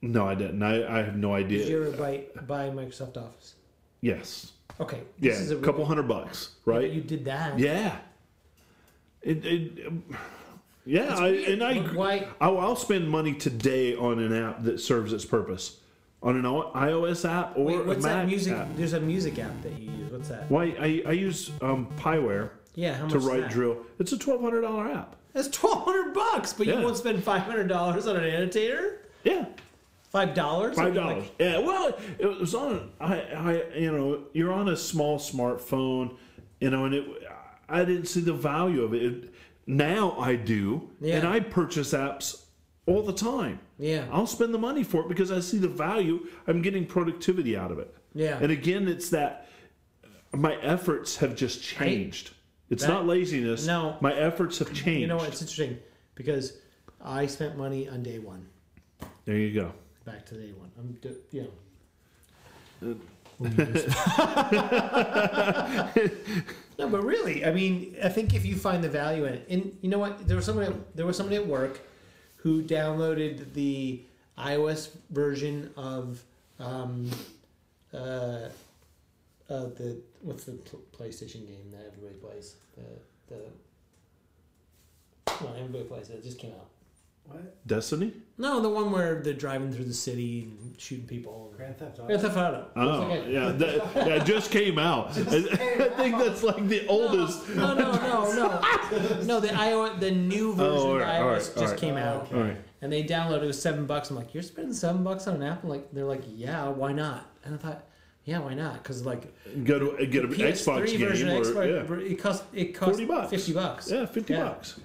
No, 0.00 0.26
I 0.26 0.34
didn't. 0.34 0.62
I, 0.62 1.00
I 1.00 1.02
have 1.02 1.16
no 1.16 1.34
idea. 1.34 1.58
Did 1.58 1.68
you 1.68 1.82
ever 1.86 1.90
buy 1.94 2.24
buy 2.46 2.70
Microsoft 2.70 3.18
Office? 3.18 3.56
Yes. 4.00 4.52
Okay. 4.80 5.02
Yeah, 5.18 5.32
is 5.32 5.50
a 5.50 5.58
a 5.58 5.60
couple 5.60 5.84
hundred 5.84 6.08
bucks, 6.08 6.50
right? 6.64 6.90
You 6.90 7.02
did 7.02 7.24
that. 7.26 7.58
Yeah. 7.58 7.96
It, 9.22 9.44
it, 9.44 9.86
um, 9.86 10.02
yeah, 10.86 11.14
I, 11.18 11.28
and 11.28 11.62
I, 11.62 11.78
why? 11.80 12.26
I 12.40 12.48
will 12.48 12.60
I'll 12.60 12.76
spend 12.76 13.08
money 13.08 13.34
today 13.34 13.94
on 13.94 14.18
an 14.18 14.32
app 14.34 14.62
that 14.64 14.80
serves 14.80 15.12
its 15.12 15.26
purpose, 15.26 15.76
on 16.22 16.36
an 16.36 16.44
iOS 16.44 17.28
app 17.28 17.56
or 17.58 17.64
Wait, 17.66 17.76
a 17.80 17.82
what's 17.82 18.02
Mac 18.02 18.12
that 18.22 18.26
music? 18.26 18.54
app. 18.54 18.68
There's 18.76 18.94
a 18.94 19.00
music 19.00 19.38
app 19.38 19.60
that 19.62 19.78
you 19.78 19.90
use. 19.90 20.10
What's 20.10 20.28
that? 20.30 20.50
Why 20.50 20.74
I, 20.80 21.02
I 21.06 21.12
use 21.12 21.50
um, 21.60 21.86
Pyware 21.98 22.48
Yeah, 22.74 22.94
how 22.94 23.02
much 23.04 23.12
to 23.12 23.18
write 23.18 23.50
drill. 23.50 23.76
It's 23.98 24.12
a 24.12 24.18
twelve 24.18 24.40
hundred 24.40 24.62
dollar 24.62 24.90
app. 24.90 25.16
That's 25.34 25.48
twelve 25.48 25.84
hundred 25.84 26.14
bucks, 26.14 26.54
but 26.54 26.66
Yeah. 26.66 26.78
you 26.78 26.84
won't 26.86 26.96
spend 26.96 27.22
five 27.22 27.42
hundred 27.42 27.68
dollars 27.68 28.06
on 28.06 28.16
an 28.16 28.24
annotator. 28.24 29.02
Five 30.10 30.34
dollars. 30.34 30.76
five 30.76 30.94
dollars. 30.94 31.24
yeah, 31.38 31.58
well, 31.58 31.96
it 32.18 32.26
was 32.26 32.54
on. 32.54 32.90
I, 33.00 33.20
I, 33.20 33.62
you 33.76 33.92
know, 33.92 34.24
you're 34.32 34.52
on 34.52 34.68
a 34.68 34.76
small 34.76 35.18
smartphone, 35.18 36.16
you 36.60 36.70
know, 36.70 36.84
and 36.84 36.94
it. 36.94 37.06
I 37.68 37.84
didn't 37.84 38.06
see 38.06 38.20
the 38.20 38.32
value 38.32 38.82
of 38.82 38.92
it. 38.94 39.02
it 39.02 39.34
now 39.68 40.18
I 40.18 40.34
do, 40.34 40.90
Yeah. 41.00 41.18
and 41.18 41.28
I 41.28 41.38
purchase 41.38 41.92
apps 41.92 42.42
all 42.86 43.02
the 43.02 43.12
time. 43.12 43.60
Yeah. 43.78 44.06
I'll 44.10 44.26
spend 44.26 44.52
the 44.52 44.58
money 44.58 44.82
for 44.82 45.02
it 45.02 45.08
because 45.08 45.30
I 45.30 45.38
see 45.38 45.58
the 45.58 45.68
value. 45.68 46.26
I'm 46.48 46.60
getting 46.62 46.84
productivity 46.84 47.56
out 47.56 47.70
of 47.70 47.78
it. 47.78 47.94
Yeah. 48.12 48.38
And 48.42 48.50
again, 48.50 48.88
it's 48.88 49.10
that 49.10 49.46
my 50.32 50.56
efforts 50.56 51.16
have 51.18 51.36
just 51.36 51.62
changed. 51.62 52.32
it's 52.70 52.82
that- 52.82 52.88
not 52.88 53.06
laziness. 53.06 53.64
No. 53.64 53.96
my 54.00 54.12
efforts 54.14 54.58
have 54.58 54.72
changed. 54.74 55.02
You 55.02 55.06
know 55.06 55.18
what? 55.18 55.28
It's 55.28 55.40
interesting 55.40 55.78
because 56.16 56.54
I 57.00 57.26
spent 57.26 57.56
money 57.56 57.88
on 57.88 58.02
day 58.02 58.18
one. 58.18 58.48
There 59.24 59.36
you 59.36 59.54
go. 59.54 59.72
Back 60.04 60.24
to 60.26 60.34
day 60.34 60.52
one. 60.52 60.70
I'm, 60.78 60.92
do- 61.00 61.16
you 61.30 61.42
know. 62.82 62.96
no, 66.78 66.88
but 66.88 67.02
really, 67.04 67.44
I 67.44 67.50
mean, 67.52 67.96
I 68.02 68.08
think 68.08 68.34
if 68.34 68.44
you 68.46 68.56
find 68.56 68.82
the 68.82 68.88
value 68.88 69.24
in 69.26 69.34
it, 69.34 69.46
and 69.48 69.76
you 69.82 69.88
know 69.90 69.98
what, 69.98 70.26
there 70.26 70.36
was 70.36 70.44
somebody, 70.46 70.74
there 70.94 71.06
was 71.06 71.16
somebody 71.16 71.36
at 71.36 71.46
work 71.46 71.80
who 72.36 72.62
downloaded 72.62 73.52
the 73.54 74.00
iOS 74.38 74.90
version 75.10 75.70
of 75.76 76.22
um, 76.58 77.10
uh, 77.92 77.96
uh, 77.96 78.48
the 79.48 80.00
what's 80.22 80.44
the 80.44 80.52
pl- 80.52 80.80
PlayStation 80.96 81.46
game 81.46 81.70
that 81.72 81.84
everybody 81.86 82.14
plays? 82.14 82.56
The 82.76 83.34
the 83.34 83.42
on, 85.46 85.56
everybody 85.56 85.84
plays 85.84 86.08
it. 86.10 86.16
It 86.16 86.24
just 86.24 86.38
came 86.38 86.52
out. 86.52 86.68
What? 87.30 87.66
Destiny. 87.66 88.12
No, 88.38 88.60
the 88.60 88.68
one 88.68 88.90
where 88.90 89.22
they're 89.22 89.34
driving 89.34 89.70
through 89.72 89.84
the 89.84 89.94
city 89.94 90.42
and 90.44 90.74
shooting 90.80 91.06
people. 91.06 91.52
Grand 91.56 91.76
Theft 91.76 91.98
Auto. 91.98 92.06
Grand 92.06 92.22
Theft 92.22 92.36
Auto. 92.36 92.66
Oh, 92.74 93.02
It's 93.02 93.10
like 93.10 93.26
a- 93.26 93.30
yeah, 93.30 93.52
that, 93.52 93.94
that 94.06 94.26
just 94.26 94.50
came 94.50 94.78
out. 94.78 95.08
I, 95.16 95.20
I 95.20 95.24
think 95.96 96.16
that's 96.18 96.42
like 96.42 96.66
the 96.68 96.86
oldest. 96.86 97.48
No, 97.50 97.74
no, 97.74 97.92
no, 97.92 98.32
no, 98.32 99.20
no. 99.24 99.40
The 99.40 99.48
iOS, 99.48 100.00
the 100.00 100.10
new 100.10 100.52
oh, 100.52 100.54
version 100.54 100.72
Oh, 100.78 100.90
all 100.92 100.98
right, 100.98 101.16
of 101.16 101.22
iOS 101.22 101.24
all 101.24 101.28
right, 101.32 101.36
just 101.38 101.58
all 101.58 101.66
right. 101.66 101.76
came 101.78 101.96
out, 101.98 102.32
All 102.32 102.40
right. 102.40 102.56
and 102.80 102.90
they 102.92 103.04
downloaded 103.04 103.42
it 103.42 103.46
was 103.46 103.60
seven 103.60 103.84
bucks. 103.86 104.08
I'm 104.10 104.16
like, 104.16 104.32
you're 104.32 104.42
spending 104.42 104.72
seven 104.72 105.04
bucks 105.04 105.26
on 105.26 105.36
an 105.36 105.42
app? 105.42 105.62
I'm 105.62 105.68
like, 105.68 105.92
they're 105.92 106.04
like, 106.06 106.22
yeah, 106.26 106.66
why 106.68 106.92
not? 106.92 107.26
And 107.44 107.54
I 107.54 107.58
thought, 107.58 107.84
yeah, 108.24 108.38
why 108.38 108.54
not? 108.54 108.82
Because 108.82 109.04
like 109.04 109.32
Go 109.64 109.78
to 109.96 110.06
get 110.06 110.24
an 110.24 110.30
PS3 110.32 110.52
Xbox 110.52 110.86
game 110.86 111.00
version 111.00 111.28
of 111.28 111.36
or 111.36 111.42
Xbox, 111.44 111.88
yeah, 112.00 112.10
it 112.12 112.18
cost 112.18 112.44
it 112.54 112.74
cost 112.74 112.90
40 112.92 113.04
bucks. 113.04 113.30
fifty 113.30 113.52
bucks. 113.52 113.90
yeah, 113.90 114.06
fifty 114.06 114.32
Yeah. 114.32 114.44
bucks. 114.44 114.80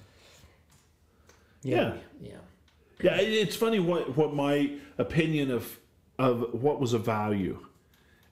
Yeah, 1.66 1.94
yeah. 2.22 2.38
Yeah, 3.04 3.18
it- 3.20 3.34
it's 3.34 3.56
funny 3.56 3.80
what 3.80 4.16
what 4.16 4.34
my 4.34 4.72
opinion 4.98 5.52
of 5.52 5.78
of 6.18 6.54
what 6.54 6.80
was 6.80 6.94
a 6.94 7.00
value, 7.00 7.66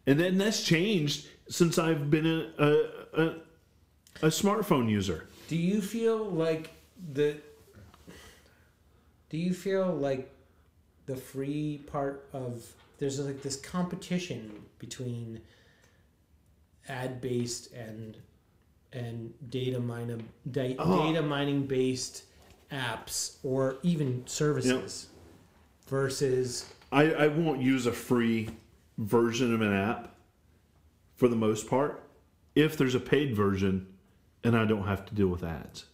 and 0.07 0.17
then 0.19 0.37
that's 0.37 0.63
changed 0.63 1.27
since 1.49 1.77
I've 1.77 2.09
been 2.09 2.25
a 2.25 2.63
a, 2.63 3.21
a, 3.23 3.25
a 4.21 4.27
smartphone 4.29 4.89
user. 4.89 5.27
Do 5.49 5.57
you 5.57 5.81
feel 5.81 6.23
like 6.23 6.69
the? 7.13 7.35
Do 9.29 9.37
you 9.37 9.53
feel 9.53 9.87
like 9.93 10.29
the 11.07 11.15
free 11.17 11.81
part 11.87 12.27
of 12.31 12.71
there's 12.99 13.19
like 13.19 13.41
this 13.41 13.57
competition 13.57 14.63
between 14.79 15.41
ad 16.87 17.19
based 17.19 17.71
and 17.73 18.17
and 18.93 19.33
data 19.49 19.79
mining 19.79 20.23
da- 20.51 20.75
Oh. 20.79 21.07
data 21.11 21.21
mining 21.21 21.65
based 21.65 22.23
apps 22.73 23.37
or 23.43 23.77
even 23.83 24.25
services 24.25 25.07
versus 25.87 26.65
I, 26.91 27.11
I 27.13 27.27
won't 27.27 27.61
use 27.61 27.85
a 27.85 27.91
free 27.91 28.49
version 28.97 29.53
of 29.53 29.61
an 29.61 29.73
app 29.73 30.15
for 31.15 31.27
the 31.27 31.35
most 31.35 31.69
part 31.69 32.03
if 32.55 32.77
there's 32.77 32.95
a 32.95 32.99
paid 32.99 33.35
version 33.35 33.87
and 34.43 34.57
I 34.57 34.65
don't 34.65 34.85
have 34.87 35.05
to 35.05 35.15
deal 35.15 35.27
with 35.27 35.43
ads. 35.43 35.85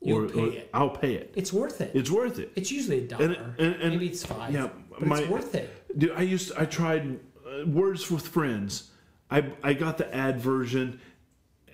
You'll 0.00 0.28
pay 0.28 0.40
it. 0.44 0.70
I'll 0.72 0.90
pay 0.90 1.14
it. 1.14 1.32
it's 1.34 1.52
worth 1.52 1.80
it. 1.80 1.90
It's 1.94 2.10
worth 2.10 2.38
it. 2.38 2.52
It's 2.54 2.70
usually 2.70 2.98
a 3.04 3.08
dollar. 3.08 3.24
And- 3.24 3.36
and- 3.58 3.82
and- 3.82 3.90
Maybe 3.92 4.08
it's 4.08 4.24
five. 4.24 4.52
yeah, 4.54 4.68
but 4.90 5.06
my- 5.06 5.20
it's 5.20 5.28
worth 5.28 5.54
it. 5.54 5.70
Dude, 5.98 6.12
I 6.12 6.22
used 6.22 6.52
I 6.56 6.64
tried 6.66 7.18
uh, 7.46 7.66
Words 7.66 8.10
with 8.10 8.26
Friends. 8.26 8.90
I 9.30 9.50
I 9.62 9.72
got 9.72 9.98
the 9.98 10.14
ad 10.14 10.38
version, 10.40 11.00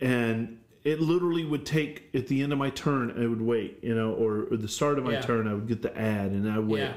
and 0.00 0.58
it 0.84 1.00
literally 1.00 1.44
would 1.44 1.64
take 1.64 2.08
at 2.14 2.26
the 2.26 2.42
end 2.42 2.52
of 2.52 2.58
my 2.58 2.70
turn. 2.70 3.10
I 3.22 3.26
would 3.26 3.40
wait, 3.42 3.78
you 3.82 3.94
know, 3.94 4.12
or, 4.14 4.44
or 4.50 4.56
the 4.56 4.68
start 4.68 4.98
of 4.98 5.04
my 5.04 5.12
Yeah. 5.12 5.20
turn. 5.20 5.46
I 5.46 5.54
would 5.54 5.68
get 5.68 5.82
the 5.82 5.96
ad, 5.96 6.32
and 6.32 6.50
I 6.50 6.58
would 6.58 6.68
wait. 6.68 6.80
Yeah. 6.80 6.94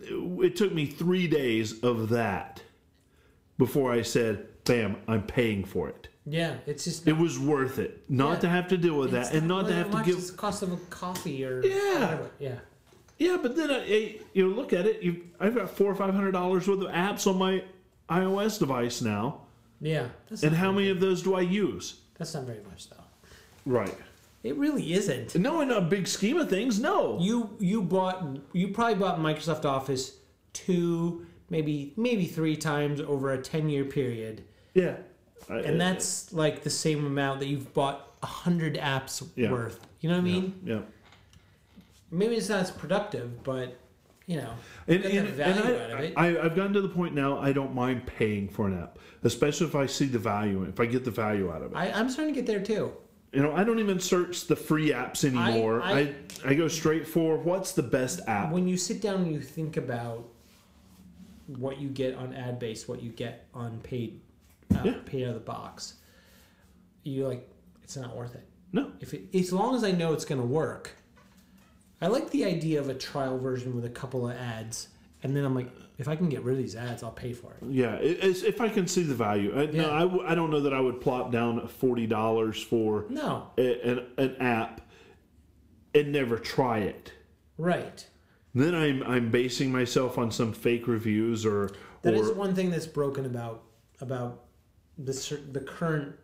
It, 0.00 0.44
it 0.44 0.56
took 0.56 0.72
me 0.72 0.86
three 0.86 1.26
days 1.26 1.82
of 1.82 2.08
that 2.10 2.62
before 3.58 3.92
I 3.92 4.02
said, 4.02 4.46
"Bam, 4.64 4.96
I'm 5.08 5.22
paying 5.24 5.64
for 5.64 5.88
it." 5.88 6.08
Yeah. 6.24 6.56
It's 6.66 6.84
just 6.84 7.08
It 7.08 7.16
was 7.16 7.38
worth 7.38 7.78
it, 7.80 8.04
not 8.08 8.34
Yeah. 8.34 8.38
to 8.40 8.48
have 8.50 8.68
to 8.68 8.76
deal 8.76 8.96
with 8.98 9.12
It's 9.14 9.30
that, 9.30 9.36
and 9.38 9.48
not 9.48 9.66
to 9.66 9.74
have 9.74 9.90
to 9.90 10.02
give 10.04 10.24
the 10.24 10.32
cost 10.34 10.62
of 10.62 10.72
a 10.72 10.76
coffee 10.88 11.44
or 11.44 11.64
Yeah. 11.66 12.00
whatever. 12.00 12.30
Yeah. 12.38 12.58
Yeah, 13.18 13.38
but 13.42 13.56
then 13.56 13.70
I, 13.70 13.78
I- 13.84 14.18
you 14.32 14.48
know, 14.48 14.54
look 14.54 14.72
at 14.72 14.86
it. 14.86 15.02
You, 15.02 15.24
I've 15.40 15.54
got 15.54 15.70
four 15.70 15.90
or 15.90 15.94
five 15.96 16.14
hundred 16.14 16.32
dollars 16.32 16.68
worth 16.68 16.80
of 16.80 16.90
apps 16.92 17.26
on 17.26 17.38
my 17.38 17.64
iOS 18.08 18.58
device 18.60 19.02
now, 19.02 19.42
Yeah. 19.80 20.08
And 20.44 20.54
how 20.54 20.70
many 20.70 20.90
of 20.90 21.00
those 21.00 21.22
do 21.22 21.34
I 21.34 21.40
use? 21.40 22.01
That's 22.18 22.34
not 22.34 22.44
very 22.44 22.62
much 22.70 22.90
though. 22.90 22.96
Right. 23.66 23.94
It 24.42 24.56
really 24.56 24.92
isn't. 24.92 25.36
No, 25.36 25.60
in 25.60 25.70
a 25.70 25.80
big 25.80 26.06
scheme 26.08 26.36
of 26.36 26.50
things, 26.50 26.80
no. 26.80 27.18
You 27.20 27.56
you 27.60 27.82
bought 27.82 28.24
you 28.52 28.68
probably 28.68 28.96
bought 28.96 29.18
Microsoft 29.18 29.64
Office 29.64 30.16
two 30.52 31.26
maybe 31.50 31.92
maybe 31.96 32.26
three 32.26 32.56
times 32.56 33.00
over 33.00 33.32
a 33.32 33.38
ten 33.40 33.68
year 33.68 33.84
period, 33.84 34.42
yeah. 34.74 34.96
I- 35.48 35.58
and 35.60 35.80
that's 35.80 36.32
like 36.32 36.62
the 36.62 36.70
same 36.70 37.04
amount 37.06 37.40
that 37.40 37.46
you've 37.46 37.72
bought 37.74 38.14
a 38.22 38.26
hundred 38.26 38.74
apps 38.76 39.26
Yeah. 39.36 39.50
worth. 39.52 39.80
You 40.00 40.08
know 40.10 40.16
what 40.16 40.22
I 40.22 40.24
mean? 40.24 40.60
yeah. 40.64 40.80
Maybe 42.10 42.34
it's 42.36 42.48
not 42.48 42.60
as 42.60 42.70
productive, 42.70 43.42
but 43.42 43.76
you 44.32 44.38
know, 44.40 44.54
And, 44.88 45.02
get 45.02 45.26
the 45.26 45.32
value 45.32 45.62
and 45.62 45.82
out 45.82 45.90
of 45.90 46.00
it. 46.00 46.14
I, 46.16 46.26
I, 46.28 46.44
I've 46.44 46.56
gotten 46.56 46.72
to 46.72 46.80
the 46.80 46.88
point 46.88 47.14
now 47.14 47.38
I 47.38 47.52
don't 47.52 47.74
mind 47.74 48.06
paying 48.06 48.48
for 48.48 48.66
an 48.66 48.82
app, 48.82 48.98
especially 49.22 49.66
if 49.66 49.74
I 49.74 49.86
see 49.86 50.06
the 50.06 50.18
value, 50.18 50.64
if 50.64 50.80
I 50.80 50.86
get 50.86 51.04
the 51.04 51.10
value 51.10 51.52
out 51.52 51.62
of 51.62 51.72
it. 51.72 51.76
I, 51.76 51.92
I'm 51.92 52.08
starting 52.10 52.34
to 52.34 52.40
get 52.40 52.46
there 52.46 52.60
too. 52.62 52.92
you 53.32 53.42
know, 53.42 53.52
I 53.54 53.62
don't 53.64 53.78
even 53.78 54.00
search 54.00 54.46
the 54.46 54.56
free 54.56 54.90
apps 54.90 55.24
anymore. 55.24 55.82
I, 55.82 55.92
I- 56.00 56.14
I, 56.44 56.54
go 56.54 56.66
straight 56.68 57.06
for 57.06 57.36
what's 57.36 57.72
the 57.72 57.82
best 57.82 58.20
app. 58.26 58.50
When 58.50 58.66
you 58.66 58.76
sit 58.76 59.00
down 59.00 59.22
and 59.22 59.32
you 59.32 59.40
think 59.40 59.76
about 59.76 60.26
what 61.46 61.78
you 61.80 61.88
get 61.88 62.14
on 62.16 62.32
ad 62.34 62.58
based, 62.58 62.88
what 62.88 63.02
you 63.02 63.10
get 63.10 63.46
on 63.54 63.78
paid, 63.80 64.20
uh, 64.74 64.80
Yeah. 64.84 64.94
paid 65.04 65.24
out 65.24 65.28
of 65.30 65.34
the 65.34 65.40
box, 65.40 65.94
you're 67.04 67.28
like 67.28 67.48
it's 67.84 67.96
not 67.96 68.16
worth 68.16 68.34
it. 68.34 68.46
No. 68.72 68.92
If 69.00 69.12
it, 69.12 69.34
as 69.34 69.52
long 69.52 69.74
as 69.74 69.84
I 69.84 69.90
know 69.92 70.12
it's 70.14 70.24
going 70.24 70.40
to 70.40 70.46
work, 70.46 70.92
I 72.02 72.08
like 72.08 72.28
the 72.30 72.44
idea 72.44 72.80
of 72.80 72.88
a 72.88 72.94
trial 72.94 73.38
version 73.38 73.74
with 73.76 73.84
a 73.84 73.90
couple 73.90 74.28
of 74.28 74.36
ads, 74.36 74.88
and 75.22 75.34
then 75.36 75.44
I'm 75.44 75.54
like, 75.54 75.68
if 75.98 76.08
I 76.08 76.16
can 76.16 76.28
get 76.28 76.42
rid 76.42 76.54
of 76.56 76.58
these 76.58 76.74
ads, 76.74 77.02
I'll 77.04 77.12
pay 77.12 77.32
for 77.32 77.52
it. 77.52 77.58
Yeah, 77.68 77.94
it's, 77.94 78.42
if 78.42 78.60
I 78.60 78.68
can 78.68 78.88
see 78.88 79.04
the 79.04 79.14
value. 79.14 79.52
I, 79.56 79.62
Yeah. 79.62 79.82
No, 79.82 79.92
I, 79.92 80.00
w- 80.00 80.24
I 80.26 80.34
don't 80.34 80.50
know 80.50 80.60
that 80.62 80.74
I 80.74 80.80
would 80.80 81.00
plop 81.00 81.30
down 81.30 81.66
forty 81.68 82.06
dollars 82.08 82.60
for 82.60 83.04
No, 83.08 83.46
a, 83.56 83.88
an, 83.88 84.06
an 84.18 84.36
app 84.40 84.80
and 85.94 86.10
never 86.12 86.38
try 86.38 86.78
it. 86.80 87.12
right. 87.56 88.06
Then 88.54 88.74
I'm 88.74 89.02
I'm 89.04 89.30
basing 89.30 89.72
myself 89.72 90.18
on 90.18 90.30
some 90.30 90.52
fake 90.52 90.86
reviews 90.86 91.46
or 91.46 91.70
That 92.02 92.12
or 92.12 92.16
is 92.16 92.30
one 92.32 92.54
thing 92.54 92.70
that's 92.70 92.86
broken 92.86 93.24
about 93.24 93.62
about 94.02 94.42
the 94.98 95.38
the 95.52 95.60
current 95.60 96.14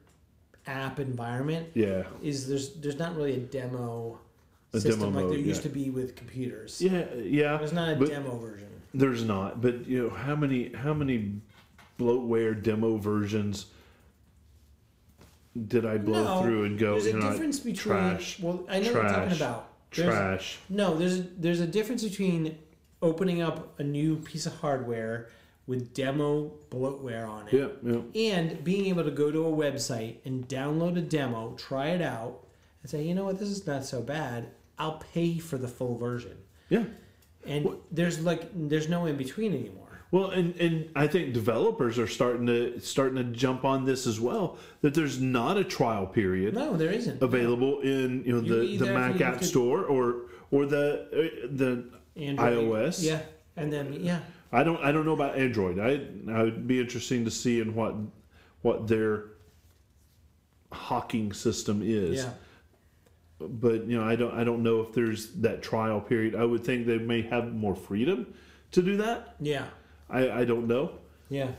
app 0.67 1.01
environment 1.01 1.69
yeah 1.73 2.03
is 2.23 2.47
there's 2.47 2.75
there's 2.81 2.99
not 2.99 3.17
really 3.17 3.33
a 3.37 3.39
demo 3.39 4.19
A 4.75 4.81
system 4.81 5.01
demo 5.01 5.07
like 5.07 5.25
mode, 5.25 5.33
there 5.33 5.39
used 5.41 5.63
to 5.63 5.69
be 5.69 5.91
with 5.91 6.15
computers. 6.17 6.81
yeah 6.83 7.07
yeah. 7.15 7.57
There's 7.57 7.73
not 7.73 7.89
a 7.93 7.97
but 7.97 8.09
demo 8.11 8.37
version. 8.37 8.69
There's 8.95 9.25
not, 9.25 9.61
but 9.63 9.87
you 9.87 10.03
know 10.05 10.11
how 10.11 10.37
many 10.37 10.73
how 10.75 10.93
many 10.95 11.41
bloatware 11.99 12.61
demo 12.63 12.97
versions 12.97 13.67
did 15.67 15.85
I 15.85 15.99
blow 15.99 16.23
No, 16.25 16.43
through 16.43 16.65
and 16.65 16.79
go? 16.79 17.01
There's 17.01 17.15
a 17.15 17.21
difference 17.21 17.59
between 17.61 17.75
trash, 17.77 18.39
well, 18.41 18.65
I 18.69 18.79
know 18.81 18.93
what 18.93 18.95
you're 18.95 19.03
talking 19.09 19.37
about. 19.37 19.71
There's- 19.95 20.15
trash. 20.15 20.59
No, 20.69 20.97
there's 20.97 21.23
there's 21.39 21.61
a 21.61 21.67
difference 21.67 22.05
between 22.05 22.59
opening 23.01 23.41
up 23.43 23.79
a 23.81 23.83
new 23.85 24.17
piece 24.17 24.45
of 24.47 24.55
hardware 24.57 25.29
with 25.67 25.95
demo 25.95 26.51
bloatware 26.71 27.29
on 27.29 27.47
it 27.49 27.53
Yeah, 27.55 27.69
yeah. 28.13 28.35
and 28.37 28.65
being 28.65 28.87
able 28.87 29.05
to 29.05 29.11
go 29.11 29.31
to 29.31 29.47
a 29.47 29.53
website 29.53 30.17
and 30.25 30.47
download 30.49 30.97
a 30.99 31.03
demo, 31.03 31.55
try 31.57 31.89
it 31.89 32.01
out, 32.03 32.47
and 32.83 32.91
say, 32.91 33.03
you 33.03 33.15
know 33.15 33.25
what, 33.25 33.39
this 33.39 33.49
is 33.51 33.67
not 33.67 33.85
so 33.85 34.01
bad. 34.03 34.49
I'll 34.79 35.03
pay 35.13 35.39
for 35.39 35.59
the 35.59 35.69
full 35.69 35.97
version. 35.97 36.37
Yeah. 36.69 36.85
And 37.47 37.69
there's 37.91 38.21
like 38.21 38.49
there's 38.55 38.89
no 38.89 39.07
in 39.07 39.17
between 39.17 39.55
anymore. 39.55 39.87
Well, 40.11 40.31
and, 40.31 40.57
and 40.57 40.91
I 40.97 41.07
think 41.07 41.35
developers 41.35 41.99
are 41.99 42.07
starting 42.07 42.47
to 42.47 42.81
starting 42.81 43.17
to 43.17 43.25
jump 43.25 43.65
on 43.65 43.85
this 43.85 44.07
as 44.07 44.19
well. 44.19 44.59
That 44.81 44.95
there's 44.95 45.21
not 45.21 45.57
a 45.57 45.65
trial 45.65 46.07
period 46.07 46.55
No, 46.55 46.77
there 46.77 46.91
isn't. 46.91 47.23
available 47.23 47.81
in 47.81 48.25
you 48.25 48.33
know 48.33 48.41
the, 48.41 48.77
the 48.77 48.93
Mac 48.93 49.21
App 49.21 49.45
Store 49.45 49.85
or 49.85 50.23
or 50.51 50.67
the 50.67 51.03
uh, 51.13 51.49
the 51.51 51.91
Android, 52.17 52.55
iOS. 52.55 53.03
Yeah, 53.03 53.21
and 53.57 53.73
then 53.73 53.93
yeah, 54.01 54.21
I 54.51 54.63
don't 54.63 54.83
I 54.83 54.93
don't 54.93 55.05
know 55.05 55.13
about 55.13 55.37
Android. 55.39 55.79
I 55.79 56.01
I 56.33 56.43
would 56.43 56.67
be 56.67 56.81
interesting 56.81 57.25
to 57.27 57.31
see 57.31 57.61
in 57.61 57.75
what 57.75 57.95
what 58.63 58.89
their 58.89 59.25
hawking 60.73 61.33
system 61.33 61.83
is. 61.83 62.25
yeah. 62.25 62.31
But 63.41 63.87
you 63.87 63.99
know 63.99 64.05
I 64.05 64.17
don't 64.17 64.35
I 64.35 64.43
don't 64.45 64.63
know 64.63 64.81
if 64.81 64.93
there's 64.93 65.31
that 65.35 65.63
trial 65.63 66.01
period. 66.01 66.35
I 66.35 66.45
would 66.45 66.65
think 66.65 66.87
they 66.87 66.99
may 66.99 67.23
have 67.23 67.55
more 67.55 67.77
freedom 67.77 68.35
to 68.73 68.83
do 68.83 68.97
that. 68.97 69.37
Yeah, 69.41 69.67
I 70.11 70.31
I 70.31 70.45
don't 70.45 70.67
know. 70.67 70.93
yeah, 71.29 71.51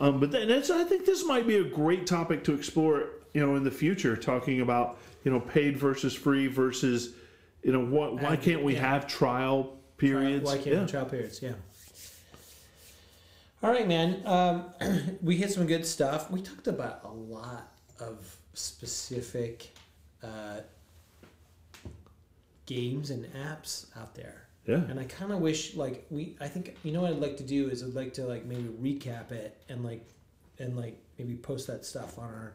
Um, 0.00 0.20
but 0.20 0.30
then 0.30 0.50
I 0.50 0.84
think 0.84 1.04
this 1.04 1.24
might 1.26 1.46
be 1.46 1.56
a 1.56 1.64
great 1.64 2.06
topic 2.06 2.44
to 2.44 2.54
explore, 2.54 3.08
you 3.34 3.44
know, 3.44 3.56
in 3.56 3.64
the 3.64 3.70
future, 3.70 4.16
talking 4.16 4.60
about, 4.60 4.98
you 5.24 5.30
know, 5.30 5.40
paid 5.40 5.76
versus 5.76 6.14
free 6.14 6.46
versus, 6.46 7.14
you 7.62 7.72
know, 7.72 7.84
what, 7.84 8.20
why 8.22 8.36
can't 8.36 8.62
we 8.62 8.74
yeah. 8.74 8.88
have 8.88 9.06
trial 9.06 9.76
periods? 9.96 10.44
Why 10.44 10.56
can't 10.56 10.66
yeah. 10.66 10.86
trial 10.86 11.06
periods? 11.06 11.42
Yeah. 11.42 11.52
All 13.62 13.70
right, 13.70 13.88
man. 13.88 14.22
Um, 14.24 14.66
we 15.22 15.36
hit 15.36 15.50
some 15.50 15.66
good 15.66 15.84
stuff. 15.84 16.30
We 16.30 16.40
talked 16.40 16.68
about 16.68 17.00
a 17.04 17.10
lot 17.10 17.72
of 17.98 18.36
specific 18.54 19.74
uh, 20.22 20.60
games 22.68 23.10
and 23.10 23.26
apps 23.34 23.86
out 23.96 24.14
there, 24.14 24.46
yeah. 24.66 24.76
and 24.76 25.00
I 25.00 25.04
kind 25.04 25.32
of 25.32 25.40
wish 25.40 25.74
like 25.74 26.06
we. 26.10 26.36
I 26.40 26.46
think 26.48 26.76
you 26.82 26.92
know 26.92 27.00
what 27.02 27.10
I'd 27.10 27.18
like 27.18 27.36
to 27.38 27.42
do 27.42 27.68
is 27.68 27.82
I'd 27.82 27.94
like 27.94 28.14
to 28.14 28.26
like 28.26 28.44
maybe 28.44 28.68
recap 28.80 29.32
it 29.32 29.60
and 29.68 29.84
like 29.84 30.06
and 30.58 30.76
like 30.76 31.02
maybe 31.18 31.34
post 31.34 31.66
that 31.66 31.84
stuff 31.84 32.18
on 32.18 32.24
our 32.24 32.54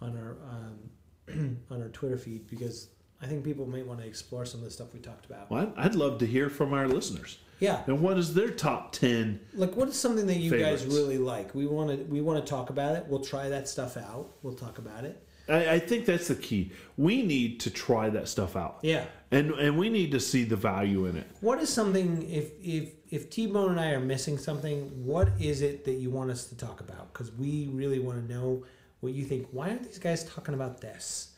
on 0.00 0.16
our 0.16 0.36
um, 0.50 1.58
on 1.70 1.82
our 1.82 1.88
Twitter 1.88 2.18
feed 2.18 2.48
because 2.48 2.88
I 3.20 3.26
think 3.26 3.44
people 3.44 3.66
might 3.66 3.86
want 3.86 4.00
to 4.00 4.06
explore 4.06 4.44
some 4.44 4.60
of 4.60 4.64
the 4.64 4.70
stuff 4.70 4.92
we 4.92 5.00
talked 5.00 5.26
about. 5.26 5.50
Well, 5.50 5.72
I'd, 5.76 5.86
I'd 5.86 5.94
love 5.94 6.18
to 6.18 6.26
hear 6.26 6.50
from 6.50 6.74
our 6.74 6.86
listeners. 6.86 7.38
Yeah. 7.58 7.82
And 7.86 8.00
what 8.02 8.18
is 8.18 8.34
their 8.34 8.50
top 8.50 8.92
10? 8.92 9.40
Like, 9.54 9.74
what 9.76 9.88
is 9.88 9.98
something 9.98 10.26
that 10.26 10.36
you 10.36 10.58
guys 10.58 10.84
really 10.84 11.16
like? 11.16 11.54
We 11.54 11.66
want 11.66 11.90
to 11.90 12.04
we 12.04 12.20
want 12.20 12.44
to 12.44 12.48
talk 12.48 12.70
about 12.70 12.96
it. 12.96 13.06
We'll 13.08 13.24
try 13.24 13.48
that 13.48 13.68
stuff 13.68 13.96
out. 13.96 14.32
We'll 14.42 14.54
talk 14.54 14.78
about 14.78 15.04
it. 15.04 15.26
I, 15.48 15.74
I 15.74 15.78
think 15.78 16.06
that's 16.06 16.28
the 16.28 16.34
key. 16.34 16.72
We 16.96 17.22
need 17.22 17.60
to 17.60 17.70
try 17.70 18.10
that 18.10 18.28
stuff 18.28 18.56
out. 18.56 18.78
Yeah. 18.82 19.04
And, 19.30 19.52
and 19.52 19.76
we 19.78 19.88
need 19.88 20.10
to 20.12 20.20
see 20.20 20.44
the 20.44 20.56
value 20.56 21.06
in 21.06 21.16
it. 21.16 21.26
What 21.40 21.58
is 21.60 21.68
something 21.68 22.28
if 22.30 22.50
if 22.62 22.92
if 23.10 23.30
T 23.30 23.46
Bone 23.46 23.70
and 23.72 23.80
I 23.80 23.90
are 23.90 24.00
missing 24.00 24.38
something? 24.38 25.04
What 25.04 25.28
is 25.40 25.62
it 25.62 25.84
that 25.84 25.94
you 25.94 26.10
want 26.10 26.30
us 26.30 26.46
to 26.46 26.56
talk 26.56 26.80
about? 26.80 27.12
Because 27.12 27.32
we 27.32 27.68
really 27.72 27.98
want 27.98 28.26
to 28.26 28.32
know 28.34 28.64
what 29.00 29.12
you 29.12 29.24
think. 29.24 29.48
Why 29.50 29.70
aren't 29.70 29.84
these 29.84 29.98
guys 29.98 30.24
talking 30.24 30.54
about 30.54 30.80
this? 30.80 31.32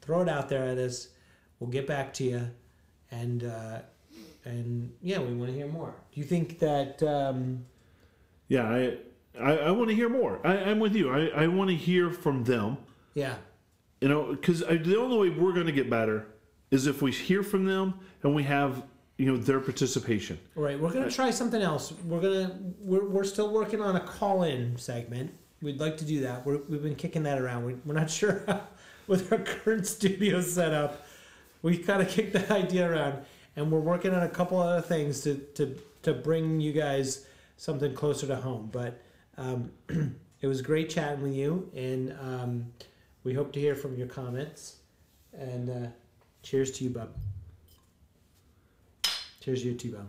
Throw 0.00 0.22
it 0.22 0.28
out 0.28 0.48
there 0.48 0.64
at 0.64 0.78
us. 0.78 1.08
We'll 1.58 1.70
get 1.70 1.86
back 1.86 2.12
to 2.14 2.24
you, 2.24 2.50
and 3.10 3.44
uh, 3.44 3.78
and 4.44 4.92
yeah, 5.02 5.18
we 5.20 5.34
want 5.34 5.50
to 5.50 5.56
hear 5.56 5.68
more. 5.68 5.94
Do 6.12 6.20
you 6.20 6.26
think 6.26 6.58
that? 6.58 7.02
Um, 7.02 7.64
Yeah, 8.48 8.68
I, 8.68 8.98
I, 9.40 9.52
I 9.56 9.70
want 9.70 9.88
to 9.90 9.94
hear 9.96 10.08
more. 10.08 10.40
I, 10.44 10.56
I'm 10.58 10.78
with 10.78 10.94
you. 10.94 11.10
I, 11.10 11.44
I 11.44 11.46
want 11.46 11.70
to 11.70 11.76
hear 11.76 12.10
from 12.10 12.44
them. 12.44 12.76
yeah. 13.14 13.34
You 14.04 14.10
know, 14.10 14.34
because 14.34 14.60
the 14.60 14.98
only 14.98 15.16
way 15.16 15.34
we're 15.34 15.54
going 15.54 15.64
to 15.64 15.72
get 15.72 15.88
better 15.88 16.26
is 16.70 16.86
if 16.86 17.00
we 17.00 17.10
hear 17.10 17.42
from 17.42 17.64
them 17.64 18.00
and 18.22 18.34
we 18.34 18.42
have, 18.42 18.82
you 19.16 19.24
know, 19.24 19.38
their 19.38 19.60
participation. 19.60 20.38
All 20.58 20.62
right, 20.62 20.78
we're 20.78 20.92
gonna 20.92 21.10
try 21.10 21.30
something 21.30 21.62
else. 21.62 21.90
We're 22.04 22.20
gonna 22.20 22.58
we're, 22.80 23.08
we're 23.08 23.24
still 23.24 23.50
working 23.50 23.80
on 23.80 23.96
a 23.96 24.00
call-in 24.00 24.76
segment. 24.76 25.32
We'd 25.62 25.80
like 25.80 25.96
to 25.96 26.04
do 26.04 26.20
that. 26.20 26.44
We're, 26.44 26.58
we've 26.68 26.82
been 26.82 26.96
kicking 26.96 27.22
that 27.22 27.40
around. 27.40 27.64
We, 27.64 27.76
we're 27.86 27.94
not 27.94 28.10
sure 28.20 28.42
how, 28.46 28.60
with 29.06 29.32
our 29.32 29.38
current 29.38 29.86
studio 29.86 30.42
setup. 30.42 31.06
We 31.62 31.78
kind 31.78 32.02
of 32.02 32.08
kicked 32.10 32.34
that 32.34 32.50
idea 32.50 32.90
around, 32.90 33.24
and 33.56 33.72
we're 33.72 33.80
working 33.80 34.12
on 34.12 34.24
a 34.24 34.28
couple 34.28 34.60
other 34.60 34.82
things 34.82 35.22
to 35.22 35.36
to 35.54 35.78
to 36.02 36.12
bring 36.12 36.60
you 36.60 36.74
guys 36.74 37.24
something 37.56 37.94
closer 37.94 38.26
to 38.26 38.36
home. 38.36 38.68
But 38.70 39.00
um, 39.38 39.72
it 40.42 40.46
was 40.46 40.60
great 40.60 40.90
chatting 40.90 41.22
with 41.22 41.32
you, 41.32 41.70
and 41.74 42.14
um, 42.20 42.66
we 43.24 43.34
hope 43.34 43.52
to 43.54 43.60
hear 43.60 43.74
from 43.74 43.96
your 43.96 44.06
comments. 44.06 44.76
And 45.32 45.68
uh, 45.68 45.88
cheers 46.42 46.70
to 46.72 46.84
you, 46.84 46.90
bub. 46.90 47.08
Cheers 49.40 49.62
to 49.62 49.68
you 49.68 49.74
too, 49.74 49.92
bub. 49.92 50.06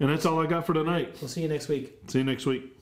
And 0.00 0.08
that's 0.08 0.24
all 0.26 0.40
I 0.40 0.46
got 0.46 0.66
for 0.66 0.72
tonight. 0.72 1.16
We'll 1.20 1.28
see 1.28 1.42
you 1.42 1.48
next 1.48 1.68
week. 1.68 1.98
See 2.08 2.18
you 2.18 2.24
next 2.24 2.46
week. 2.46 2.79